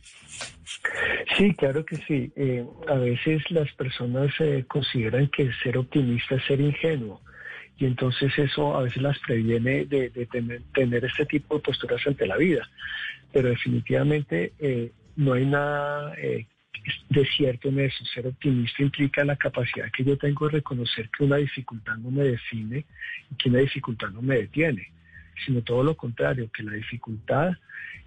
Sí, 1.37 1.53
claro 1.55 1.85
que 1.85 1.97
sí. 2.07 2.31
Eh, 2.35 2.65
a 2.87 2.95
veces 2.95 3.41
las 3.49 3.71
personas 3.73 4.31
eh, 4.39 4.65
consideran 4.67 5.29
que 5.29 5.49
ser 5.63 5.77
optimista 5.77 6.35
es 6.35 6.45
ser 6.45 6.59
ingenuo 6.61 7.21
y 7.77 7.85
entonces 7.85 8.31
eso 8.38 8.77
a 8.77 8.83
veces 8.83 9.01
las 9.01 9.19
previene 9.19 9.85
de, 9.85 10.09
tener, 10.71 11.05
este 11.05 11.25
tipo 11.25 11.55
de 11.55 11.61
posturas 11.61 12.05
ante 12.07 12.25
la 12.25 12.38
vida. 12.38 12.69
Pero 13.33 13.49
definitivamente 13.49 14.53
eh, 14.59 14.91
no 15.17 15.33
hay 15.33 15.45
nada 15.45 16.13
eh, 16.17 16.47
de 17.09 17.25
cierto 17.25 17.69
en 17.69 17.79
eso. 17.81 18.05
Ser 18.05 18.27
optimista 18.27 18.81
implica 18.81 19.25
la 19.25 19.35
capacidad 19.35 19.91
que 19.91 20.03
yo 20.03 20.17
tengo 20.17 20.45
de 20.47 20.53
reconocer 20.53 21.09
que 21.09 21.23
una 21.23 21.38
dificultad 21.38 21.97
no 21.97 22.11
me 22.11 22.23
define 22.23 22.85
y 23.31 23.35
que 23.35 23.49
una 23.49 23.59
dificultad 23.59 24.09
no 24.09 24.21
me 24.21 24.35
detiene, 24.35 24.91
sino 25.45 25.61
todo 25.61 25.83
lo 25.83 25.95
contrario, 25.97 26.49
que 26.53 26.63
la 26.63 26.73
dificultad 26.73 27.53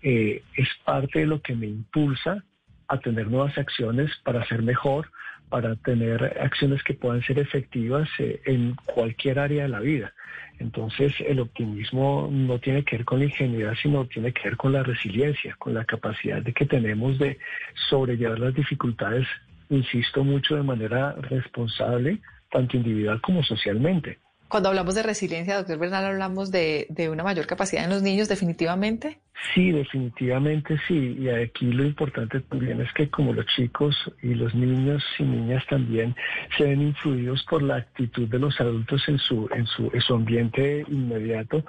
eh, 0.02 0.42
es 0.54 0.68
parte 0.85 1.20
de 1.20 1.26
lo 1.26 1.42
que 1.42 1.54
me 1.54 1.66
impulsa 1.66 2.42
a 2.88 2.98
tener 2.98 3.28
nuevas 3.28 3.57
acciones 3.59 4.11
para 4.24 4.46
ser 4.46 4.62
mejor, 4.62 5.11
para 5.48 5.76
tener 5.76 6.38
acciones 6.40 6.82
que 6.82 6.94
puedan 6.94 7.22
ser 7.22 7.38
efectivas 7.38 8.08
eh, 8.18 8.40
en 8.44 8.74
cualquier 8.87 9.38
área 9.38 9.62
de 9.64 9.68
la 9.68 9.80
vida. 9.80 10.12
Entonces 10.58 11.12
el 11.20 11.40
optimismo 11.40 12.28
no 12.30 12.58
tiene 12.58 12.84
que 12.84 12.96
ver 12.96 13.04
con 13.04 13.20
la 13.20 13.26
ingenuidad, 13.26 13.74
sino 13.80 14.06
tiene 14.06 14.32
que 14.32 14.42
ver 14.44 14.56
con 14.56 14.72
la 14.72 14.82
resiliencia, 14.82 15.54
con 15.58 15.74
la 15.74 15.84
capacidad 15.84 16.42
de 16.42 16.52
que 16.52 16.66
tenemos 16.66 17.18
de 17.18 17.38
sobrellevar 17.88 18.38
las 18.38 18.54
dificultades, 18.54 19.26
insisto 19.70 20.24
mucho, 20.24 20.56
de 20.56 20.62
manera 20.62 21.12
responsable, 21.12 22.20
tanto 22.50 22.76
individual 22.76 23.20
como 23.20 23.42
socialmente. 23.42 24.18
Cuando 24.48 24.70
hablamos 24.70 24.94
de 24.94 25.02
resiliencia, 25.02 25.56
doctor 25.56 25.78
Bernal, 25.78 26.06
hablamos 26.06 26.50
de, 26.50 26.87
de 26.88 27.11
una 27.11 27.22
mayor 27.22 27.46
capacidad 27.46 27.84
en 27.84 27.90
los 27.90 28.02
niños, 28.02 28.28
definitivamente. 28.28 29.18
Sí, 29.55 29.70
definitivamente 29.70 30.79
sí. 30.88 31.16
Y 31.18 31.29
aquí 31.29 31.70
lo 31.72 31.85
importante 31.85 32.40
también 32.40 32.81
es 32.81 32.92
que 32.92 33.09
como 33.09 33.33
los 33.33 33.46
chicos 33.46 33.94
y 34.20 34.35
los 34.35 34.55
niños 34.55 35.05
y 35.18 35.22
niñas 35.22 35.64
también 35.66 36.14
se 36.57 36.64
ven 36.64 36.83
influidos 36.83 37.44
por 37.44 37.62
la 37.62 37.77
actitud 37.77 38.29
de 38.29 38.38
los 38.38 38.61
adultos 38.61 39.09
en 39.09 39.18
su, 39.18 39.48
en 39.55 39.66
su, 39.66 39.90
en 39.94 40.01
su 40.01 40.14
ambiente 40.14 40.85
inmediato, 40.88 41.64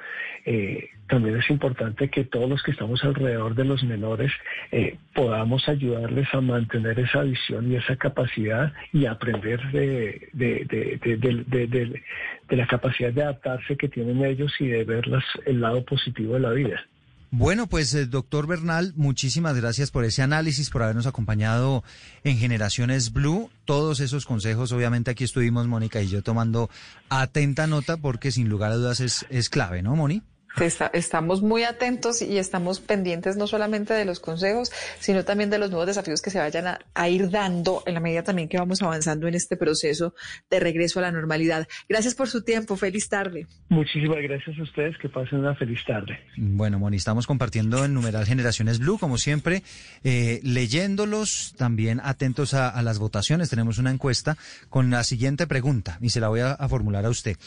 eh, 0.46 0.90
también 1.08 1.38
es 1.38 1.50
importante 1.50 2.10
que 2.10 2.26
todos 2.26 2.50
los 2.50 2.62
que 2.64 2.72
estamos 2.72 3.04
alrededor 3.04 3.54
de 3.56 3.66
los 3.66 3.84
menores 3.84 4.32
eh, 4.72 4.98
podamos 5.14 5.68
ayudarles 5.70 6.28
a 6.34 6.42
mantener 6.42 7.00
esa 7.00 7.22
visión 7.22 7.72
y 7.72 7.76
esa 7.76 7.96
capacidad 7.98 8.74
y 8.94 9.06
aprender 9.06 9.60
de, 9.72 10.30
de, 10.34 10.66
de, 11.02 12.02
de 12.50 12.56
la 12.56 12.68
capacidad 12.68 13.14
de 13.14 13.24
adaptarse 13.24 13.78
que 13.78 13.90
tienen 13.90 14.24
ellos 14.24 14.54
y 14.60 14.68
de 14.68 14.84
ver 14.84 15.06
el 15.46 15.62
lado 15.62 15.84
positivo 15.86 16.34
de 16.34 16.40
la 16.40 16.52
vida. 16.52 16.84
Bueno, 17.32 17.68
pues 17.68 17.94
eh, 17.94 18.08
doctor 18.08 18.48
Bernal, 18.48 18.94
muchísimas 18.96 19.56
gracias 19.56 19.92
por 19.92 20.04
ese 20.04 20.24
análisis, 20.24 20.72
por 20.72 20.82
habernos 20.82 21.06
acompañado 21.06 21.84
en 22.24 22.38
Generaciones 22.38 23.14
Blue. 23.14 23.52
Todos 23.66 24.00
esos 24.00 24.26
consejos, 24.26 24.72
obviamente 24.72 25.12
aquí 25.12 25.26
estuvimos 25.26 25.68
Mónica 25.68 26.02
y 26.02 26.08
yo 26.08 26.24
tomando 26.24 26.72
atenta 27.08 27.68
nota 27.68 27.98
porque 27.98 28.32
sin 28.32 28.50
lugar 28.50 28.72
a 28.72 28.76
dudas 28.78 29.00
es, 29.00 29.28
es 29.30 29.50
clave, 29.50 29.84
¿no, 29.84 29.96
Moni? 29.96 30.24
Estamos 30.62 31.42
muy 31.42 31.64
atentos 31.64 32.22
y 32.22 32.38
estamos 32.38 32.80
pendientes 32.80 33.38
no 33.38 33.48
solamente 33.48 33.94
de 33.94 34.06
los 34.06 34.20
consejos, 34.20 34.72
sino 35.00 35.26
también 35.26 35.50
de 35.50 35.58
los 35.58 35.70
nuevos 35.70 35.88
desafíos 35.88 36.22
que 36.22 36.30
se 36.30 36.40
vayan 36.40 36.78
a, 36.94 37.10
ir 37.10 37.30
dando 37.30 37.84
en 37.86 37.96
la 37.96 38.00
medida 38.00 38.24
también 38.24 38.48
que 38.48 38.58
vamos 38.58 38.82
avanzando 38.82 39.28
en 39.28 39.36
este 39.36 39.58
proceso 39.58 40.14
de 40.50 40.60
regreso 40.60 41.00
a 41.00 41.04
la 41.04 41.12
normalidad. 41.12 41.68
Gracias 41.88 42.16
por 42.16 42.28
su 42.28 42.44
tiempo. 42.44 42.76
Feliz 42.76 43.10
tarde. 43.10 43.48
Muchísimas 43.70 44.22
gracias 44.22 44.58
a 44.60 44.64
ustedes. 44.64 44.98
Que 44.98 45.10
pasen 45.10 45.40
una 45.40 45.56
feliz 45.56 45.84
tarde. 45.86 46.20
Bueno, 46.38 46.80
Moni, 46.80 46.98
estamos 46.98 47.26
compartiendo 47.26 47.86
en 47.86 47.94
numeral 47.94 48.26
Generaciones 48.26 48.80
Blue, 48.80 48.98
como 48.98 49.18
siempre, 49.18 49.64
eh, 50.04 50.40
leyéndolos, 50.44 51.54
también 51.58 52.02
atentos 52.04 52.54
a, 52.54 52.80
las 52.82 53.00
votaciones. 53.00 53.50
Tenemos 53.50 53.78
una 53.78 53.92
encuesta 53.92 54.38
con 54.70 54.90
la 54.90 55.04
siguiente 55.04 55.48
pregunta 55.48 55.98
y 56.02 56.10
se 56.10 56.20
la 56.20 56.30
voy 56.30 56.42
a 56.42 56.56
formular 56.70 57.06
a 57.06 57.10
usted. 57.10 57.38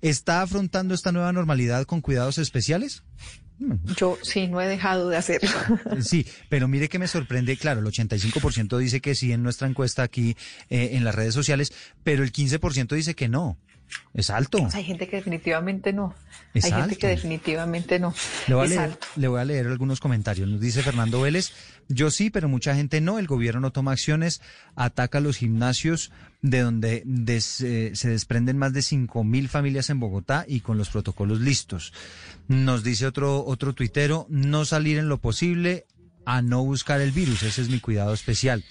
¿Está 0.00 0.42
afrontando 0.42 0.94
esta 0.94 1.12
nueva 1.12 1.32
normalidad 1.32 1.84
con 1.84 2.00
cuidados 2.00 2.38
especiales? 2.38 3.02
Yo 3.96 4.16
sí, 4.22 4.48
no 4.48 4.60
he 4.60 4.66
dejado 4.66 5.10
de 5.10 5.18
hacerlo. 5.18 5.50
Sí, 6.00 6.26
pero 6.48 6.66
mire 6.66 6.88
que 6.88 6.98
me 6.98 7.06
sorprende, 7.06 7.56
claro, 7.58 7.80
el 7.80 7.86
85% 7.86 8.78
dice 8.78 9.00
que 9.00 9.14
sí 9.14 9.32
en 9.32 9.42
nuestra 9.42 9.68
encuesta 9.68 10.02
aquí 10.02 10.36
eh, 10.70 10.90
en 10.92 11.04
las 11.04 11.14
redes 11.14 11.34
sociales, 11.34 11.72
pero 12.02 12.22
el 12.22 12.32
15% 12.32 12.94
dice 12.94 13.14
que 13.14 13.28
no. 13.28 13.58
Es 14.12 14.30
alto. 14.30 14.58
hay 14.72 14.84
gente 14.84 15.08
que 15.08 15.16
definitivamente 15.16 15.92
no. 15.92 16.14
hay 16.54 16.72
gente 16.72 16.96
que 16.96 17.06
definitivamente 17.06 17.98
no. 17.98 18.14
Le 18.48 18.54
voy, 18.54 18.66
a 18.66 18.68
leer, 18.68 18.98
le 19.16 19.28
voy 19.28 19.40
a 19.40 19.44
leer 19.44 19.66
algunos 19.68 20.00
comentarios. 20.00 20.48
Nos 20.48 20.60
dice 20.60 20.82
Fernando 20.82 21.20
Vélez, 21.20 21.52
yo 21.88 22.10
sí, 22.10 22.30
pero 22.30 22.48
mucha 22.48 22.74
gente 22.74 23.00
no. 23.00 23.18
El 23.18 23.26
gobierno 23.26 23.60
no 23.60 23.72
toma 23.72 23.92
acciones, 23.92 24.40
ataca 24.74 25.20
los 25.20 25.36
gimnasios 25.36 26.10
de 26.42 26.60
donde 26.60 27.04
eh, 27.04 27.40
se 27.94 28.08
desprenden 28.08 28.58
más 28.58 28.72
de 28.72 28.82
cinco 28.82 29.24
mil 29.24 29.48
familias 29.48 29.90
en 29.90 30.00
Bogotá 30.00 30.44
y 30.48 30.60
con 30.60 30.78
los 30.78 30.90
protocolos 30.90 31.40
listos. 31.40 31.92
Nos 32.48 32.82
dice 32.82 33.06
otro, 33.06 33.44
otro 33.44 33.74
tuitero, 33.74 34.26
no 34.28 34.64
salir 34.64 34.98
en 34.98 35.08
lo 35.08 35.18
posible 35.18 35.86
a 36.24 36.42
no 36.42 36.64
buscar 36.64 37.00
el 37.00 37.12
virus. 37.12 37.42
Ese 37.42 37.62
es 37.62 37.68
mi 37.68 37.80
cuidado 37.80 38.12
especial. 38.12 38.64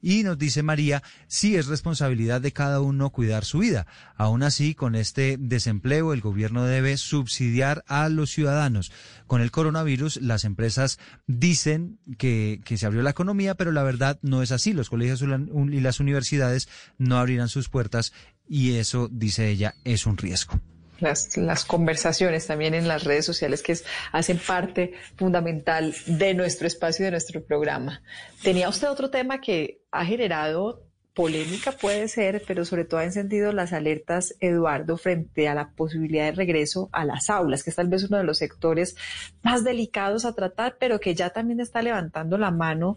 Y 0.00 0.22
nos 0.22 0.38
dice 0.38 0.62
María, 0.62 1.02
sí 1.26 1.56
es 1.56 1.66
responsabilidad 1.66 2.40
de 2.40 2.52
cada 2.52 2.80
uno 2.80 3.10
cuidar 3.10 3.44
su 3.44 3.58
vida. 3.58 3.86
Aún 4.16 4.42
así, 4.42 4.74
con 4.74 4.94
este 4.94 5.36
desempleo, 5.38 6.12
el 6.12 6.20
gobierno 6.20 6.64
debe 6.64 6.96
subsidiar 6.96 7.84
a 7.86 8.08
los 8.08 8.30
ciudadanos. 8.30 8.92
Con 9.26 9.40
el 9.40 9.50
coronavirus, 9.50 10.20
las 10.22 10.44
empresas 10.44 10.98
dicen 11.26 11.98
que, 12.18 12.60
que 12.64 12.76
se 12.76 12.86
abrió 12.86 13.02
la 13.02 13.10
economía, 13.10 13.54
pero 13.54 13.72
la 13.72 13.82
verdad 13.82 14.18
no 14.22 14.42
es 14.42 14.52
así. 14.52 14.72
Los 14.72 14.90
colegios 14.90 15.22
y 15.22 15.80
las 15.80 16.00
universidades 16.00 16.68
no 16.98 17.18
abrirán 17.18 17.48
sus 17.48 17.68
puertas 17.68 18.12
y 18.48 18.74
eso, 18.74 19.08
dice 19.10 19.48
ella, 19.48 19.74
es 19.84 20.06
un 20.06 20.16
riesgo 20.16 20.60
las, 21.00 21.36
las 21.36 21.64
conversaciones 21.64 22.46
también 22.46 22.74
en 22.74 22.88
las 22.88 23.04
redes 23.04 23.24
sociales 23.24 23.62
que 23.62 23.76
hacen 24.12 24.38
parte 24.38 24.92
fundamental 25.16 25.94
de 26.06 26.34
nuestro 26.34 26.66
espacio 26.66 27.02
y 27.02 27.06
de 27.06 27.10
nuestro 27.12 27.44
programa. 27.44 28.02
Tenía 28.42 28.68
usted 28.68 28.88
otro 28.88 29.10
tema 29.10 29.40
que 29.40 29.80
ha 29.90 30.04
generado 30.04 30.86
polémica 31.16 31.72
puede 31.72 32.08
ser, 32.08 32.42
pero 32.46 32.66
sobre 32.66 32.84
todo 32.84 33.00
ha 33.00 33.04
encendido 33.04 33.50
las 33.50 33.72
alertas, 33.72 34.34
Eduardo, 34.38 34.98
frente 34.98 35.48
a 35.48 35.54
la 35.54 35.70
posibilidad 35.70 36.26
de 36.26 36.32
regreso 36.32 36.90
a 36.92 37.06
las 37.06 37.30
aulas, 37.30 37.64
que 37.64 37.70
es 37.70 37.76
tal 37.76 37.88
vez 37.88 38.04
uno 38.04 38.18
de 38.18 38.24
los 38.24 38.36
sectores 38.36 38.96
más 39.42 39.64
delicados 39.64 40.26
a 40.26 40.34
tratar, 40.34 40.76
pero 40.78 41.00
que 41.00 41.14
ya 41.14 41.30
también 41.30 41.58
está 41.60 41.80
levantando 41.80 42.36
la 42.36 42.50
mano 42.50 42.96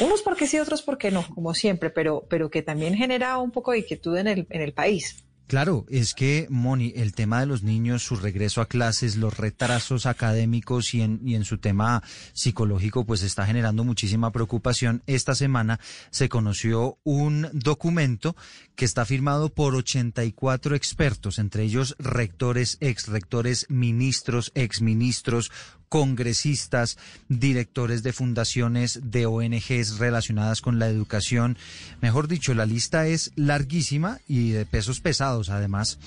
unos 0.00 0.22
porque 0.22 0.48
sí, 0.48 0.58
otros 0.58 0.82
porque 0.82 1.12
no, 1.12 1.24
como 1.34 1.54
siempre, 1.54 1.90
pero, 1.90 2.26
pero 2.28 2.50
que 2.50 2.62
también 2.62 2.94
genera 2.94 3.38
un 3.38 3.52
poco 3.52 3.70
de 3.70 3.78
inquietud 3.78 4.16
en 4.16 4.26
el, 4.26 4.46
en 4.50 4.60
el 4.60 4.72
país. 4.72 5.23
Claro, 5.46 5.84
es 5.90 6.14
que, 6.14 6.46
Moni, 6.48 6.94
el 6.96 7.12
tema 7.12 7.40
de 7.40 7.46
los 7.46 7.62
niños, 7.62 8.02
su 8.02 8.16
regreso 8.16 8.62
a 8.62 8.66
clases, 8.66 9.16
los 9.16 9.36
retrasos 9.36 10.06
académicos 10.06 10.94
y 10.94 11.02
en, 11.02 11.20
y 11.22 11.34
en 11.34 11.44
su 11.44 11.58
tema 11.58 12.02
psicológico, 12.32 13.04
pues 13.04 13.22
está 13.22 13.44
generando 13.44 13.84
muchísima 13.84 14.32
preocupación. 14.32 15.02
Esta 15.06 15.34
semana 15.34 15.80
se 16.10 16.30
conoció 16.30 16.98
un 17.04 17.48
documento 17.52 18.34
que 18.74 18.86
está 18.86 19.04
firmado 19.04 19.50
por 19.50 19.74
84 19.74 20.74
expertos, 20.74 21.38
entre 21.38 21.64
ellos 21.64 21.94
rectores, 21.98 22.78
exrectores, 22.80 23.66
ministros, 23.68 24.50
exministros, 24.54 25.52
congresistas, 25.88 26.98
directores 27.28 28.02
de 28.02 28.12
fundaciones 28.12 29.00
de 29.02 29.26
ONGs 29.26 29.98
relacionadas 29.98 30.60
con 30.60 30.78
la 30.78 30.88
educación. 30.88 31.56
Mejor 32.00 32.28
dicho, 32.28 32.54
la 32.54 32.66
lista 32.66 33.06
es 33.06 33.32
larguísima 33.36 34.18
y 34.28 34.50
de 34.50 34.66
pesos 34.66 35.00
pesados 35.00 35.50
además 35.50 35.98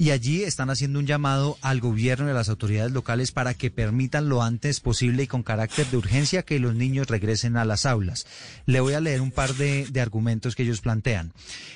y 0.00 0.12
allí 0.12 0.44
están 0.44 0.70
haciendo 0.70 0.98
un 0.98 1.04
llamado 1.04 1.58
al 1.60 1.78
gobierno 1.78 2.26
y 2.26 2.30
a 2.30 2.32
las 2.32 2.48
autoridades 2.48 2.90
locales 2.90 3.32
para 3.32 3.52
que 3.52 3.70
permitan 3.70 4.30
lo 4.30 4.42
antes 4.42 4.80
posible 4.80 5.24
y 5.24 5.26
con 5.26 5.42
carácter 5.42 5.86
de 5.88 5.98
urgencia 5.98 6.42
que 6.42 6.58
los 6.58 6.74
niños 6.74 7.08
regresen 7.08 7.58
a 7.58 7.66
las 7.66 7.84
aulas. 7.84 8.26
Le 8.64 8.80
voy 8.80 8.94
a 8.94 9.00
leer 9.00 9.20
un 9.20 9.30
par 9.30 9.52
de, 9.56 9.90
argumentos 10.00 10.56
que 10.56 10.62
ellos 10.62 10.80
plantean. 10.80 11.34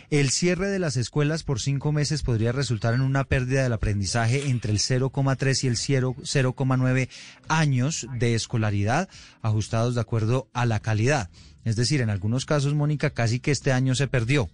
El 0.09 0.31
cierre 0.31 0.69
de 0.69 0.79
las 0.79 0.97
escuelas 0.97 1.43
por 1.43 1.61
cinco 1.61 1.93
meses 1.93 2.23
podría 2.23 2.53
resultar 2.53 2.95
en 2.95 3.03
una 3.03 3.25
pérdida 3.25 3.63
del 3.63 3.75
aprendizaje 3.75 4.49
entre 4.49 4.73
el 4.73 4.79
0,3 4.79 5.63
y 5.63 5.67
el 5.67 5.77
0,9 5.77 7.09
años 7.49 8.07
de 8.19 8.35
escolaridad 8.35 9.11
ajustados 9.43 9.97
de 9.97 10.01
acuerdo 10.01 10.49
a 10.55 10.65
la 10.65 10.81
calidad. 10.81 11.29
Es 11.67 11.77
decir, 11.77 12.01
en 12.01 12.09
algunos 12.09 12.47
casos, 12.47 12.73
Mónica, 12.73 13.11
casi 13.11 13.39
que 13.39 13.51
este 13.51 13.71
año 13.71 13.95
se 13.95 14.09
perdió, 14.09 14.49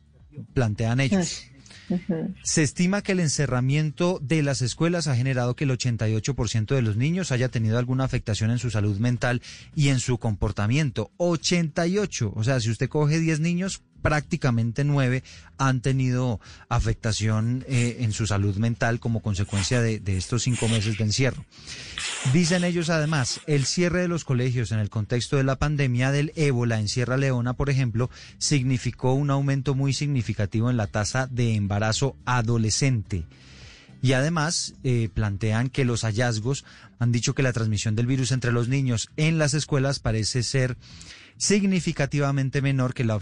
plantean 0.54 0.98
ellos. 0.98 1.44
Se 2.42 2.62
estima 2.62 3.02
que 3.02 3.12
el 3.12 3.20
encerramiento 3.20 4.18
de 4.22 4.42
las 4.42 4.62
escuelas 4.62 5.06
ha 5.06 5.16
generado 5.16 5.56
que 5.56 5.64
el 5.64 5.70
88% 5.70 6.74
de 6.74 6.82
los 6.82 6.96
niños 6.96 7.32
haya 7.32 7.48
tenido 7.48 7.78
alguna 7.78 8.04
afectación 8.04 8.50
en 8.50 8.58
su 8.58 8.70
salud 8.70 8.98
mental 8.98 9.42
y 9.74 9.88
en 9.88 10.00
su 10.00 10.18
comportamiento. 10.18 11.10
88. 11.16 12.32
O 12.34 12.44
sea, 12.44 12.60
si 12.60 12.70
usted 12.70 12.88
coge 12.88 13.18
10 13.18 13.40
niños, 13.40 13.82
prácticamente 14.00 14.84
nueve 14.84 15.22
han 15.58 15.80
tenido 15.80 16.40
afectación 16.68 17.64
eh, 17.68 17.98
en 18.00 18.12
su 18.12 18.26
salud 18.26 18.56
mental 18.56 18.98
como 18.98 19.20
consecuencia 19.20 19.80
de, 19.80 20.00
estos 20.06 20.42
cinco 20.42 20.68
meses 20.68 20.96
de 20.96 21.04
encierro. 21.04 21.44
Dicen 22.32 22.62
ellos 22.62 22.90
además, 22.90 23.40
el 23.46 23.64
cierre 23.64 24.02
de 24.02 24.08
los 24.08 24.24
colegios 24.24 24.70
en 24.70 24.78
el 24.78 24.88
contexto 24.88 25.36
de 25.36 25.42
la 25.42 25.56
pandemia 25.56 26.12
del 26.12 26.32
ébola 26.36 26.78
en 26.78 26.86
Sierra 26.86 27.16
Leona, 27.16 27.54
por 27.54 27.70
ejemplo, 27.70 28.08
significó 28.38 29.14
un 29.14 29.30
aumento 29.30 29.74
muy 29.74 29.92
significativo 29.92 30.70
en 30.70 30.76
la 30.76 30.86
tasa 30.86 31.26
de 31.26 31.54
embarazo 31.54 32.16
adolescente. 32.26 33.24
Y 34.00 34.12
además 34.12 34.74
eh, 34.84 35.08
plantean 35.12 35.70
que 35.70 35.84
los 35.84 36.02
hallazgos 36.02 36.64
han 37.00 37.10
dicho 37.10 37.34
que 37.34 37.42
la 37.42 37.52
transmisión 37.52 37.96
del 37.96 38.06
virus 38.06 38.30
entre 38.30 38.52
los 38.52 38.68
niños 38.68 39.10
en 39.16 39.38
las 39.38 39.52
escuelas 39.54 39.98
parece 39.98 40.42
ser 40.44 40.76
significativamente 41.40 42.60
menor 42.60 42.92
que 42.92 43.02
la, 43.02 43.18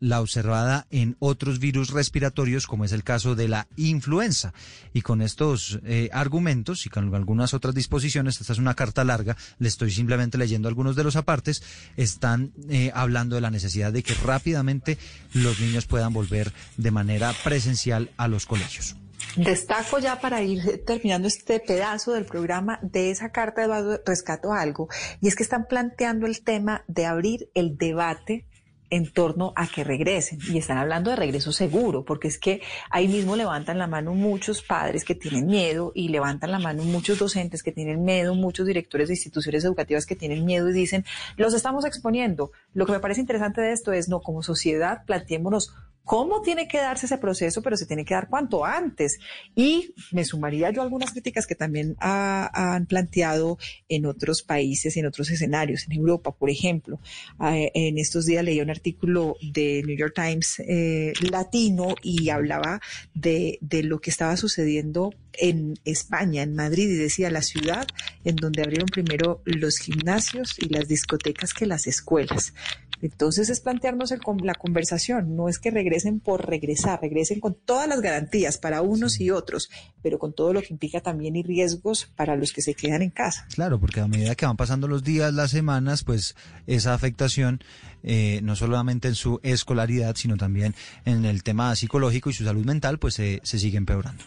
la 0.00 0.20
observada 0.20 0.86
en 0.90 1.16
otros 1.18 1.58
virus 1.58 1.90
respiratorios, 1.90 2.66
como 2.66 2.84
es 2.84 2.92
el 2.92 3.02
caso 3.02 3.34
de 3.34 3.48
la 3.48 3.66
influenza. 3.76 4.52
Y 4.92 5.00
con 5.00 5.22
estos 5.22 5.80
eh, 5.84 6.10
argumentos 6.12 6.84
y 6.84 6.90
con 6.90 7.14
algunas 7.14 7.54
otras 7.54 7.74
disposiciones, 7.74 8.38
esta 8.38 8.52
es 8.52 8.58
una 8.58 8.74
carta 8.74 9.02
larga, 9.02 9.36
le 9.58 9.68
estoy 9.68 9.90
simplemente 9.90 10.36
leyendo 10.36 10.68
algunos 10.68 10.94
de 10.94 11.04
los 11.04 11.16
apartes, 11.16 11.62
están 11.96 12.52
eh, 12.68 12.92
hablando 12.94 13.34
de 13.34 13.40
la 13.40 13.50
necesidad 13.50 13.94
de 13.94 14.02
que 14.02 14.14
rápidamente 14.14 14.98
los 15.32 15.58
niños 15.58 15.86
puedan 15.86 16.12
volver 16.12 16.52
de 16.76 16.90
manera 16.90 17.32
presencial 17.44 18.10
a 18.18 18.28
los 18.28 18.44
colegios. 18.44 18.94
Destaco 19.36 19.98
ya 19.98 20.20
para 20.20 20.42
ir 20.42 20.84
terminando 20.84 21.28
este 21.28 21.60
pedazo 21.60 22.12
del 22.12 22.24
programa 22.24 22.78
de 22.82 23.10
esa 23.10 23.30
carta, 23.30 23.64
Eduardo, 23.64 24.00
rescato 24.04 24.52
algo, 24.52 24.88
y 25.20 25.28
es 25.28 25.36
que 25.36 25.42
están 25.42 25.66
planteando 25.66 26.26
el 26.26 26.42
tema 26.42 26.84
de 26.88 27.06
abrir 27.06 27.50
el 27.54 27.76
debate 27.76 28.46
en 28.90 29.12
torno 29.12 29.52
a 29.56 29.66
que 29.66 29.84
regresen. 29.84 30.38
Y 30.48 30.58
están 30.58 30.78
hablando 30.78 31.10
de 31.10 31.16
regreso 31.16 31.52
seguro, 31.52 32.04
porque 32.04 32.28
es 32.28 32.38
que 32.38 32.62
ahí 32.90 33.08
mismo 33.08 33.36
levantan 33.36 33.78
la 33.78 33.86
mano 33.86 34.14
muchos 34.14 34.62
padres 34.62 35.04
que 35.04 35.14
tienen 35.14 35.46
miedo 35.46 35.92
y 35.94 36.08
levantan 36.08 36.50
la 36.50 36.58
mano 36.58 36.82
muchos 36.84 37.18
docentes 37.18 37.62
que 37.62 37.72
tienen 37.72 38.04
miedo, 38.04 38.34
muchos 38.34 38.66
directores 38.66 39.08
de 39.08 39.14
instituciones 39.14 39.64
educativas 39.64 40.06
que 40.06 40.16
tienen 40.16 40.44
miedo 40.44 40.68
y 40.68 40.72
dicen, 40.72 41.04
los 41.36 41.54
estamos 41.54 41.84
exponiendo. 41.84 42.50
Lo 42.72 42.86
que 42.86 42.92
me 42.92 43.00
parece 43.00 43.20
interesante 43.20 43.60
de 43.60 43.72
esto 43.72 43.92
es, 43.92 44.08
no, 44.08 44.20
como 44.20 44.42
sociedad, 44.42 45.04
planteémonos 45.04 45.74
cómo 46.08 46.40
tiene 46.40 46.66
que 46.66 46.78
darse 46.78 47.04
ese 47.04 47.18
proceso, 47.18 47.60
pero 47.60 47.76
se 47.76 47.84
tiene 47.84 48.02
que 48.02 48.14
dar 48.14 48.30
cuanto 48.30 48.64
antes. 48.64 49.18
Y 49.54 49.92
me 50.10 50.24
sumaría 50.24 50.70
yo 50.70 50.80
a 50.80 50.84
algunas 50.84 51.12
críticas 51.12 51.46
que 51.46 51.54
también 51.54 51.96
han 52.00 52.86
planteado 52.86 53.58
en 53.90 54.06
otros 54.06 54.42
países, 54.42 54.96
en 54.96 55.04
otros 55.04 55.28
escenarios, 55.28 55.84
en 55.86 55.92
Europa, 55.92 56.32
por 56.32 56.48
ejemplo. 56.48 56.98
Eh, 57.44 57.70
en 57.74 57.98
estos 57.98 58.24
días 58.24 58.42
leí 58.42 58.58
un 58.62 58.70
artículo 58.70 59.36
de 59.42 59.82
New 59.84 59.98
York 59.98 60.14
Times 60.14 60.60
eh, 60.60 61.12
latino 61.30 61.94
y 62.02 62.30
hablaba 62.30 62.80
de 63.12 63.58
lo 63.84 64.00
que 64.00 64.08
estaba 64.08 64.38
sucediendo 64.38 65.12
en 65.34 65.78
España, 65.84 66.42
en 66.42 66.54
Madrid, 66.54 66.88
y 66.88 66.96
decía 66.96 67.30
la 67.30 67.42
ciudad 67.42 67.86
en 68.24 68.36
donde 68.36 68.62
abrieron 68.62 68.88
primero 68.88 69.42
los 69.44 69.76
gimnasios 69.76 70.58
y 70.58 70.70
las 70.70 70.88
discotecas 70.88 71.52
que 71.52 71.66
las 71.66 71.86
escuelas. 71.86 72.54
Entonces 73.00 73.48
es 73.48 73.60
plantearnos 73.60 74.12
el, 74.12 74.20
la 74.42 74.54
conversación, 74.54 75.36
no 75.36 75.48
es 75.48 75.58
que 75.58 75.70
regresen 75.70 76.20
por 76.20 76.48
regresar, 76.48 77.00
regresen 77.00 77.40
con 77.40 77.54
todas 77.54 77.88
las 77.88 78.00
garantías 78.00 78.58
para 78.58 78.82
unos 78.82 79.20
y 79.20 79.30
otros, 79.30 79.70
pero 80.02 80.18
con 80.18 80.32
todo 80.32 80.52
lo 80.52 80.62
que 80.62 80.72
implica 80.72 81.00
también 81.00 81.36
y 81.36 81.42
riesgos 81.42 82.10
para 82.16 82.36
los 82.36 82.52
que 82.52 82.62
se 82.62 82.74
quedan 82.74 83.02
en 83.02 83.10
casa. 83.10 83.46
Claro, 83.54 83.78
porque 83.78 84.00
a 84.00 84.08
medida 84.08 84.34
que 84.34 84.46
van 84.46 84.56
pasando 84.56 84.88
los 84.88 85.04
días, 85.04 85.32
las 85.32 85.50
semanas, 85.50 86.04
pues 86.04 86.34
esa 86.66 86.94
afectación 86.94 87.60
eh, 88.02 88.40
no 88.42 88.56
solamente 88.56 89.08
en 89.08 89.14
su 89.14 89.40
escolaridad, 89.42 90.16
sino 90.16 90.36
también 90.36 90.74
en 91.04 91.24
el 91.24 91.42
tema 91.42 91.74
psicológico 91.76 92.30
y 92.30 92.32
su 92.32 92.44
salud 92.44 92.64
mental, 92.64 92.98
pues 92.98 93.14
se 93.14 93.40
sigue 93.42 93.78
empeorando. 93.78 94.24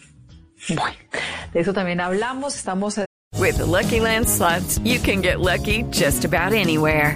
Bueno, 0.69 0.97
de 1.53 1.59
eso 1.59 1.73
también 1.73 1.99
hablamos, 1.99 2.55
estamos... 2.55 2.99
With 3.39 3.59
Lucky 3.59 3.99
Land 3.99 4.27
slots, 4.27 4.79
you 4.83 4.99
can 4.99 5.21
get 5.21 5.39
lucky 5.39 5.83
just 5.89 6.25
about 6.25 6.53
anywhere. 6.53 7.15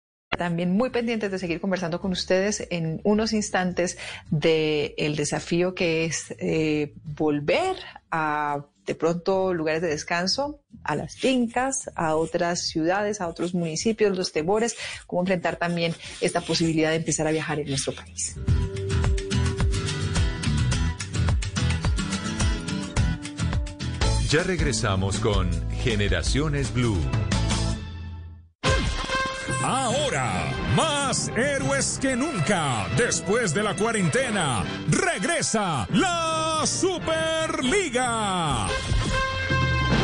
También 0.41 0.71
muy 0.71 0.89
pendientes 0.89 1.29
de 1.29 1.37
seguir 1.37 1.61
conversando 1.61 2.01
con 2.01 2.13
ustedes 2.13 2.65
en 2.71 2.99
unos 3.03 3.31
instantes 3.31 3.99
del 4.31 4.95
el 4.97 5.15
desafío 5.15 5.75
que 5.75 6.05
es 6.05 6.33
eh, 6.39 6.95
volver 7.03 7.75
a 8.09 8.65
de 8.87 8.95
pronto 8.95 9.53
lugares 9.53 9.83
de 9.83 9.89
descanso, 9.89 10.59
a 10.83 10.95
las 10.95 11.15
fincas, 11.15 11.91
a 11.93 12.15
otras 12.15 12.61
ciudades, 12.61 13.21
a 13.21 13.27
otros 13.27 13.53
municipios, 13.53 14.17
los 14.17 14.31
temores, 14.31 14.75
cómo 15.05 15.21
enfrentar 15.21 15.57
también 15.57 15.93
esta 16.21 16.41
posibilidad 16.41 16.89
de 16.89 16.95
empezar 16.95 17.27
a 17.27 17.31
viajar 17.31 17.59
en 17.59 17.67
nuestro 17.67 17.93
país. 17.93 18.35
Ya 24.27 24.41
regresamos 24.41 25.19
con 25.19 25.51
Generaciones 25.83 26.73
Blue. 26.73 26.97
Ahora, 29.73 30.51
más 30.75 31.29
héroes 31.29 31.97
que 32.01 32.17
nunca, 32.17 32.87
después 32.97 33.53
de 33.53 33.63
la 33.63 33.73
cuarentena, 33.73 34.65
regresa 34.89 35.87
la 35.91 36.63
Superliga. 36.65 38.67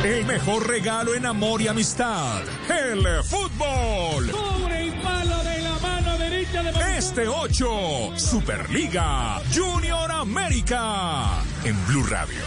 El 0.05 0.25
mejor 0.25 0.69
regalo 0.69 1.15
en 1.15 1.25
amor 1.25 1.61
y 1.61 1.67
amistad, 1.67 2.43
el 2.69 3.05
fútbol. 3.25 4.29
Pobre 4.29 4.85
y 4.85 4.91
malo 5.03 5.43
de 5.43 5.61
la 5.61 5.77
mano 5.79 6.17
derecha 6.17 6.63
de 6.63 6.97
Este 6.97 7.27
8, 7.27 8.13
Superliga 8.15 9.41
Junior 9.53 10.09
América. 10.09 11.43
En 11.65 11.75
Blue 11.87 12.05
Radio, 12.05 12.39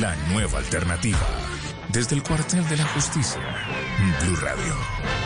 la 0.00 0.16
nueva 0.32 0.60
alternativa. 0.60 1.18
Desde 1.90 2.16
el 2.16 2.22
cuartel 2.22 2.66
de 2.70 2.78
la 2.78 2.86
justicia, 2.86 3.42
Blue 4.22 4.36
Radio. 4.36 5.25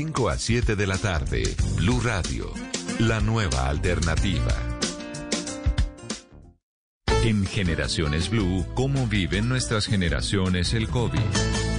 5 0.03 0.29
a 0.29 0.37
7 0.39 0.75
de 0.75 0.87
la 0.87 0.97
tarde, 0.97 1.43
Blue 1.75 2.01
Radio, 2.01 2.51
la 2.97 3.19
nueva 3.19 3.69
alternativa. 3.69 4.51
En 7.23 7.45
Generaciones 7.45 8.31
Blue, 8.31 8.65
¿cómo 8.73 9.05
viven 9.05 9.47
nuestras 9.47 9.85
generaciones 9.85 10.73
el 10.73 10.87
COVID? 10.87 11.70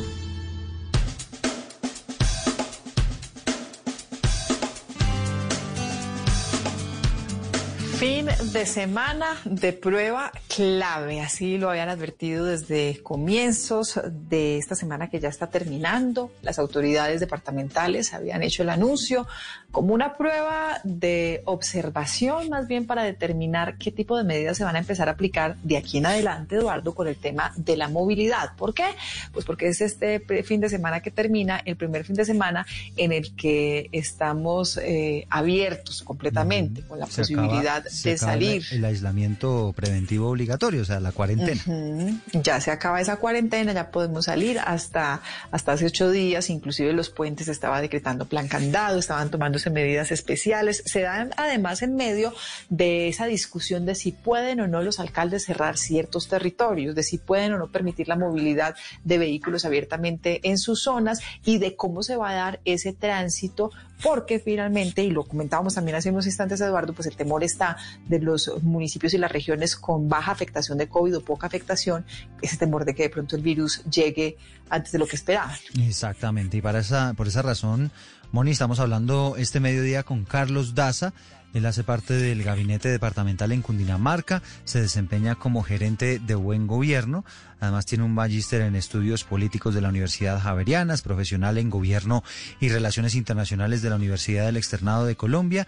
De 8.50 8.66
semana 8.66 9.36
de 9.44 9.72
prueba 9.72 10.32
clave, 10.48 11.20
así 11.20 11.58
lo 11.58 11.70
habían 11.70 11.88
advertido 11.88 12.44
desde 12.46 13.00
comienzos 13.00 14.00
de 14.10 14.58
esta 14.58 14.74
semana 14.74 15.08
que 15.08 15.20
ya 15.20 15.28
está 15.28 15.48
terminando. 15.48 16.32
Las 16.42 16.58
autoridades 16.58 17.20
departamentales 17.20 18.12
habían 18.12 18.42
hecho 18.42 18.64
el 18.64 18.70
anuncio 18.70 19.28
como 19.72 19.94
una 19.94 20.16
prueba 20.16 20.80
de 20.84 21.42
observación, 21.46 22.50
más 22.50 22.68
bien 22.68 22.86
para 22.86 23.02
determinar 23.04 23.76
qué 23.78 23.90
tipo 23.90 24.16
de 24.18 24.22
medidas 24.24 24.56
se 24.58 24.64
van 24.64 24.76
a 24.76 24.78
empezar 24.78 25.08
a 25.08 25.12
aplicar 25.12 25.56
de 25.62 25.78
aquí 25.78 25.98
en 25.98 26.06
adelante, 26.06 26.56
Eduardo, 26.56 26.94
con 26.94 27.08
el 27.08 27.16
tema 27.16 27.52
de 27.56 27.76
la 27.76 27.88
movilidad. 27.88 28.54
¿Por 28.56 28.74
qué? 28.74 28.84
Pues 29.32 29.44
porque 29.46 29.68
es 29.68 29.80
este 29.80 30.20
fin 30.44 30.60
de 30.60 30.68
semana 30.68 31.00
que 31.00 31.10
termina, 31.10 31.60
el 31.64 31.76
primer 31.76 32.04
fin 32.04 32.14
de 32.16 32.24
semana 32.26 32.66
en 32.96 33.12
el 33.12 33.34
que 33.34 33.88
estamos 33.92 34.76
eh, 34.76 35.26
abiertos 35.30 36.02
completamente, 36.02 36.82
con 36.82 36.98
la 37.00 37.06
Se 37.06 37.22
posibilidad 37.22 37.82
de 37.82 38.10
el- 38.12 38.18
salir. 38.18 38.62
El, 38.72 38.84
aislamiento 38.84 39.72
preventivo 39.74 40.28
obligatorio, 40.28 40.82
o 40.82 40.84
sea, 40.84 41.00
la 41.00 41.12
cuarentena. 41.12 41.62
Ya 42.34 42.60
se 42.60 42.70
acaba 42.70 43.00
esa 43.00 43.16
cuarentena, 43.16 43.72
ya 43.72 43.90
podemos 43.90 44.26
salir 44.26 44.58
hasta, 44.58 45.22
hasta 45.50 45.72
hace 45.72 45.86
ocho 45.86 46.10
días, 46.10 46.50
inclusive 46.50 46.92
los 46.92 47.08
puentes 47.08 47.48
estaba 47.48 47.80
decretando 47.80 48.26
plan 48.26 48.48
candado, 48.48 48.98
estaban 48.98 49.30
tomándose 49.62 49.70
medidas 49.70 50.10
especiales. 50.10 50.82
Se 50.86 51.02
dan 51.02 51.30
además 51.36 51.82
en 51.82 51.96
medio 51.96 52.32
de 52.68 53.08
esa 53.08 53.26
discusión 53.26 53.86
de 53.86 53.94
si 53.94 54.12
pueden 54.12 54.60
o 54.60 54.68
no 54.68 54.82
los 54.82 55.00
alcaldes 55.00 55.44
cerrar 55.44 55.76
ciertos 55.76 56.28
territorios, 56.28 56.94
de 56.94 57.02
si 57.02 57.18
pueden 57.18 57.52
o 57.52 57.58
no 57.58 57.70
permitir 57.70 58.08
la 58.08 58.16
movilidad 58.16 58.74
de 59.04 59.18
vehículos 59.18 59.64
abiertamente 59.64 60.40
en 60.44 60.58
sus 60.58 60.82
zonas 60.82 61.20
y 61.44 61.58
de 61.58 61.76
cómo 61.76 62.02
se 62.02 62.16
va 62.16 62.30
a 62.30 62.34
dar 62.34 62.60
ese 62.64 62.92
tránsito, 62.92 63.70
porque 64.02 64.40
finalmente, 64.40 65.04
y 65.04 65.10
lo 65.10 65.24
comentábamos 65.24 65.74
también 65.74 65.96
hace 65.96 66.10
unos 66.10 66.26
instantes, 66.26 66.60
Eduardo, 66.60 66.92
pues 66.92 67.06
el 67.06 67.16
temor 67.16 67.44
está 67.44 67.76
de 68.08 68.18
los 68.18 68.50
municipios 68.62 69.14
y 69.14 69.18
las 69.18 69.30
regiones 69.30 69.76
con 69.76 70.08
baja 70.08 70.32
afectación 70.32 70.78
de 70.78 70.88
COVID 70.88 71.18
o 71.18 71.20
poca 71.24 71.46
afectación, 71.46 72.04
ese 72.40 72.56
temor 72.56 72.84
de 72.84 72.94
que 72.94 73.04
de 73.04 73.10
pronto 73.10 73.36
el 73.36 73.42
virus 73.42 73.84
llegue 73.84 74.36
antes 74.68 74.90
de 74.90 74.98
lo 74.98 75.06
que 75.06 75.16
esperaban. 75.16 75.56
Exactamente, 75.80 76.56
y 76.56 76.62
para 76.62 76.80
esa, 76.80 77.14
por 77.14 77.28
esa 77.28 77.42
razón, 77.42 77.92
Moni, 78.32 78.52
estamos 78.52 78.80
hablando 78.80 79.34
este 79.36 79.60
mediodía 79.60 80.04
con 80.04 80.24
Carlos 80.24 80.74
Daza. 80.74 81.12
Él 81.52 81.66
hace 81.66 81.84
parte 81.84 82.14
del 82.14 82.42
gabinete 82.42 82.88
departamental 82.88 83.52
en 83.52 83.60
Cundinamarca, 83.60 84.42
se 84.64 84.80
desempeña 84.80 85.34
como 85.34 85.62
gerente 85.62 86.18
de 86.18 86.34
buen 86.34 86.66
gobierno, 86.66 87.26
además 87.60 87.84
tiene 87.84 88.04
un 88.04 88.14
magíster 88.14 88.62
en 88.62 88.74
estudios 88.74 89.24
políticos 89.24 89.74
de 89.74 89.82
la 89.82 89.90
Universidad 89.90 90.40
Javeriana, 90.40 90.94
es 90.94 91.02
profesional 91.02 91.58
en 91.58 91.68
gobierno 91.68 92.24
y 92.58 92.70
relaciones 92.70 93.16
internacionales 93.16 93.82
de 93.82 93.90
la 93.90 93.96
Universidad 93.96 94.46
del 94.46 94.56
Externado 94.56 95.04
de 95.04 95.14
Colombia. 95.14 95.66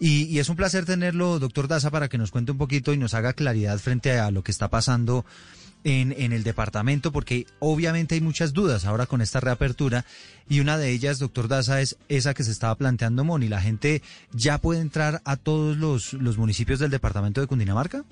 Y, 0.00 0.22
y 0.24 0.38
es 0.38 0.48
un 0.48 0.56
placer 0.56 0.86
tenerlo, 0.86 1.38
doctor 1.38 1.68
Daza, 1.68 1.90
para 1.90 2.08
que 2.08 2.16
nos 2.16 2.30
cuente 2.30 2.52
un 2.52 2.58
poquito 2.58 2.94
y 2.94 2.96
nos 2.96 3.12
haga 3.12 3.34
claridad 3.34 3.78
frente 3.80 4.18
a 4.18 4.30
lo 4.30 4.42
que 4.42 4.52
está 4.52 4.68
pasando 4.70 5.26
en, 5.84 6.12
en 6.12 6.32
el 6.32 6.44
departamento, 6.44 7.12
porque 7.12 7.46
obviamente 7.58 8.14
hay 8.14 8.20
muchas 8.20 8.52
dudas 8.52 8.84
ahora 8.84 9.06
con 9.06 9.20
esta 9.20 9.40
reapertura 9.40 10.04
y 10.48 10.60
una 10.60 10.78
de 10.78 10.90
ellas, 10.90 11.18
doctor 11.18 11.48
Daza, 11.48 11.80
es 11.80 11.98
esa 12.08 12.34
que 12.34 12.42
se 12.42 12.50
estaba 12.50 12.74
planteando 12.74 13.24
Moni. 13.24 13.48
¿La 13.48 13.60
gente 13.60 14.02
ya 14.32 14.58
puede 14.58 14.80
entrar 14.80 15.20
a 15.24 15.36
todos 15.36 15.76
los, 15.76 16.14
los 16.14 16.38
municipios 16.38 16.78
del 16.78 16.90
departamento 16.90 17.40
de 17.40 17.46
Cundinamarca? 17.46 18.04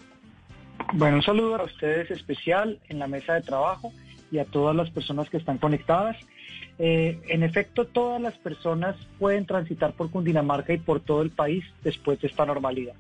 Bueno, 0.93 1.17
un 1.17 1.23
saludo 1.23 1.57
a 1.57 1.65
ustedes 1.65 2.11
especial 2.11 2.79
en 2.89 2.99
la 2.99 3.07
mesa 3.07 3.35
de 3.35 3.43
trabajo 3.43 3.93
y 4.31 4.39
a 4.39 4.45
todas 4.45 4.77
las 4.77 4.91
personas 4.91 5.29
que 5.31 5.39
están 5.39 5.59
conectadas. 5.59 6.17
Eh, 6.79 7.19
en 7.29 7.43
efecto, 7.43 7.87
todas 7.87 8.21
las 8.21 8.35
personas 8.35 8.97
pueden 9.19 9.47
transitar 9.47 9.95
por 9.95 10.11
Cundinamarca 10.11 10.75
y 10.75 10.79
por 10.79 11.01
todo 11.01 11.23
el 11.23 11.31
país 11.31 11.65
después 11.83 12.21
de 12.21 12.29
esta 12.29 12.45
normalidad. 12.45 12.95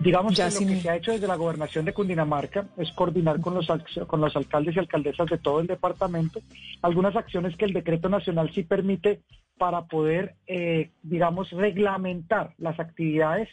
Digamos 0.00 0.36
Ya 0.36 0.48
que 0.48 0.60
lo 0.60 0.66
que 0.66 0.80
se 0.80 0.90
ha 0.90 0.96
hecho 0.96 1.12
desde 1.12 1.26
la 1.26 1.36
gobernación 1.36 1.84
de 1.84 1.94
Cundinamarca 1.94 2.66
es 2.76 2.92
coordinar 2.92 3.40
con 3.40 3.54
los, 3.54 3.66
con 4.06 4.20
los 4.20 4.36
alcaldes 4.36 4.76
y 4.76 4.78
alcaldesas 4.78 5.28
de 5.28 5.38
todo 5.38 5.60
el 5.60 5.66
departamento 5.66 6.40
algunas 6.82 7.16
acciones 7.16 7.56
que 7.56 7.64
el 7.64 7.72
decreto 7.72 8.08
nacional 8.08 8.50
sí 8.52 8.62
permite 8.62 9.20
para 9.56 9.86
poder, 9.86 10.34
eh, 10.46 10.90
digamos, 11.02 11.50
reglamentar 11.50 12.52
las 12.58 12.78
actividades 12.78 13.48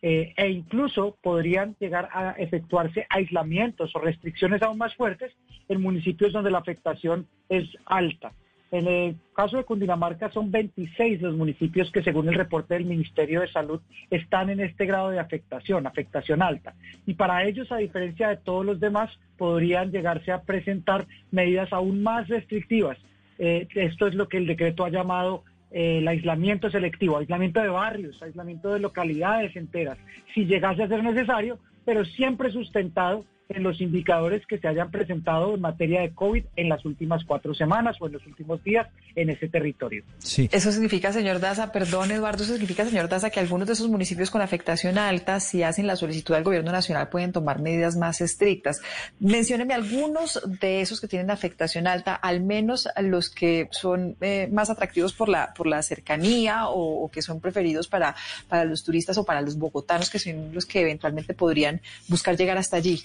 eh, 0.00 0.32
e 0.36 0.50
incluso 0.50 1.18
podrían 1.20 1.74
llegar 1.80 2.08
a 2.12 2.30
efectuarse 2.38 3.06
aislamientos 3.10 3.94
o 3.96 3.98
restricciones 3.98 4.62
aún 4.62 4.78
más 4.78 4.94
fuertes 4.94 5.32
en 5.68 5.82
municipios 5.82 6.32
donde 6.32 6.52
la 6.52 6.58
afectación 6.58 7.26
es 7.48 7.66
alta. 7.84 8.32
En 8.70 8.86
el 8.86 9.16
caso 9.34 9.56
de 9.56 9.64
Cundinamarca 9.64 10.30
son 10.30 10.50
26 10.50 11.22
los 11.22 11.34
municipios 11.34 11.90
que 11.90 12.02
según 12.02 12.28
el 12.28 12.34
reporte 12.34 12.74
del 12.74 12.84
Ministerio 12.84 13.40
de 13.40 13.48
Salud 13.48 13.80
están 14.10 14.50
en 14.50 14.60
este 14.60 14.84
grado 14.84 15.08
de 15.10 15.18
afectación, 15.18 15.86
afectación 15.86 16.42
alta. 16.42 16.74
Y 17.06 17.14
para 17.14 17.44
ellos, 17.44 17.72
a 17.72 17.78
diferencia 17.78 18.28
de 18.28 18.36
todos 18.36 18.66
los 18.66 18.78
demás, 18.78 19.10
podrían 19.38 19.90
llegarse 19.90 20.32
a 20.32 20.42
presentar 20.42 21.06
medidas 21.30 21.72
aún 21.72 22.02
más 22.02 22.28
restrictivas. 22.28 22.98
Eh, 23.38 23.66
esto 23.74 24.06
es 24.06 24.14
lo 24.14 24.28
que 24.28 24.36
el 24.36 24.46
decreto 24.46 24.84
ha 24.84 24.90
llamado 24.90 25.44
eh, 25.70 25.98
el 25.98 26.08
aislamiento 26.08 26.70
selectivo, 26.70 27.16
aislamiento 27.16 27.62
de 27.62 27.68
barrios, 27.68 28.22
aislamiento 28.22 28.74
de 28.74 28.80
localidades 28.80 29.56
enteras, 29.56 29.96
si 30.34 30.44
llegase 30.44 30.82
a 30.82 30.88
ser 30.88 31.02
necesario, 31.02 31.58
pero 31.86 32.04
siempre 32.04 32.50
sustentado 32.50 33.24
en 33.48 33.62
los 33.62 33.80
indicadores 33.80 34.46
que 34.46 34.58
se 34.58 34.68
hayan 34.68 34.90
presentado 34.90 35.54
en 35.54 35.60
materia 35.60 36.02
de 36.02 36.10
COVID 36.10 36.44
en 36.56 36.68
las 36.68 36.84
últimas 36.84 37.24
cuatro 37.24 37.54
semanas 37.54 37.96
o 38.00 38.06
en 38.06 38.12
los 38.12 38.26
últimos 38.26 38.62
días 38.62 38.88
en 39.14 39.30
ese 39.30 39.48
territorio. 39.48 40.04
Sí. 40.18 40.48
Eso 40.52 40.70
significa, 40.70 41.12
señor 41.12 41.40
Daza, 41.40 41.72
perdón 41.72 42.10
Eduardo, 42.10 42.42
eso 42.42 42.52
significa, 42.52 42.84
señor 42.84 43.08
Daza, 43.08 43.30
que 43.30 43.40
algunos 43.40 43.66
de 43.66 43.72
esos 43.72 43.88
municipios 43.88 44.30
con 44.30 44.42
afectación 44.42 44.98
alta, 44.98 45.40
si 45.40 45.62
hacen 45.62 45.86
la 45.86 45.96
solicitud 45.96 46.34
al 46.34 46.44
gobierno 46.44 46.72
nacional, 46.72 47.08
pueden 47.08 47.32
tomar 47.32 47.60
medidas 47.60 47.96
más 47.96 48.20
estrictas. 48.20 48.82
Mencióneme 49.18 49.72
algunos 49.72 50.40
de 50.60 50.82
esos 50.82 51.00
que 51.00 51.08
tienen 51.08 51.30
afectación 51.30 51.86
alta, 51.86 52.14
al 52.14 52.42
menos 52.42 52.86
los 53.00 53.30
que 53.30 53.68
son 53.70 54.16
eh, 54.20 54.48
más 54.52 54.68
atractivos 54.68 55.14
por 55.14 55.30
la, 55.30 55.54
por 55.54 55.66
la 55.66 55.82
cercanía 55.82 56.68
o, 56.68 57.04
o 57.04 57.10
que 57.10 57.22
son 57.22 57.40
preferidos 57.40 57.88
para, 57.88 58.14
para 58.46 58.66
los 58.66 58.84
turistas 58.84 59.16
o 59.16 59.24
para 59.24 59.40
los 59.40 59.56
bogotanos, 59.56 60.10
que 60.10 60.18
son 60.18 60.54
los 60.54 60.66
que 60.66 60.82
eventualmente 60.82 61.32
podrían 61.32 61.80
buscar 62.08 62.36
llegar 62.36 62.58
hasta 62.58 62.76
allí. 62.76 63.02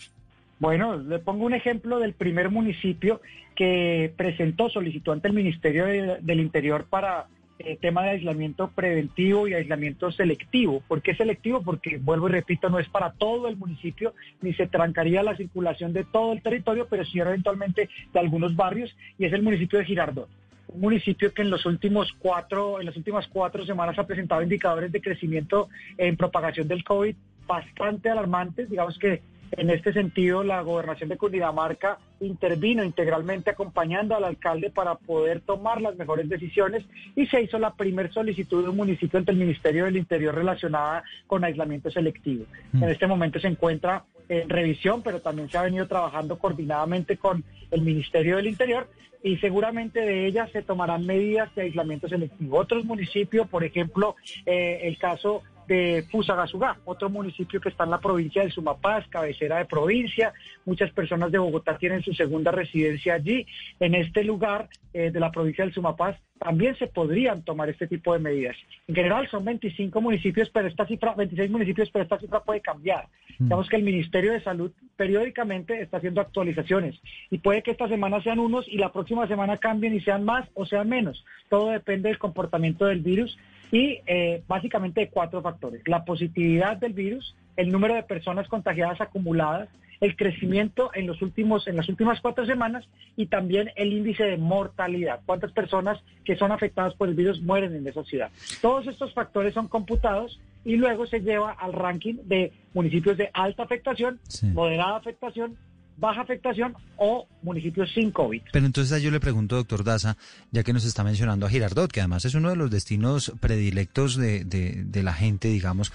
Bueno, 0.64 0.95
le 0.95 1.20
pongo 1.20 1.45
un 1.45 1.53
ejemplo 1.53 1.99
del 1.99 2.14
primer 2.14 2.49
municipio 2.49 3.20
que 3.53 4.14
presentó, 4.16 4.70
solicitó 4.70 5.11
ante 5.11 5.28
el 5.28 5.34
Ministerio 5.34 5.86
de- 5.86 6.20
del 6.22 6.39
Interior 6.39 6.86
para 6.89 7.26
eh, 7.59 7.78
tema 7.82 8.03
de 8.03 8.11
aislamiento 8.11 8.70
preventivo 8.70 9.45
y 9.45 9.55
aislamiento 9.55 10.09
selectivo. 10.14 10.82
¿Por 10.88 11.01
qué 11.01 11.16
selectivo? 11.16 11.61
Porque, 11.61 11.97
vuelvo 11.97 12.30
y 12.30 12.32
repito, 12.32 12.70
no 12.70 12.80
es 12.80 12.88
para 12.88 13.11
todo 13.11 13.49
el 13.49 13.57
municipio, 13.57 14.14
ni 14.41 14.53
se 14.53 14.68
trancaría 14.68 15.22
la 15.22 15.36
circulación 15.36 15.91
de 15.91 16.05
todo 16.05 16.32
el 16.32 16.41
territorio, 16.41 16.88
pero 16.89 17.03
sí 17.03 17.20
eventualmente 17.20 17.89
de 18.14 18.20
algunos 18.20 18.55
barrios, 18.55 18.95
y 19.20 19.26
es 19.26 19.34
el 19.34 19.43
municipio 19.43 19.80
de 19.80 19.86
Girardot. 19.86 20.30
Un 20.70 20.80
municipio 20.80 21.34
que 21.34 21.41
en 21.41 21.49
los 21.49 21.66
últimos 21.66 22.14
cuatro, 22.20 22.80
en 22.80 22.86
las 22.86 22.95
últimas 22.95 23.28
cuatro 23.28 23.66
semanas 23.66 23.99
ha 23.99 24.07
presentado 24.07 24.41
indicadores 24.41 24.93
de 24.93 25.01
crecimiento 25.01 25.68
en 25.97 26.16
propagación 26.16 26.70
del 26.70 26.86
COVID 26.86 27.16
bastante 27.45 28.09
alarmantes. 28.09 28.70
Digamos 28.70 28.97
que 28.97 29.22
en 29.58 29.70
este 29.70 29.93
sentido, 29.93 30.43
la 30.43 30.62
gobernación 30.62 31.10
de 31.10 31.18
Cundinamarca 31.18 31.99
intervino 32.20 32.84
integralmente 32.84 33.51
acompañando 33.51 34.16
al 34.16 34.24
alcalde 34.24 34.70
para 34.70 34.95
poder 34.95 35.41
tomar 35.41 35.82
las 35.82 35.95
mejores 35.95 36.30
decisiones 36.30 36.86
y 37.16 37.26
se 37.28 37.41
hizo 37.41 37.60
la 37.60 37.74
primer 37.74 38.12
solicitud 38.12 38.64
de 38.64 38.70
un 38.70 38.78
municipio 38.78 39.20
ante 39.20 39.32
el 39.32 39.38
Ministerio 39.38 39.86
del 39.86 39.97
Interior 39.97 40.34
relacionada 40.34 41.04
con 41.28 41.43
aislamiento 41.43 41.91
selectivo. 41.91 42.45
Mm. 42.72 42.84
En 42.84 42.89
este 42.89 43.08
momento 43.08 43.39
se 43.39 43.47
encuentra 43.47 44.06
en 44.30 44.49
revisión, 44.49 45.01
pero 45.04 45.20
también 45.20 45.49
se 45.49 45.58
ha 45.58 45.64
venido 45.64 45.88
trabajando 45.88 46.38
coordinadamente 46.39 47.18
con 47.18 47.43
el 47.72 47.82
Ministerio 47.82 48.38
del 48.38 48.47
Interior 48.47 48.88
y 49.22 49.38
seguramente 49.38 50.01
de 50.01 50.26
ellas 50.26 50.51
se 50.51 50.62
tomarán 50.62 51.06
medidas 51.06 51.54
de 51.56 51.64
aislamiento 51.64 52.10
selectivo. 52.10 52.58
Otros 52.58 52.84
municipios, 52.86 53.47
por 53.47 53.64
ejemplo, 53.64 54.16
eh, 54.45 54.82
el 54.84 54.97
caso 54.97 55.43
de 55.68 56.05
Fusagasugá, 56.11 56.78
otro 56.86 57.09
municipio 57.09 57.61
que 57.61 57.70
está 57.70 57.84
en 57.84 57.91
la 57.91 57.99
provincia 57.99 58.43
de 58.43 58.51
Sumapaz, 58.51 59.07
cabecera 59.07 59.57
de 59.57 59.66
provincia. 59.66 60.34
Muchas 60.66 60.91
personas 60.91 61.32
de 61.32 61.39
Bogotá 61.39 61.78
tienen 61.78 62.03
su 62.03 62.14
segunda 62.14 62.51
residencia 62.51 63.16
allí. 63.16 63.45
En 63.80 63.95
este 63.95 64.24
lugar 64.24 64.70
eh, 64.93 65.11
de 65.11 65.20
la 65.20 65.32
provincia 65.32 65.64
del 65.64 65.74
Sumapaz 65.74 66.18
también 66.39 66.76
se 66.76 66.88
podrían 66.88 67.43
tomar 67.43 67.70
este 67.70 67.88
tipo 67.88 68.14
de 68.14 68.20
medidas. 68.20 68.57
En 68.88 68.95
general 68.95 69.30
son 69.30 69.45
25 69.45 70.01
municipios, 70.01 70.49
pero 70.49 70.68
esta 70.68 70.86
cifra, 70.86 71.14
26 71.16 71.49
municipios, 71.49 71.89
pero 71.89 72.03
esta 72.03 72.20
cifra 72.20 72.41
puede 72.41 72.59
cambiar. 72.59 73.07
Digamos 73.39 73.70
que 73.70 73.78
el 73.78 73.84
Ministerio 73.84 74.34
de 74.34 74.41
Salud 74.41 74.72
periódicamente 74.97 75.82
está 75.82 75.97
haciendo 75.97 76.22
actualizaciones 76.22 76.99
y 77.32 77.38
puede 77.38 77.64
que 77.64 77.72
esta 77.72 77.88
semana 77.88 78.22
sean 78.22 78.39
unos 78.39 78.68
y 78.68 78.78
la 78.78 78.91
próxima 78.91 79.28
semana 79.28 79.57
cambien 79.57 79.95
y 79.95 80.01
sean 80.01 80.24
más 80.26 80.47
o 80.53 80.66
sean 80.66 80.89
menos. 80.89 81.26
Todo 81.49 81.70
depende 81.70 82.09
del 82.09 82.20
comportamiento 82.20 82.86
del 82.86 82.99
virus 82.99 83.38
y 83.74 84.01
eh, 84.05 84.43
básicamente 84.47 85.01
de 85.01 85.09
cuatro 85.09 85.41
factores. 85.41 85.82
La 85.88 86.05
positividad 86.05 86.78
del 86.78 86.93
virus, 86.93 87.36
el 87.57 87.71
número 87.71 87.95
de 87.95 88.03
personas 88.03 88.47
contagiadas 88.47 89.01
acumuladas, 89.01 89.67
el 89.99 90.15
crecimiento 90.15 90.91
en 90.93 91.07
los 91.07 91.24
últimos 91.24 91.67
en 91.67 91.76
las 91.78 91.89
últimas 91.89 92.21
cuatro 92.21 92.45
semanas 92.45 92.86
y 93.15 93.26
también 93.26 93.71
el 93.76 93.91
índice 93.93 94.26
de 94.26 94.38
mortalidad. 94.38 95.21
¿Cuántas 95.26 95.51
personas 95.53 95.97
que 96.24 96.36
son 96.36 96.51
afectadas 96.51 96.93
por 96.93 97.09
el 97.09 97.15
virus 97.15 97.41
mueren 97.41 97.76
en 97.76 97.88
esa 97.88 98.03
ciudad? 98.03 98.30
Todos 98.61 98.86
estos 98.86 99.11
factores 99.13 99.55
son 99.55 99.67
computados 99.67 100.39
y 100.63 100.76
luego 100.76 101.07
se 101.07 101.21
lleva 101.21 101.51
al 101.53 101.74
ranking 101.74 102.15
de 102.26 102.51
municipios 102.76 103.17
de 103.17 103.32
alta 103.34 103.63
afectación, 103.63 104.19
Sí. 104.28 104.45
moderada 104.47 104.97
afectación, 104.97 105.57
baja 105.98 106.22
afectación 106.22 106.74
o 106.98 107.28
municipios 107.41 107.91
sin 107.94 108.12
COVID. 108.12 108.41
Pero 108.52 108.66
entonces 108.66 109.02
yo 109.02 109.12
le 109.12 109.20
pregunto, 109.20 109.56
doctor 109.56 109.84
Daza, 109.84 110.18
ya 110.52 110.64
que 110.64 110.74
nos 110.74 110.86
está 110.86 111.04
mencionando 111.04 111.46
a 111.46 111.50
Girardot, 111.50 111.91
que 111.91 112.02
además 112.02 112.26
es 112.26 112.36
uno 112.36 112.50
de 112.50 112.56
los 112.56 112.72
destinos 112.72 113.32
predilectos 113.39 114.16
de, 114.18 114.44
de- 114.44 114.84
de 114.86 115.04
la 115.04 115.14
gente, 115.14 115.48
digamos, 115.50 115.91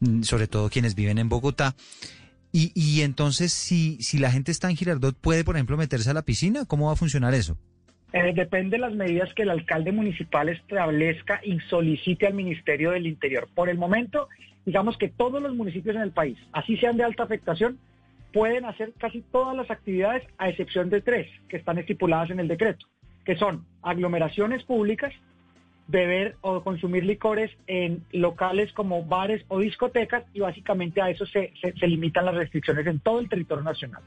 mm, 0.00 0.22
sobre 0.22 0.46
todo 0.46 0.70
quienes 0.70 0.94
viven 0.94 1.18
en 1.18 1.28
Bogotá. 1.28 1.74
Y, 2.52 2.72
y 2.74 3.02
entonces, 3.02 3.52
si, 3.52 3.96
si 4.02 4.18
la 4.18 4.30
gente 4.32 4.50
está 4.50 4.68
en 4.70 4.76
Girardot, 4.76 5.16
¿puede, 5.16 5.44
por 5.44 5.56
ejemplo, 5.56 5.76
meterse 5.76 6.10
a 6.10 6.14
la 6.14 6.22
piscina? 6.22 6.64
¿Cómo 6.64 6.86
va 6.86 6.92
a 6.94 6.96
funcionar 6.96 7.32
eso? 7.34 7.56
Eh, 8.12 8.32
depende 8.34 8.70
de 8.76 8.80
las 8.80 8.92
medidas 8.92 9.32
que 9.34 9.42
el 9.42 9.50
alcalde 9.50 9.92
municipal 9.92 10.48
establezca 10.48 11.40
y 11.44 11.60
solicite 11.68 12.26
al 12.26 12.34
Ministerio 12.34 12.90
del 12.90 13.06
Interior. 13.06 13.48
Por 13.54 13.68
el 13.68 13.78
momento, 13.78 14.28
digamos 14.66 14.96
que 14.98 15.08
todos 15.08 15.40
los 15.40 15.54
municipios 15.54 15.94
en 15.94 16.02
el 16.02 16.10
país, 16.10 16.36
así 16.52 16.76
sean 16.78 16.96
de 16.96 17.04
alta 17.04 17.22
afectación, 17.22 17.78
pueden 18.32 18.64
hacer 18.64 18.92
casi 18.98 19.22
todas 19.22 19.56
las 19.56 19.70
actividades 19.70 20.24
a 20.38 20.48
excepción 20.48 20.90
de 20.90 21.00
tres 21.00 21.28
que 21.48 21.56
están 21.56 21.78
estipuladas 21.78 22.30
en 22.30 22.40
el 22.40 22.48
decreto, 22.48 22.86
que 23.24 23.36
son 23.36 23.66
aglomeraciones 23.82 24.62
públicas, 24.64 25.12
beber 25.88 26.36
o 26.42 26.62
consumir 26.62 27.04
licores 27.04 27.50
en 27.66 28.04
locales 28.12 28.72
como 28.72 29.04
bares 29.04 29.44
o 29.48 29.58
discotecas 29.58 30.24
y 30.32 30.40
básicamente 30.40 31.02
a 31.02 31.10
eso 31.10 31.26
se, 31.26 31.52
se, 31.60 31.72
se, 31.72 31.86
limitan 31.88 32.24
las 32.24 32.36
restricciones 32.36 32.86
en 32.86 33.00
todo 33.00 33.18
el 33.18 33.28
territorio 33.28 33.64
nacional. 33.64 34.02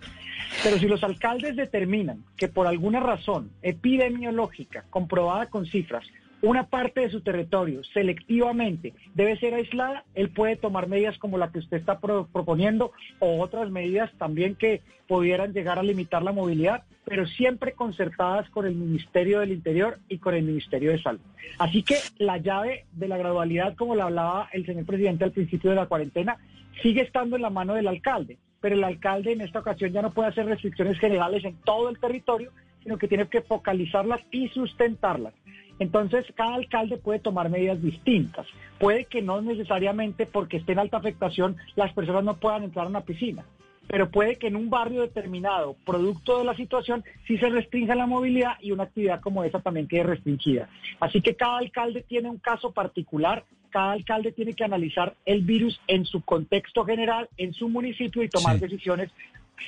Pero 0.63 0.77
si 0.77 0.87
los 0.87 1.03
alcaldes 1.03 1.57
determinan 1.57 2.23
que 2.37 2.47
por 2.47 2.67
alguna 2.67 3.01
razón 3.01 3.51
epidemiológica 3.61 4.85
comprobada 4.89 5.47
con 5.47 5.65
cifras 5.65 6.05
una 6.43 6.65
parte 6.67 6.99
de 6.99 7.09
su 7.09 7.21
territorio 7.21 7.85
selectivamente 7.93 8.93
debe 9.15 9.39
ser 9.39 9.53
aislada, 9.53 10.03
él 10.13 10.29
puede 10.29 10.57
tomar 10.57 10.89
medidas 10.89 11.17
como 11.17 11.37
la 11.37 11.51
que 11.51 11.59
usted 11.59 11.77
está 11.77 11.99
pro 11.99 12.27
proponiendo 12.33 12.91
o 13.19 13.41
otras 13.41 13.71
medidas 13.71 14.11
también 14.17 14.55
que 14.55 14.81
pudieran 15.07 15.53
llegar 15.53 15.79
a 15.79 15.83
limitar 15.83 16.21
la 16.21 16.33
movilidad, 16.33 16.83
pero 17.05 17.25
siempre 17.27 17.71
concertadas 17.71 18.49
con 18.49 18.65
el 18.65 18.75
Ministerio 18.75 19.39
del 19.39 19.53
Interior 19.53 19.99
y 20.09 20.17
con 20.17 20.35
el 20.35 20.43
Ministerio 20.43 20.91
de 20.91 21.01
Salud. 21.01 21.21
Así 21.59 21.81
que 21.81 21.95
la 22.17 22.37
llave 22.37 22.87
de 22.91 23.07
la 23.07 23.17
gradualidad, 23.17 23.75
como 23.77 23.95
la 23.95 24.05
hablaba 24.05 24.49
el 24.51 24.65
señor 24.65 24.85
presidente 24.85 25.23
al 25.23 25.31
principio 25.31 25.69
de 25.69 25.77
la 25.77 25.85
cuarentena, 25.85 26.37
sigue 26.81 27.03
estando 27.03 27.37
en 27.37 27.41
la 27.41 27.51
mano 27.51 27.73
del 27.73 27.87
alcalde, 27.87 28.37
pero 28.59 28.75
el 28.75 28.83
alcalde 28.83 29.31
en 29.31 29.41
esta 29.41 29.59
ocasión 29.59 29.93
ya 29.93 30.01
no 30.01 30.11
puede 30.11 30.27
hacer 30.27 30.45
restricciones 30.45 30.99
generales 30.99 31.45
en 31.45 31.55
todo 31.63 31.87
el 31.87 31.99
territorio, 31.99 32.51
sino 32.81 32.97
que 32.97 33.07
tiene 33.07 33.27
que 33.27 33.41
focalizarlas 33.41 34.19
y 34.29 34.49
sustentarlas. 34.49 35.33
Entonces, 35.79 36.25
cada 36.35 36.55
alcalde 36.55 36.97
puede 36.97 37.19
tomar 37.19 37.49
medidas 37.49 37.81
distintas. 37.81 38.47
Puede 38.79 39.05
que 39.05 39.21
no 39.21 39.41
necesariamente 39.41 40.25
porque 40.25 40.57
esté 40.57 40.73
en 40.73 40.79
alta 40.79 40.97
afectación 40.97 41.57
las 41.75 41.93
personas 41.93 42.23
no 42.23 42.35
puedan 42.35 42.63
entrar 42.63 42.85
a 42.85 42.89
una 42.89 43.01
piscina, 43.01 43.43
pero 43.87 44.09
puede 44.09 44.37
que 44.37 44.47
en 44.47 44.55
un 44.55 44.69
barrio 44.69 45.01
determinado, 45.01 45.75
producto 45.85 46.37
de 46.37 46.45
la 46.45 46.55
situación, 46.55 47.03
sí 47.27 47.37
se 47.37 47.49
restrinja 47.49 47.95
la 47.95 48.07
movilidad 48.07 48.53
y 48.61 48.71
una 48.71 48.83
actividad 48.83 49.21
como 49.21 49.43
esa 49.43 49.59
también 49.59 49.87
quede 49.87 50.03
restringida. 50.03 50.69
Así 50.99 51.21
que 51.21 51.35
cada 51.35 51.57
alcalde 51.57 52.03
tiene 52.07 52.29
un 52.29 52.37
caso 52.37 52.71
particular, 52.71 53.43
cada 53.69 53.93
alcalde 53.93 54.31
tiene 54.31 54.53
que 54.53 54.63
analizar 54.63 55.15
el 55.25 55.41
virus 55.41 55.81
en 55.87 56.05
su 56.05 56.21
contexto 56.21 56.85
general, 56.85 57.27
en 57.37 57.53
su 57.53 57.69
municipio 57.69 58.23
y 58.23 58.29
tomar 58.29 58.55
sí. 58.55 58.61
decisiones 58.61 59.09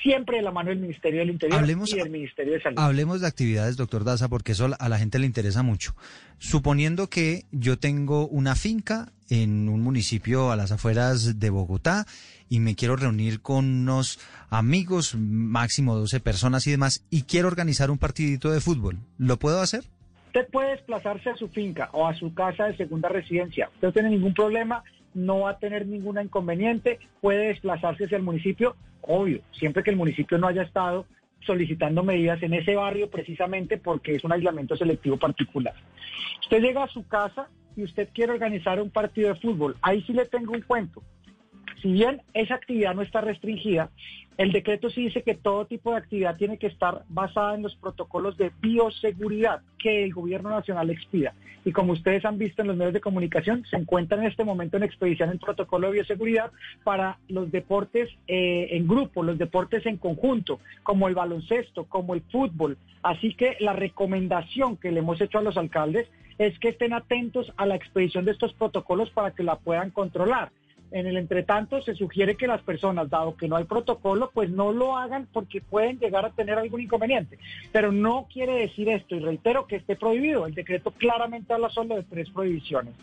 siempre 0.01 0.37
de 0.37 0.43
la 0.43 0.51
mano 0.51 0.69
del 0.69 0.79
Ministerio 0.79 1.19
del 1.19 1.31
Interior 1.31 1.59
hablemos, 1.59 1.91
y 1.91 1.97
del 1.97 2.09
Ministerio 2.09 2.53
de 2.53 2.61
Salud. 2.61 2.79
Hablemos 2.79 3.21
de 3.21 3.27
actividades, 3.27 3.77
doctor 3.77 4.03
Daza, 4.03 4.29
porque 4.29 4.53
eso 4.53 4.69
a 4.77 4.89
la 4.89 4.97
gente 4.97 5.19
le 5.19 5.25
interesa 5.25 5.63
mucho. 5.63 5.95
Suponiendo 6.37 7.09
que 7.09 7.45
yo 7.51 7.77
tengo 7.79 8.27
una 8.27 8.55
finca 8.55 9.11
en 9.29 9.69
un 9.69 9.81
municipio 9.81 10.51
a 10.51 10.55
las 10.55 10.71
afueras 10.71 11.39
de 11.39 11.49
Bogotá 11.49 12.05
y 12.49 12.59
me 12.59 12.75
quiero 12.75 12.95
reunir 12.95 13.41
con 13.41 13.65
unos 13.65 14.19
amigos, 14.49 15.15
máximo 15.15 15.95
12 15.95 16.19
personas 16.19 16.67
y 16.67 16.71
demás, 16.71 17.03
y 17.09 17.23
quiero 17.23 17.47
organizar 17.47 17.89
un 17.89 17.97
partidito 17.97 18.51
de 18.51 18.61
fútbol, 18.61 18.99
¿lo 19.17 19.37
puedo 19.37 19.61
hacer? 19.61 19.83
Usted 20.27 20.47
puede 20.51 20.71
desplazarse 20.71 21.29
a 21.29 21.35
su 21.35 21.47
finca 21.47 21.89
o 21.93 22.07
a 22.07 22.13
su 22.13 22.33
casa 22.33 22.65
de 22.65 22.75
segunda 22.75 23.09
residencia. 23.09 23.69
Usted 23.75 23.87
no 23.87 23.93
tiene 23.93 24.09
ningún 24.09 24.33
problema, 24.33 24.83
no 25.15 25.39
va 25.39 25.51
a 25.51 25.59
tener 25.59 25.87
ningún 25.87 26.21
inconveniente, 26.21 26.99
puede 27.21 27.47
desplazarse 27.47 28.05
hacia 28.05 28.17
el 28.17 28.23
municipio, 28.23 28.75
obvio, 29.01 29.41
siempre 29.51 29.81
que 29.81 29.89
el 29.89 29.95
municipio 29.95 30.37
no 30.37 30.47
haya 30.47 30.61
estado 30.61 31.07
solicitando 31.39 32.03
medidas 32.03 32.41
en 32.43 32.53
ese 32.53 32.75
barrio 32.75 33.09
precisamente 33.09 33.77
porque 33.77 34.15
es 34.15 34.23
un 34.23 34.31
aislamiento 34.31 34.75
selectivo 34.75 35.17
particular. 35.17 35.73
Usted 36.41 36.61
llega 36.61 36.83
a 36.83 36.87
su 36.87 37.07
casa 37.07 37.47
y 37.75 37.83
usted 37.83 38.09
quiere 38.13 38.33
organizar 38.33 38.81
un 38.81 38.89
partido 38.89 39.33
de 39.33 39.39
fútbol, 39.39 39.77
ahí 39.81 40.01
sí 40.03 40.13
le 40.13 40.25
tengo 40.25 40.53
un 40.53 40.61
cuento. 40.61 41.01
Si 41.85 41.91
bien 41.91 42.23
esa 42.33 42.55
actividad 42.55 42.95
no 42.95 43.03
está 43.03 43.21
restringida, 43.21 43.91
el 44.39 44.51
decreto 44.51 44.89
sí 44.89 45.03
dice 45.03 45.21
que 45.21 45.35
todo 45.35 45.65
tipo 45.65 45.91
de 45.91 45.97
actividad 45.97 46.35
tiene 46.35 46.57
que 46.57 46.65
estar 46.65 47.03
basada 47.09 47.53
en 47.53 47.61
los 47.61 47.75
protocolos 47.75 48.37
de 48.37 48.51
bioseguridad 48.59 49.61
que 49.77 50.03
el 50.03 50.11
gobierno 50.11 50.49
nacional 50.49 50.89
expida. 50.89 51.35
Y 51.63 51.73
como 51.73 51.93
ustedes 51.93 52.25
han 52.25 52.39
visto 52.39 52.63
en 52.63 52.69
los 52.69 52.75
medios 52.75 52.95
de 52.95 53.01
comunicación, 53.01 53.65
se 53.69 53.75
encuentra 53.75 54.17
en 54.17 54.25
este 54.25 54.43
momento 54.43 54.77
en 54.77 54.81
expedición 54.81 55.29
el 55.29 55.37
protocolo 55.37 55.85
de 55.85 55.93
bioseguridad 55.93 56.51
para 56.83 57.19
los 57.27 57.51
deportes 57.51 58.09
eh, 58.27 58.69
en 58.71 58.87
grupo, 58.87 59.21
los 59.21 59.37
deportes 59.37 59.85
en 59.85 59.97
conjunto, 59.97 60.59
como 60.81 61.07
el 61.07 61.13
baloncesto, 61.13 61.83
como 61.83 62.15
el 62.15 62.21
fútbol. 62.31 62.79
Así 63.03 63.35
que 63.35 63.57
la 63.59 63.73
recomendación 63.73 64.75
que 64.77 64.91
le 64.91 65.01
hemos 65.01 65.21
hecho 65.21 65.37
a 65.37 65.43
los 65.43 65.55
alcaldes 65.55 66.07
es 66.39 66.57
que 66.57 66.69
estén 66.69 66.93
atentos 66.93 67.53
a 67.57 67.67
la 67.67 67.75
expedición 67.75 68.25
de 68.25 68.31
estos 68.31 68.53
protocolos 68.53 69.11
para 69.11 69.35
que 69.35 69.43
la 69.43 69.57
puedan 69.57 69.91
controlar. 69.91 70.49
En 70.91 71.07
el 71.07 71.17
entretanto, 71.17 71.81
se 71.81 71.95
sugiere 71.95 72.35
que 72.35 72.47
las 72.47 72.61
personas, 72.61 73.09
dado 73.09 73.35
que 73.35 73.47
no 73.47 73.55
hay 73.55 73.65
protocolo, 73.65 74.31
pues 74.33 74.49
no 74.49 74.71
lo 74.71 74.97
hagan 74.97 75.27
porque 75.31 75.61
pueden 75.61 75.99
llegar 75.99 76.25
a 76.25 76.31
tener 76.31 76.57
algún 76.57 76.81
inconveniente. 76.81 77.37
Pero 77.71 77.91
no 77.91 78.27
quiere 78.31 78.53
decir 78.59 78.89
esto, 78.89 79.15
y 79.15 79.19
reitero 79.19 79.67
que 79.67 79.77
esté 79.77 79.95
prohibido. 79.95 80.45
El 80.45 80.53
decreto 80.53 80.91
claramente 80.91 81.53
habla 81.53 81.69
solo 81.69 81.95
de 81.95 82.03
tres 82.03 82.29
prohibiciones. 82.29 82.93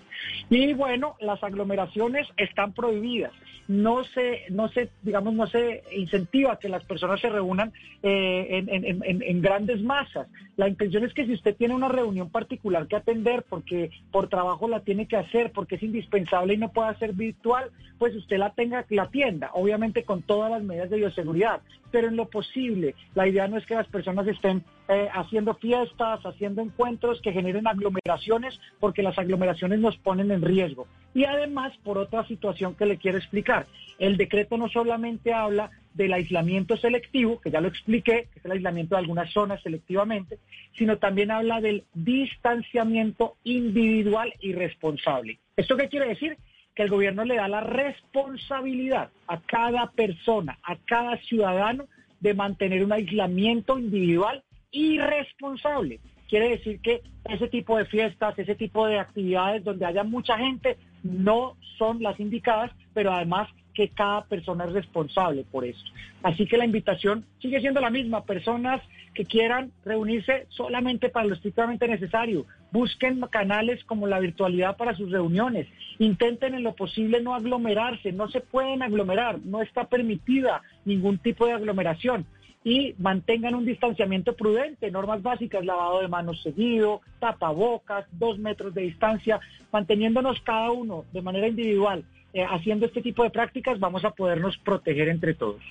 Y 0.48 0.72
bueno, 0.74 1.16
las 1.20 1.42
aglomeraciones 1.42 2.28
están 2.36 2.72
prohibidas. 2.72 3.32
No 3.68 4.04
se, 4.04 4.42
no 4.50 4.68
se, 4.68 4.90
digamos, 5.02 5.34
no 5.34 5.46
se 5.46 5.84
incentiva 5.92 6.58
que 6.58 6.68
las 6.68 6.84
personas 6.84 7.20
se 7.20 7.28
reúnan 7.28 7.72
eh, 8.02 8.64
en, 8.68 9.42
grandes 9.42 9.82
masas. 9.82 10.28
La 10.56 10.68
intención 10.68 11.04
es 11.04 11.14
que 11.14 11.26
si 11.26 11.32
usted 11.32 11.56
tiene 11.56 11.74
una 11.74 11.88
reunión 11.88 12.28
particular 12.28 12.86
que 12.86 12.96
atender, 12.96 13.44
porque 13.48 13.90
por 14.10 14.28
trabajo 14.28 14.68
la 14.68 14.80
tiene 14.80 15.06
que 15.06 15.16
hacer, 15.16 15.52
porque 15.52 15.76
es 15.76 15.82
indispensable 15.82 16.54
y 16.54 16.58
no 16.58 16.72
puede 16.72 16.90
hacer 16.90 17.12
virtual, 17.12 17.70
pues 17.98 18.14
usted 18.14 18.38
la 18.38 18.50
tenga, 18.50 18.84
la 18.90 19.10
tienda, 19.10 19.50
obviamente 19.54 20.04
con 20.04 20.22
todas 20.22 20.50
las 20.50 20.62
medidas 20.62 20.90
de 20.90 20.96
bioseguridad, 20.96 21.60
pero 21.90 22.08
en 22.08 22.16
lo 22.16 22.28
posible. 22.28 22.94
La 23.14 23.28
idea 23.28 23.48
no 23.48 23.56
es 23.56 23.66
que 23.66 23.74
las 23.74 23.86
personas 23.86 24.26
estén 24.26 24.64
eh, 24.88 25.08
haciendo 25.12 25.54
fiestas, 25.54 26.20
haciendo 26.24 26.62
encuentros 26.62 27.20
que 27.20 27.32
generen 27.32 27.66
aglomeraciones, 27.66 28.58
porque 28.80 29.02
las 29.02 29.18
aglomeraciones 29.18 29.78
nos 29.78 29.96
ponen 29.98 30.30
en 30.30 30.42
riesgo. 30.42 30.86
Y 31.14 31.24
además, 31.24 31.72
por 31.84 31.98
otra 31.98 32.26
situación 32.26 32.74
que 32.74 32.86
le 32.86 32.96
quiero 32.96 33.18
explicar, 33.18 33.66
el 33.98 34.16
decreto 34.16 34.56
no 34.56 34.68
solamente 34.68 35.32
habla 35.32 35.70
del 35.94 36.12
aislamiento 36.12 36.76
selectivo, 36.76 37.40
que 37.40 37.50
ya 37.50 37.60
lo 37.60 37.68
expliqué, 37.68 38.28
que 38.32 38.38
es 38.38 38.44
el 38.44 38.52
aislamiento 38.52 38.94
de 38.94 39.00
algunas 39.00 39.30
zonas 39.32 39.62
selectivamente, 39.62 40.38
sino 40.76 40.98
también 40.98 41.30
habla 41.30 41.60
del 41.60 41.84
distanciamiento 41.94 43.36
individual 43.44 44.32
y 44.40 44.54
responsable. 44.54 45.38
¿Esto 45.56 45.76
qué 45.76 45.88
quiere 45.88 46.08
decir? 46.08 46.38
Que 46.74 46.82
el 46.82 46.90
gobierno 46.90 47.24
le 47.24 47.36
da 47.36 47.48
la 47.48 47.60
responsabilidad 47.60 49.10
a 49.26 49.40
cada 49.40 49.90
persona, 49.90 50.58
a 50.62 50.76
cada 50.76 51.16
ciudadano, 51.18 51.86
de 52.20 52.34
mantener 52.34 52.84
un 52.84 52.92
aislamiento 52.92 53.78
individual 53.78 54.42
irresponsable. 54.70 56.00
Quiere 56.28 56.50
decir 56.50 56.80
que 56.80 57.02
ese 57.28 57.48
tipo 57.48 57.76
de 57.76 57.84
fiestas, 57.84 58.38
ese 58.38 58.54
tipo 58.54 58.86
de 58.86 58.98
actividades 58.98 59.64
donde 59.64 59.84
haya 59.84 60.02
mucha 60.02 60.38
gente, 60.38 60.78
no 61.02 61.56
son 61.78 62.02
las 62.02 62.18
indicadas, 62.20 62.70
pero 62.94 63.12
además 63.12 63.48
que 63.74 63.88
cada 63.88 64.24
persona 64.24 64.64
es 64.64 64.72
responsable 64.72 65.44
por 65.50 65.64
eso. 65.64 65.84
Así 66.22 66.46
que 66.46 66.56
la 66.56 66.64
invitación 66.64 67.24
sigue 67.40 67.60
siendo 67.60 67.80
la 67.80 67.90
misma. 67.90 68.24
Personas 68.24 68.80
que 69.14 69.24
quieran 69.24 69.72
reunirse 69.84 70.46
solamente 70.50 71.08
para 71.08 71.26
lo 71.26 71.34
estrictamente 71.34 71.88
necesario. 71.88 72.46
Busquen 72.70 73.20
canales 73.30 73.84
como 73.84 74.06
la 74.06 74.20
virtualidad 74.20 74.76
para 74.76 74.94
sus 74.94 75.10
reuniones. 75.10 75.68
Intenten 75.98 76.54
en 76.54 76.62
lo 76.62 76.74
posible 76.74 77.20
no 77.20 77.34
aglomerarse. 77.34 78.12
No 78.12 78.28
se 78.28 78.40
pueden 78.40 78.82
aglomerar. 78.82 79.40
No 79.40 79.62
está 79.62 79.84
permitida 79.84 80.62
ningún 80.84 81.18
tipo 81.18 81.46
de 81.46 81.52
aglomeración. 81.52 82.26
Y 82.64 82.94
mantengan 82.98 83.56
un 83.56 83.66
distanciamiento 83.66 84.36
prudente, 84.36 84.88
normas 84.92 85.20
básicas, 85.20 85.64
lavado 85.64 86.00
de 86.00 86.06
manos 86.06 86.40
seguido, 86.42 87.00
tapabocas, 87.18 88.06
dos 88.12 88.38
metros 88.38 88.72
de 88.72 88.82
distancia, 88.82 89.40
manteniéndonos 89.72 90.40
cada 90.42 90.70
uno 90.70 91.04
de 91.12 91.22
manera 91.22 91.48
individual 91.48 92.04
eh, 92.32 92.44
haciendo 92.48 92.86
este 92.86 93.02
tipo 93.02 93.22
de 93.24 93.30
prácticas 93.30 93.78
vamos 93.78 94.04
a 94.04 94.10
podernos 94.10 94.56
proteger 94.58 95.08
entre 95.08 95.34
todos. 95.34 95.62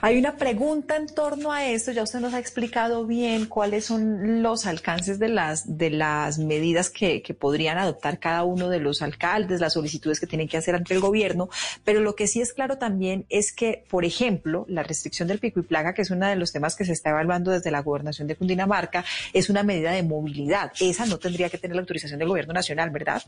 Hay 0.00 0.18
una 0.18 0.36
pregunta 0.36 0.96
en 0.96 1.06
torno 1.06 1.50
a 1.50 1.66
esto, 1.66 1.92
ya 1.92 2.02
usted 2.02 2.20
nos 2.20 2.34
ha 2.34 2.38
explicado 2.38 3.06
bien 3.06 3.46
cuáles 3.46 3.86
son 3.86 4.42
los 4.42 4.66
alcances 4.66 5.18
de 5.18 5.28
las, 5.28 5.76
de 5.76 5.90
las 5.90 6.38
medidas 6.38 6.90
que, 6.90 7.22
que 7.22 7.34
podrían 7.34 7.78
adoptar 7.78 8.18
cada 8.18 8.44
uno 8.44 8.68
de 8.68 8.78
los 8.78 9.02
alcaldes, 9.02 9.60
las 9.60 9.72
solicitudes 9.72 10.20
que 10.20 10.26
tienen 10.26 10.48
que 10.48 10.56
hacer 10.56 10.74
ante 10.74 10.94
el 10.94 11.00
gobierno, 11.00 11.48
pero 11.84 12.00
lo 12.00 12.14
que 12.14 12.26
sí 12.26 12.40
es 12.40 12.52
claro 12.52 12.78
también 12.78 13.26
es 13.28 13.52
que, 13.52 13.84
por 13.90 14.04
ejemplo, 14.04 14.66
la 14.68 14.82
restricción 14.82 15.28
del 15.28 15.38
pico 15.38 15.60
y 15.60 15.64
plaga, 15.64 15.94
que 15.94 16.02
es 16.02 16.10
uno 16.10 16.26
de 16.26 16.36
los 16.36 16.52
temas 16.52 16.76
que 16.76 16.84
se 16.84 16.92
está 16.92 17.10
evaluando 17.10 17.50
desde 17.50 17.70
la 17.70 17.82
gobernación 17.82 18.28
de 18.28 18.36
Cundinamarca, 18.36 19.04
es 19.32 19.50
una 19.50 19.62
medida 19.62 19.92
de 19.92 20.02
movilidad. 20.02 20.72
Esa 20.80 21.06
no 21.06 21.18
tendría 21.18 21.50
que 21.50 21.58
tener 21.58 21.74
la 21.74 21.82
autorización 21.82 22.18
del 22.18 22.28
gobierno 22.28 22.52
nacional, 22.52 22.90
¿verdad? 22.90 23.22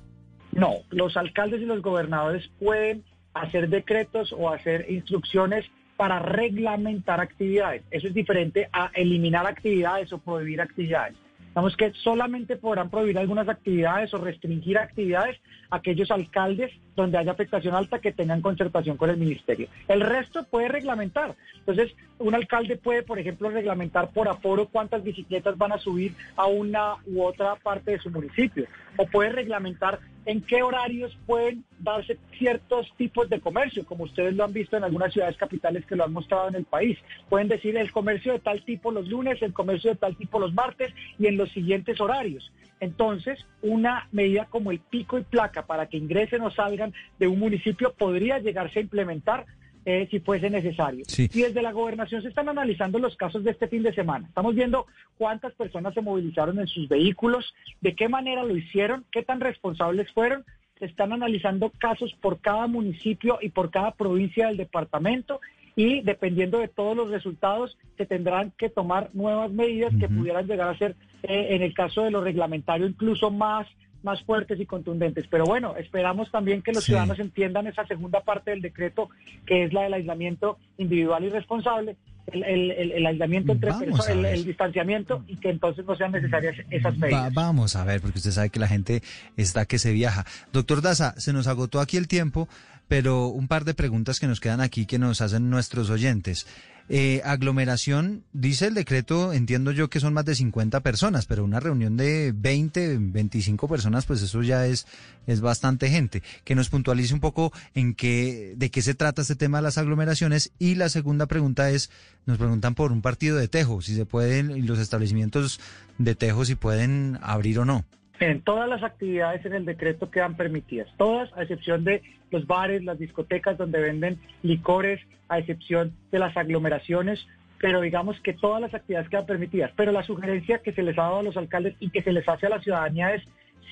No, 0.52 0.76
los 0.90 1.16
alcaldes 1.16 1.60
y 1.60 1.66
los 1.66 1.82
gobernadores 1.82 2.48
pueden 2.58 3.04
hacer 3.34 3.68
decretos 3.68 4.32
o 4.36 4.50
hacer 4.50 4.86
instrucciones 4.90 5.64
para 5.96 6.18
reglamentar 6.18 7.20
actividades. 7.20 7.82
Eso 7.90 8.08
es 8.08 8.14
diferente 8.14 8.68
a 8.72 8.90
eliminar 8.94 9.46
actividades 9.46 10.12
o 10.12 10.18
prohibir 10.18 10.60
actividades. 10.60 11.16
Digamos 11.48 11.76
que 11.76 11.92
solamente 12.02 12.56
podrán 12.56 12.90
prohibir 12.90 13.18
algunas 13.18 13.48
actividades 13.48 14.14
o 14.14 14.18
restringir 14.18 14.78
actividades 14.78 15.36
aquellos 15.70 16.10
alcaldes 16.10 16.70
donde 17.00 17.18
haya 17.18 17.32
afectación 17.32 17.74
alta 17.74 17.98
que 17.98 18.12
tengan 18.12 18.40
concertación 18.40 18.96
con 18.96 19.10
el 19.10 19.16
ministerio. 19.16 19.68
El 19.88 20.00
resto 20.00 20.44
puede 20.44 20.68
reglamentar. 20.68 21.34
Entonces, 21.58 21.94
un 22.18 22.34
alcalde 22.34 22.76
puede, 22.76 23.02
por 23.02 23.18
ejemplo, 23.18 23.50
reglamentar 23.50 24.10
por 24.10 24.28
aforo 24.28 24.66
cuántas 24.66 25.02
bicicletas 25.02 25.56
van 25.56 25.72
a 25.72 25.78
subir 25.78 26.14
a 26.36 26.46
una 26.46 26.96
u 27.06 27.22
otra 27.22 27.56
parte 27.56 27.92
de 27.92 27.98
su 27.98 28.10
municipio. 28.10 28.66
O 28.96 29.06
puede 29.06 29.30
reglamentar 29.30 30.00
en 30.26 30.42
qué 30.42 30.62
horarios 30.62 31.16
pueden 31.26 31.64
darse 31.78 32.18
ciertos 32.38 32.92
tipos 32.96 33.28
de 33.30 33.40
comercio, 33.40 33.84
como 33.86 34.04
ustedes 34.04 34.34
lo 34.34 34.44
han 34.44 34.52
visto 34.52 34.76
en 34.76 34.84
algunas 34.84 35.12
ciudades 35.12 35.36
capitales 35.36 35.86
que 35.86 35.96
lo 35.96 36.04
han 36.04 36.12
mostrado 36.12 36.48
en 36.48 36.56
el 36.56 36.64
país. 36.64 36.98
Pueden 37.28 37.48
decir 37.48 37.76
el 37.76 37.90
comercio 37.90 38.32
de 38.32 38.40
tal 38.40 38.62
tipo 38.64 38.90
los 38.90 39.08
lunes, 39.08 39.40
el 39.42 39.52
comercio 39.52 39.90
de 39.90 39.96
tal 39.96 40.16
tipo 40.16 40.38
los 40.38 40.52
martes 40.52 40.92
y 41.18 41.26
en 41.26 41.36
los 41.36 41.50
siguientes 41.50 42.00
horarios. 42.00 42.52
Entonces, 42.80 43.44
una 43.60 44.08
medida 44.10 44.46
como 44.46 44.70
el 44.70 44.80
pico 44.80 45.18
y 45.18 45.22
placa 45.22 45.66
para 45.66 45.86
que 45.86 45.98
ingresen 45.98 46.40
o 46.42 46.50
salgan 46.50 46.89
de 47.18 47.26
un 47.26 47.38
municipio 47.38 47.92
podría 47.92 48.38
llegarse 48.38 48.78
a 48.78 48.82
implementar 48.82 49.46
eh, 49.86 50.08
si 50.10 50.20
fuese 50.20 50.50
necesario. 50.50 51.04
Y 51.16 51.40
desde 51.40 51.62
la 51.62 51.72
gobernación 51.72 52.20
se 52.20 52.28
están 52.28 52.50
analizando 52.50 52.98
los 52.98 53.16
casos 53.16 53.44
de 53.44 53.52
este 53.52 53.66
fin 53.66 53.82
de 53.82 53.94
semana. 53.94 54.28
Estamos 54.28 54.54
viendo 54.54 54.86
cuántas 55.16 55.54
personas 55.54 55.94
se 55.94 56.02
movilizaron 56.02 56.58
en 56.58 56.66
sus 56.66 56.86
vehículos, 56.86 57.54
de 57.80 57.94
qué 57.94 58.08
manera 58.08 58.42
lo 58.42 58.54
hicieron, 58.56 59.06
qué 59.10 59.22
tan 59.22 59.40
responsables 59.40 60.12
fueron. 60.12 60.44
Se 60.78 60.84
están 60.84 61.12
analizando 61.12 61.70
casos 61.70 62.14
por 62.20 62.40
cada 62.40 62.66
municipio 62.66 63.38
y 63.40 63.48
por 63.48 63.70
cada 63.70 63.92
provincia 63.92 64.48
del 64.48 64.58
departamento 64.58 65.40
y 65.76 66.02
dependiendo 66.02 66.58
de 66.58 66.68
todos 66.68 66.94
los 66.94 67.10
resultados 67.10 67.78
se 67.96 68.04
tendrán 68.04 68.52
que 68.58 68.68
tomar 68.68 69.08
nuevas 69.14 69.50
medidas 69.50 69.94
que 69.98 70.08
pudieran 70.08 70.46
llegar 70.46 70.68
a 70.68 70.78
ser, 70.78 70.96
eh, 71.22 71.48
en 71.50 71.62
el 71.62 71.72
caso 71.72 72.02
de 72.02 72.10
lo 72.10 72.20
reglamentario, 72.20 72.86
incluso 72.86 73.30
más 73.30 73.66
más 74.02 74.22
fuertes 74.22 74.58
y 74.60 74.66
contundentes. 74.66 75.26
Pero 75.28 75.44
bueno, 75.44 75.76
esperamos 75.76 76.30
también 76.30 76.62
que 76.62 76.72
los 76.72 76.84
ciudadanos 76.84 77.18
entiendan 77.18 77.66
esa 77.66 77.86
segunda 77.86 78.20
parte 78.20 78.50
del 78.50 78.62
decreto, 78.62 79.10
que 79.46 79.64
es 79.64 79.72
la 79.72 79.82
del 79.82 79.94
aislamiento 79.94 80.58
individual 80.78 81.24
y 81.24 81.30
responsable, 81.30 81.96
el, 82.32 83.06
aislamiento 83.06 83.52
entre 83.52 83.70
personas, 83.70 84.08
el, 84.08 84.44
distanciamiento 84.44 85.24
y 85.26 85.36
que 85.36 85.50
entonces 85.50 85.84
no 85.84 85.96
sean 85.96 86.12
necesarias 86.12 86.56
esas 86.70 86.96
medidas. 86.96 87.32
vamos 87.34 87.76
a 87.76 87.84
ver, 87.84 88.00
porque 88.00 88.18
usted 88.18 88.30
sabe 88.30 88.50
que 88.50 88.60
la 88.60 88.68
gente 88.68 89.02
está 89.36 89.64
que 89.64 89.78
se 89.78 89.92
viaja. 89.92 90.24
Doctor 90.52 90.82
Daza, 90.82 91.14
se 91.18 91.32
nos 91.32 91.46
agotó 91.46 91.80
aquí 91.80 91.96
el 91.96 92.08
tiempo, 92.08 92.48
pero 92.88 93.28
un 93.28 93.48
par 93.48 93.64
de 93.64 93.74
preguntas 93.74 94.20
que 94.20 94.26
nos 94.26 94.40
quedan 94.40 94.60
aquí 94.60 94.86
que 94.86 94.98
nos 94.98 95.20
hacen 95.20 95.50
nuestros 95.50 95.90
oyentes. 95.90 96.46
Eh, 96.92 97.22
aglomeración, 97.24 98.24
dice 98.32 98.66
el 98.66 98.74
decreto, 98.74 99.32
entiendo 99.32 99.70
yo 99.70 99.88
que 99.88 100.00
son 100.00 100.12
más 100.12 100.24
de 100.24 100.34
50 100.34 100.80
personas, 100.80 101.24
pero 101.24 101.44
una 101.44 101.60
reunión 101.60 101.96
de 101.96 102.32
20, 102.34 102.98
25 102.98 103.68
personas, 103.68 104.06
pues 104.06 104.22
eso 104.22 104.42
ya 104.42 104.66
es, 104.66 104.88
es 105.28 105.40
bastante 105.40 105.88
gente. 105.88 106.24
Que 106.42 106.56
nos 106.56 106.68
puntualice 106.68 107.14
un 107.14 107.20
poco 107.20 107.52
en 107.74 107.94
qué, 107.94 108.54
de 108.56 108.72
qué 108.72 108.82
se 108.82 108.94
trata 108.94 109.22
este 109.22 109.36
tema 109.36 109.58
de 109.58 109.62
las 109.62 109.78
aglomeraciones. 109.78 110.50
Y 110.58 110.74
la 110.74 110.88
segunda 110.88 111.26
pregunta 111.26 111.70
es, 111.70 111.90
nos 112.26 112.38
preguntan 112.38 112.74
por 112.74 112.90
un 112.90 113.02
partido 113.02 113.36
de 113.36 113.46
tejo, 113.46 113.80
si 113.82 113.94
se 113.94 114.04
pueden, 114.04 114.66
los 114.66 114.80
establecimientos 114.80 115.60
de 115.98 116.16
tejo, 116.16 116.44
si 116.44 116.56
pueden 116.56 117.20
abrir 117.22 117.60
o 117.60 117.64
no. 117.64 117.84
En 118.20 118.42
todas 118.42 118.68
las 118.68 118.82
actividades 118.82 119.46
en 119.46 119.54
el 119.54 119.64
decreto 119.64 120.10
quedan 120.10 120.36
permitidas, 120.36 120.88
todas, 120.98 121.34
a 121.36 121.42
excepción 121.42 121.84
de 121.84 122.02
los 122.30 122.46
bares, 122.46 122.84
las 122.84 122.98
discotecas 122.98 123.56
donde 123.56 123.80
venden 123.80 124.20
licores, 124.42 125.00
a 125.30 125.38
excepción 125.38 125.94
de 126.12 126.18
las 126.18 126.36
aglomeraciones, 126.36 127.26
pero 127.58 127.80
digamos 127.80 128.20
que 128.20 128.34
todas 128.34 128.60
las 128.60 128.74
actividades 128.74 129.08
quedan 129.08 129.24
permitidas. 129.24 129.72
Pero 129.74 129.90
la 129.90 130.02
sugerencia 130.02 130.58
que 130.58 130.72
se 130.72 130.82
les 130.82 130.98
ha 130.98 131.02
dado 131.02 131.20
a 131.20 131.22
los 131.22 131.36
alcaldes 131.38 131.76
y 131.80 131.88
que 131.88 132.02
se 132.02 132.12
les 132.12 132.28
hace 132.28 132.46
a 132.46 132.50
la 132.50 132.60
ciudadanía 132.60 133.14
es 133.14 133.22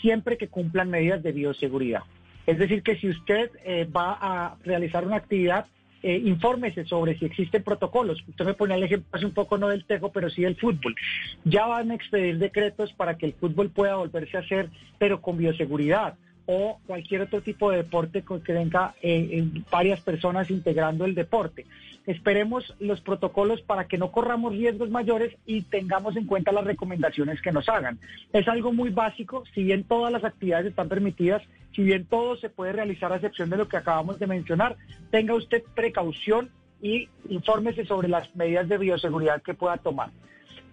siempre 0.00 0.38
que 0.38 0.48
cumplan 0.48 0.88
medidas 0.88 1.22
de 1.22 1.32
bioseguridad. 1.32 2.02
Es 2.46 2.58
decir, 2.58 2.82
que 2.82 2.96
si 2.96 3.08
usted 3.08 3.50
eh, 3.64 3.84
va 3.84 4.16
a 4.18 4.56
realizar 4.64 5.06
una 5.06 5.16
actividad, 5.16 5.66
eh, 6.02 6.20
infórmese 6.24 6.84
sobre 6.84 7.18
si 7.18 7.24
existen 7.24 7.62
protocolos. 7.62 8.22
Usted 8.28 8.44
me 8.44 8.54
pone 8.54 8.74
el 8.74 8.82
ejemplo 8.84 9.08
hace 9.12 9.26
un 9.26 9.32
poco 9.32 9.58
no 9.58 9.68
del 9.68 9.84
tejo, 9.84 10.12
pero 10.12 10.30
sí 10.30 10.42
del 10.42 10.56
fútbol. 10.56 10.94
Ya 11.44 11.66
van 11.66 11.90
a 11.90 11.94
expedir 11.94 12.38
decretos 12.38 12.92
para 12.92 13.16
que 13.16 13.26
el 13.26 13.34
fútbol 13.34 13.70
pueda 13.70 13.96
volverse 13.96 14.36
a 14.36 14.40
hacer, 14.40 14.70
pero 14.98 15.20
con 15.20 15.36
bioseguridad 15.36 16.14
o 16.50 16.80
cualquier 16.86 17.20
otro 17.20 17.42
tipo 17.42 17.70
de 17.70 17.76
deporte 17.76 18.24
que 18.42 18.52
venga 18.54 18.94
eh, 19.02 19.46
varias 19.70 20.00
personas 20.00 20.50
integrando 20.50 21.04
el 21.04 21.14
deporte. 21.14 21.66
Esperemos 22.06 22.74
los 22.80 23.02
protocolos 23.02 23.60
para 23.60 23.86
que 23.86 23.98
no 23.98 24.10
corramos 24.10 24.52
riesgos 24.52 24.88
mayores 24.88 25.36
y 25.44 25.60
tengamos 25.60 26.16
en 26.16 26.24
cuenta 26.24 26.50
las 26.50 26.64
recomendaciones 26.64 27.42
que 27.42 27.52
nos 27.52 27.68
hagan. 27.68 27.98
Es 28.32 28.48
algo 28.48 28.72
muy 28.72 28.88
básico, 28.88 29.44
si 29.54 29.62
bien 29.62 29.84
todas 29.84 30.10
las 30.10 30.24
actividades 30.24 30.68
están 30.68 30.88
permitidas, 30.88 31.42
si 31.74 31.82
bien 31.82 32.06
todo 32.06 32.34
se 32.36 32.48
puede 32.48 32.72
realizar 32.72 33.12
a 33.12 33.16
excepción 33.16 33.50
de 33.50 33.58
lo 33.58 33.68
que 33.68 33.76
acabamos 33.76 34.18
de 34.18 34.26
mencionar, 34.26 34.78
tenga 35.10 35.34
usted 35.34 35.62
precaución 35.74 36.48
y 36.80 37.10
infórmese 37.28 37.84
sobre 37.84 38.08
las 38.08 38.34
medidas 38.34 38.70
de 38.70 38.78
bioseguridad 38.78 39.42
que 39.42 39.52
pueda 39.52 39.76
tomar. 39.76 40.08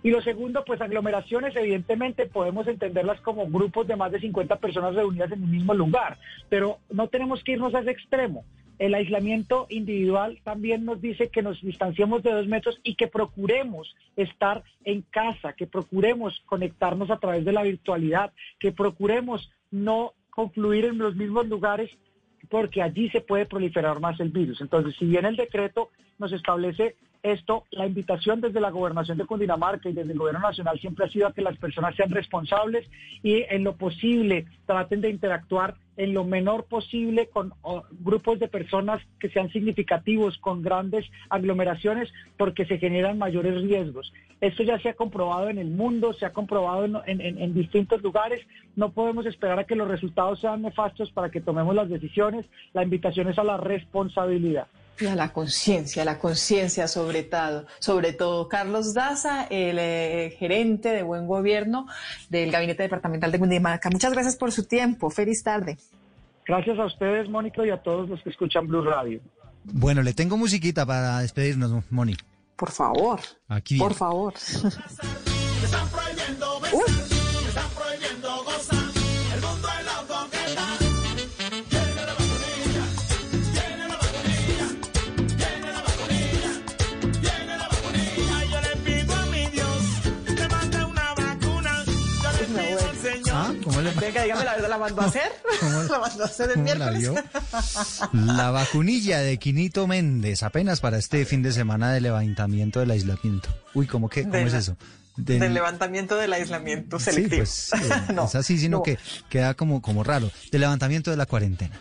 Y 0.05 0.11
lo 0.11 0.21
segundo, 0.21 0.63
pues 0.63 0.81
aglomeraciones, 0.81 1.55
evidentemente 1.55 2.27
podemos 2.27 2.67
entenderlas 2.67 3.19
como 3.21 3.47
grupos 3.47 3.87
de 3.87 3.95
más 3.95 4.11
de 4.11 4.19
50 4.19 4.57
personas 4.57 4.93
reunidas 4.93 5.31
en 5.31 5.41
un 5.41 5.49
mismo 5.49 5.73
lugar, 5.73 6.19
pero 6.47 6.77
no 6.91 7.07
tenemos 7.07 7.43
que 7.43 7.53
irnos 7.53 7.73
a 7.73 7.79
ese 7.79 7.89
extremo. 7.89 8.45
El 8.77 8.93
aislamiento 8.93 9.65
individual 9.67 10.39
también 10.43 10.85
nos 10.85 11.01
dice 11.01 11.29
que 11.29 11.41
nos 11.41 11.59
distanciemos 11.59 12.21
de 12.21 12.33
dos 12.33 12.45
metros 12.45 12.79
y 12.83 12.93
que 12.93 13.07
procuremos 13.07 13.95
estar 14.15 14.63
en 14.83 15.01
casa, 15.01 15.53
que 15.53 15.65
procuremos 15.65 16.39
conectarnos 16.45 17.09
a 17.09 17.17
través 17.17 17.43
de 17.43 17.53
la 17.53 17.63
virtualidad, 17.63 18.31
que 18.59 18.71
procuremos 18.71 19.51
no 19.71 20.13
confluir 20.29 20.85
en 20.85 20.99
los 20.99 21.15
mismos 21.15 21.47
lugares 21.47 21.89
porque 22.51 22.83
allí 22.83 23.09
se 23.09 23.21
puede 23.21 23.47
proliferar 23.47 23.99
más 23.99 24.19
el 24.19 24.29
virus. 24.29 24.61
Entonces, 24.61 24.95
si 24.99 25.05
bien 25.05 25.25
el 25.25 25.35
decreto 25.35 25.89
nos 26.17 26.31
establece 26.31 26.95
esto, 27.25 27.63
la 27.71 27.87
invitación 27.87 28.39
desde 28.39 28.61
la 28.61 28.69
gobernación 28.69 29.17
de 29.17 29.25
Cundinamarca 29.25 29.89
y 29.89 29.93
desde 29.93 30.11
el 30.11 30.19
gobierno 30.19 30.41
nacional 30.41 30.79
siempre 30.79 31.05
ha 31.05 31.09
sido 31.09 31.25
a 31.25 31.33
que 31.33 31.41
las 31.41 31.57
personas 31.57 31.95
sean 31.95 32.11
responsables 32.11 32.87
y 33.23 33.43
en 33.49 33.63
lo 33.63 33.75
posible 33.77 34.45
traten 34.67 35.01
de 35.01 35.09
interactuar 35.09 35.73
en 35.97 36.13
lo 36.13 36.23
menor 36.23 36.65
posible 36.65 37.27
con 37.29 37.51
grupos 38.01 38.39
de 38.39 38.47
personas 38.47 39.01
que 39.19 39.29
sean 39.29 39.49
significativos, 39.49 40.37
con 40.37 40.61
grandes 40.61 41.09
aglomeraciones, 41.29 42.13
porque 42.37 42.67
se 42.67 42.77
generan 42.77 43.17
mayores 43.17 43.59
riesgos. 43.59 44.13
Esto 44.39 44.61
ya 44.61 44.77
se 44.77 44.89
ha 44.89 44.93
comprobado 44.93 45.49
en 45.49 45.57
el 45.57 45.71
mundo, 45.71 46.13
se 46.13 46.27
ha 46.27 46.33
comprobado 46.33 46.85
en, 47.07 47.21
en 47.21 47.53
distintos 47.55 48.03
lugares. 48.03 48.45
No 48.75 48.91
podemos 48.91 49.25
esperar 49.25 49.57
a 49.57 49.63
que 49.63 49.75
los 49.75 49.87
resultados 49.87 50.41
sean 50.41 50.61
nefastos 50.61 51.11
para 51.11 51.31
que 51.31 51.41
tomemos 51.41 51.73
las 51.73 51.89
decisiones. 51.89 52.45
La 52.73 52.83
invitación 52.83 53.29
es 53.29 53.39
a 53.39 53.43
la 53.43 53.57
responsabilidad. 53.57 54.67
Y 54.99 55.07
a 55.07 55.15
la 55.15 55.33
conciencia, 55.33 56.05
la 56.05 56.19
conciencia 56.19 56.87
sobre 56.87 57.23
todo, 57.23 57.65
sobre 57.79 58.13
todo. 58.13 58.47
Carlos 58.47 58.93
Daza, 58.93 59.43
el 59.49 59.77
eh, 59.79 60.35
gerente 60.39 60.89
de 60.89 61.03
buen 61.03 61.27
gobierno 61.27 61.87
del 62.29 62.51
Gabinete 62.51 62.83
Departamental 62.83 63.31
de 63.31 63.39
Cundinamarca. 63.39 63.89
Muchas 63.89 64.13
gracias 64.13 64.35
por 64.37 64.51
su 64.51 64.63
tiempo. 64.63 65.09
Feliz 65.09 65.43
tarde. 65.43 65.77
Gracias 66.47 66.77
a 66.79 66.85
ustedes, 66.85 67.29
Mónica, 67.29 67.65
y 67.65 67.71
a 67.71 67.77
todos 67.77 68.07
los 68.09 68.21
que 68.21 68.29
escuchan 68.29 68.67
Blue 68.67 68.83
Radio. 68.83 69.19
Bueno, 69.63 70.01
le 70.01 70.13
tengo 70.13 70.37
musiquita 70.37 70.85
para 70.85 71.19
despedirnos, 71.19 71.83
Moni. 71.89 72.15
Por 72.55 72.71
favor. 72.71 73.19
Aquí. 73.47 73.77
Por 73.77 73.93
favor. 73.93 74.33
Venga, 94.05 94.21
dígame 94.21 94.45
la 94.45 94.53
verdad, 94.53 94.69
¿la 94.69 94.77
mandó 94.77 95.01
a 95.01 95.05
hacer? 95.05 95.31
¿La 95.89 95.99
mandó 95.99 96.23
a 96.23 96.25
hacer 96.27 96.51
el 96.51 96.59
miércoles? 96.59 97.09
La, 98.13 98.51
vacunilla 98.51 99.19
de 99.19 99.37
Quinito 99.37 99.87
Méndez, 99.87 100.43
apenas 100.43 100.79
para 100.79 100.97
este 100.97 101.25
fin 101.25 101.41
de 101.41 101.51
semana 101.51 101.91
de 101.91 102.01
levantamiento 102.01 102.79
del 102.79 102.91
aislamiento. 102.91 103.49
Uy, 103.73 103.87
¿cómo, 103.87 104.07
qué, 104.07 104.23
cómo 104.23 104.35
es 104.35 104.53
eso? 104.53 104.77
Del, 105.17 105.53
levantamiento 105.53 106.17
del 106.17 106.33
aislamiento 106.33 106.99
selectivo. 106.99 107.45
Sí, 107.45 107.71
pues, 107.71 108.09
no, 108.13 108.25
es 108.25 108.35
así, 108.35 108.59
sino 108.59 108.83
que 108.83 108.99
queda 109.29 109.55
como, 109.55 109.81
como 109.81 110.03
raro. 110.03 110.29
Del 110.51 110.61
levantamiento 110.61 111.09
de 111.09 111.17
la 111.17 111.25
cuarentena 111.25 111.79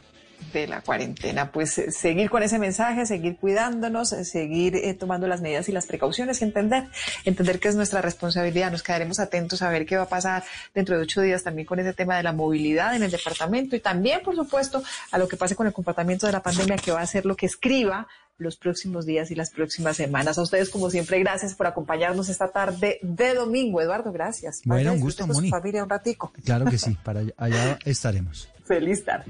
de 0.60 0.68
la 0.68 0.80
cuarentena. 0.80 1.50
Pues 1.52 1.78
eh, 1.78 1.90
seguir 1.90 2.30
con 2.30 2.42
ese 2.42 2.58
mensaje, 2.58 3.06
seguir 3.06 3.36
cuidándonos, 3.36 4.12
eh, 4.12 4.24
seguir 4.24 4.76
eh, 4.76 4.94
tomando 4.94 5.26
las 5.26 5.40
medidas 5.40 5.68
y 5.68 5.72
las 5.72 5.86
precauciones 5.86 6.40
y 6.40 6.44
entender, 6.44 6.84
entender 7.24 7.60
que 7.60 7.68
es 7.68 7.76
nuestra 7.76 8.00
responsabilidad. 8.00 8.70
Nos 8.70 8.82
quedaremos 8.82 9.20
atentos 9.20 9.62
a 9.62 9.70
ver 9.70 9.86
qué 9.86 9.96
va 9.96 10.04
a 10.04 10.08
pasar 10.08 10.44
dentro 10.74 10.96
de 10.96 11.02
ocho 11.02 11.20
días 11.20 11.42
también 11.42 11.66
con 11.66 11.78
ese 11.78 11.92
tema 11.92 12.16
de 12.16 12.22
la 12.22 12.32
movilidad 12.32 12.94
en 12.94 13.02
el 13.02 13.10
departamento 13.10 13.76
y 13.76 13.80
también, 13.80 14.20
por 14.22 14.34
supuesto, 14.34 14.82
a 15.10 15.18
lo 15.18 15.28
que 15.28 15.36
pase 15.36 15.56
con 15.56 15.66
el 15.66 15.72
comportamiento 15.72 16.26
de 16.26 16.32
la 16.32 16.42
pandemia, 16.42 16.76
que 16.76 16.92
va 16.92 17.00
a 17.00 17.06
ser 17.06 17.26
lo 17.26 17.36
que 17.36 17.46
escriba 17.46 18.06
los 18.36 18.56
próximos 18.56 19.06
días 19.06 19.30
y 19.30 19.34
las 19.34 19.50
próximas 19.50 19.96
semanas. 19.96 20.38
A 20.38 20.42
ustedes, 20.42 20.70
como 20.70 20.90
siempre, 20.90 21.18
gracias 21.20 21.54
por 21.54 21.66
acompañarnos 21.66 22.28
esta 22.28 22.48
tarde 22.48 22.98
de 23.02 23.34
domingo. 23.34 23.80
Eduardo, 23.80 24.12
gracias. 24.12 24.62
Bueno, 24.64 24.92
un 24.92 25.00
gusto, 25.00 25.24
con 25.26 25.34
Moni. 25.34 25.48
su 25.48 25.54
familia 25.54 25.84
un 25.84 25.90
ratico. 25.90 26.32
Claro 26.44 26.64
que 26.66 26.78
sí, 26.78 26.96
para 27.04 27.22
allá 27.36 27.78
estaremos. 27.84 28.48
Feliz 28.64 29.04
tarde. 29.04 29.24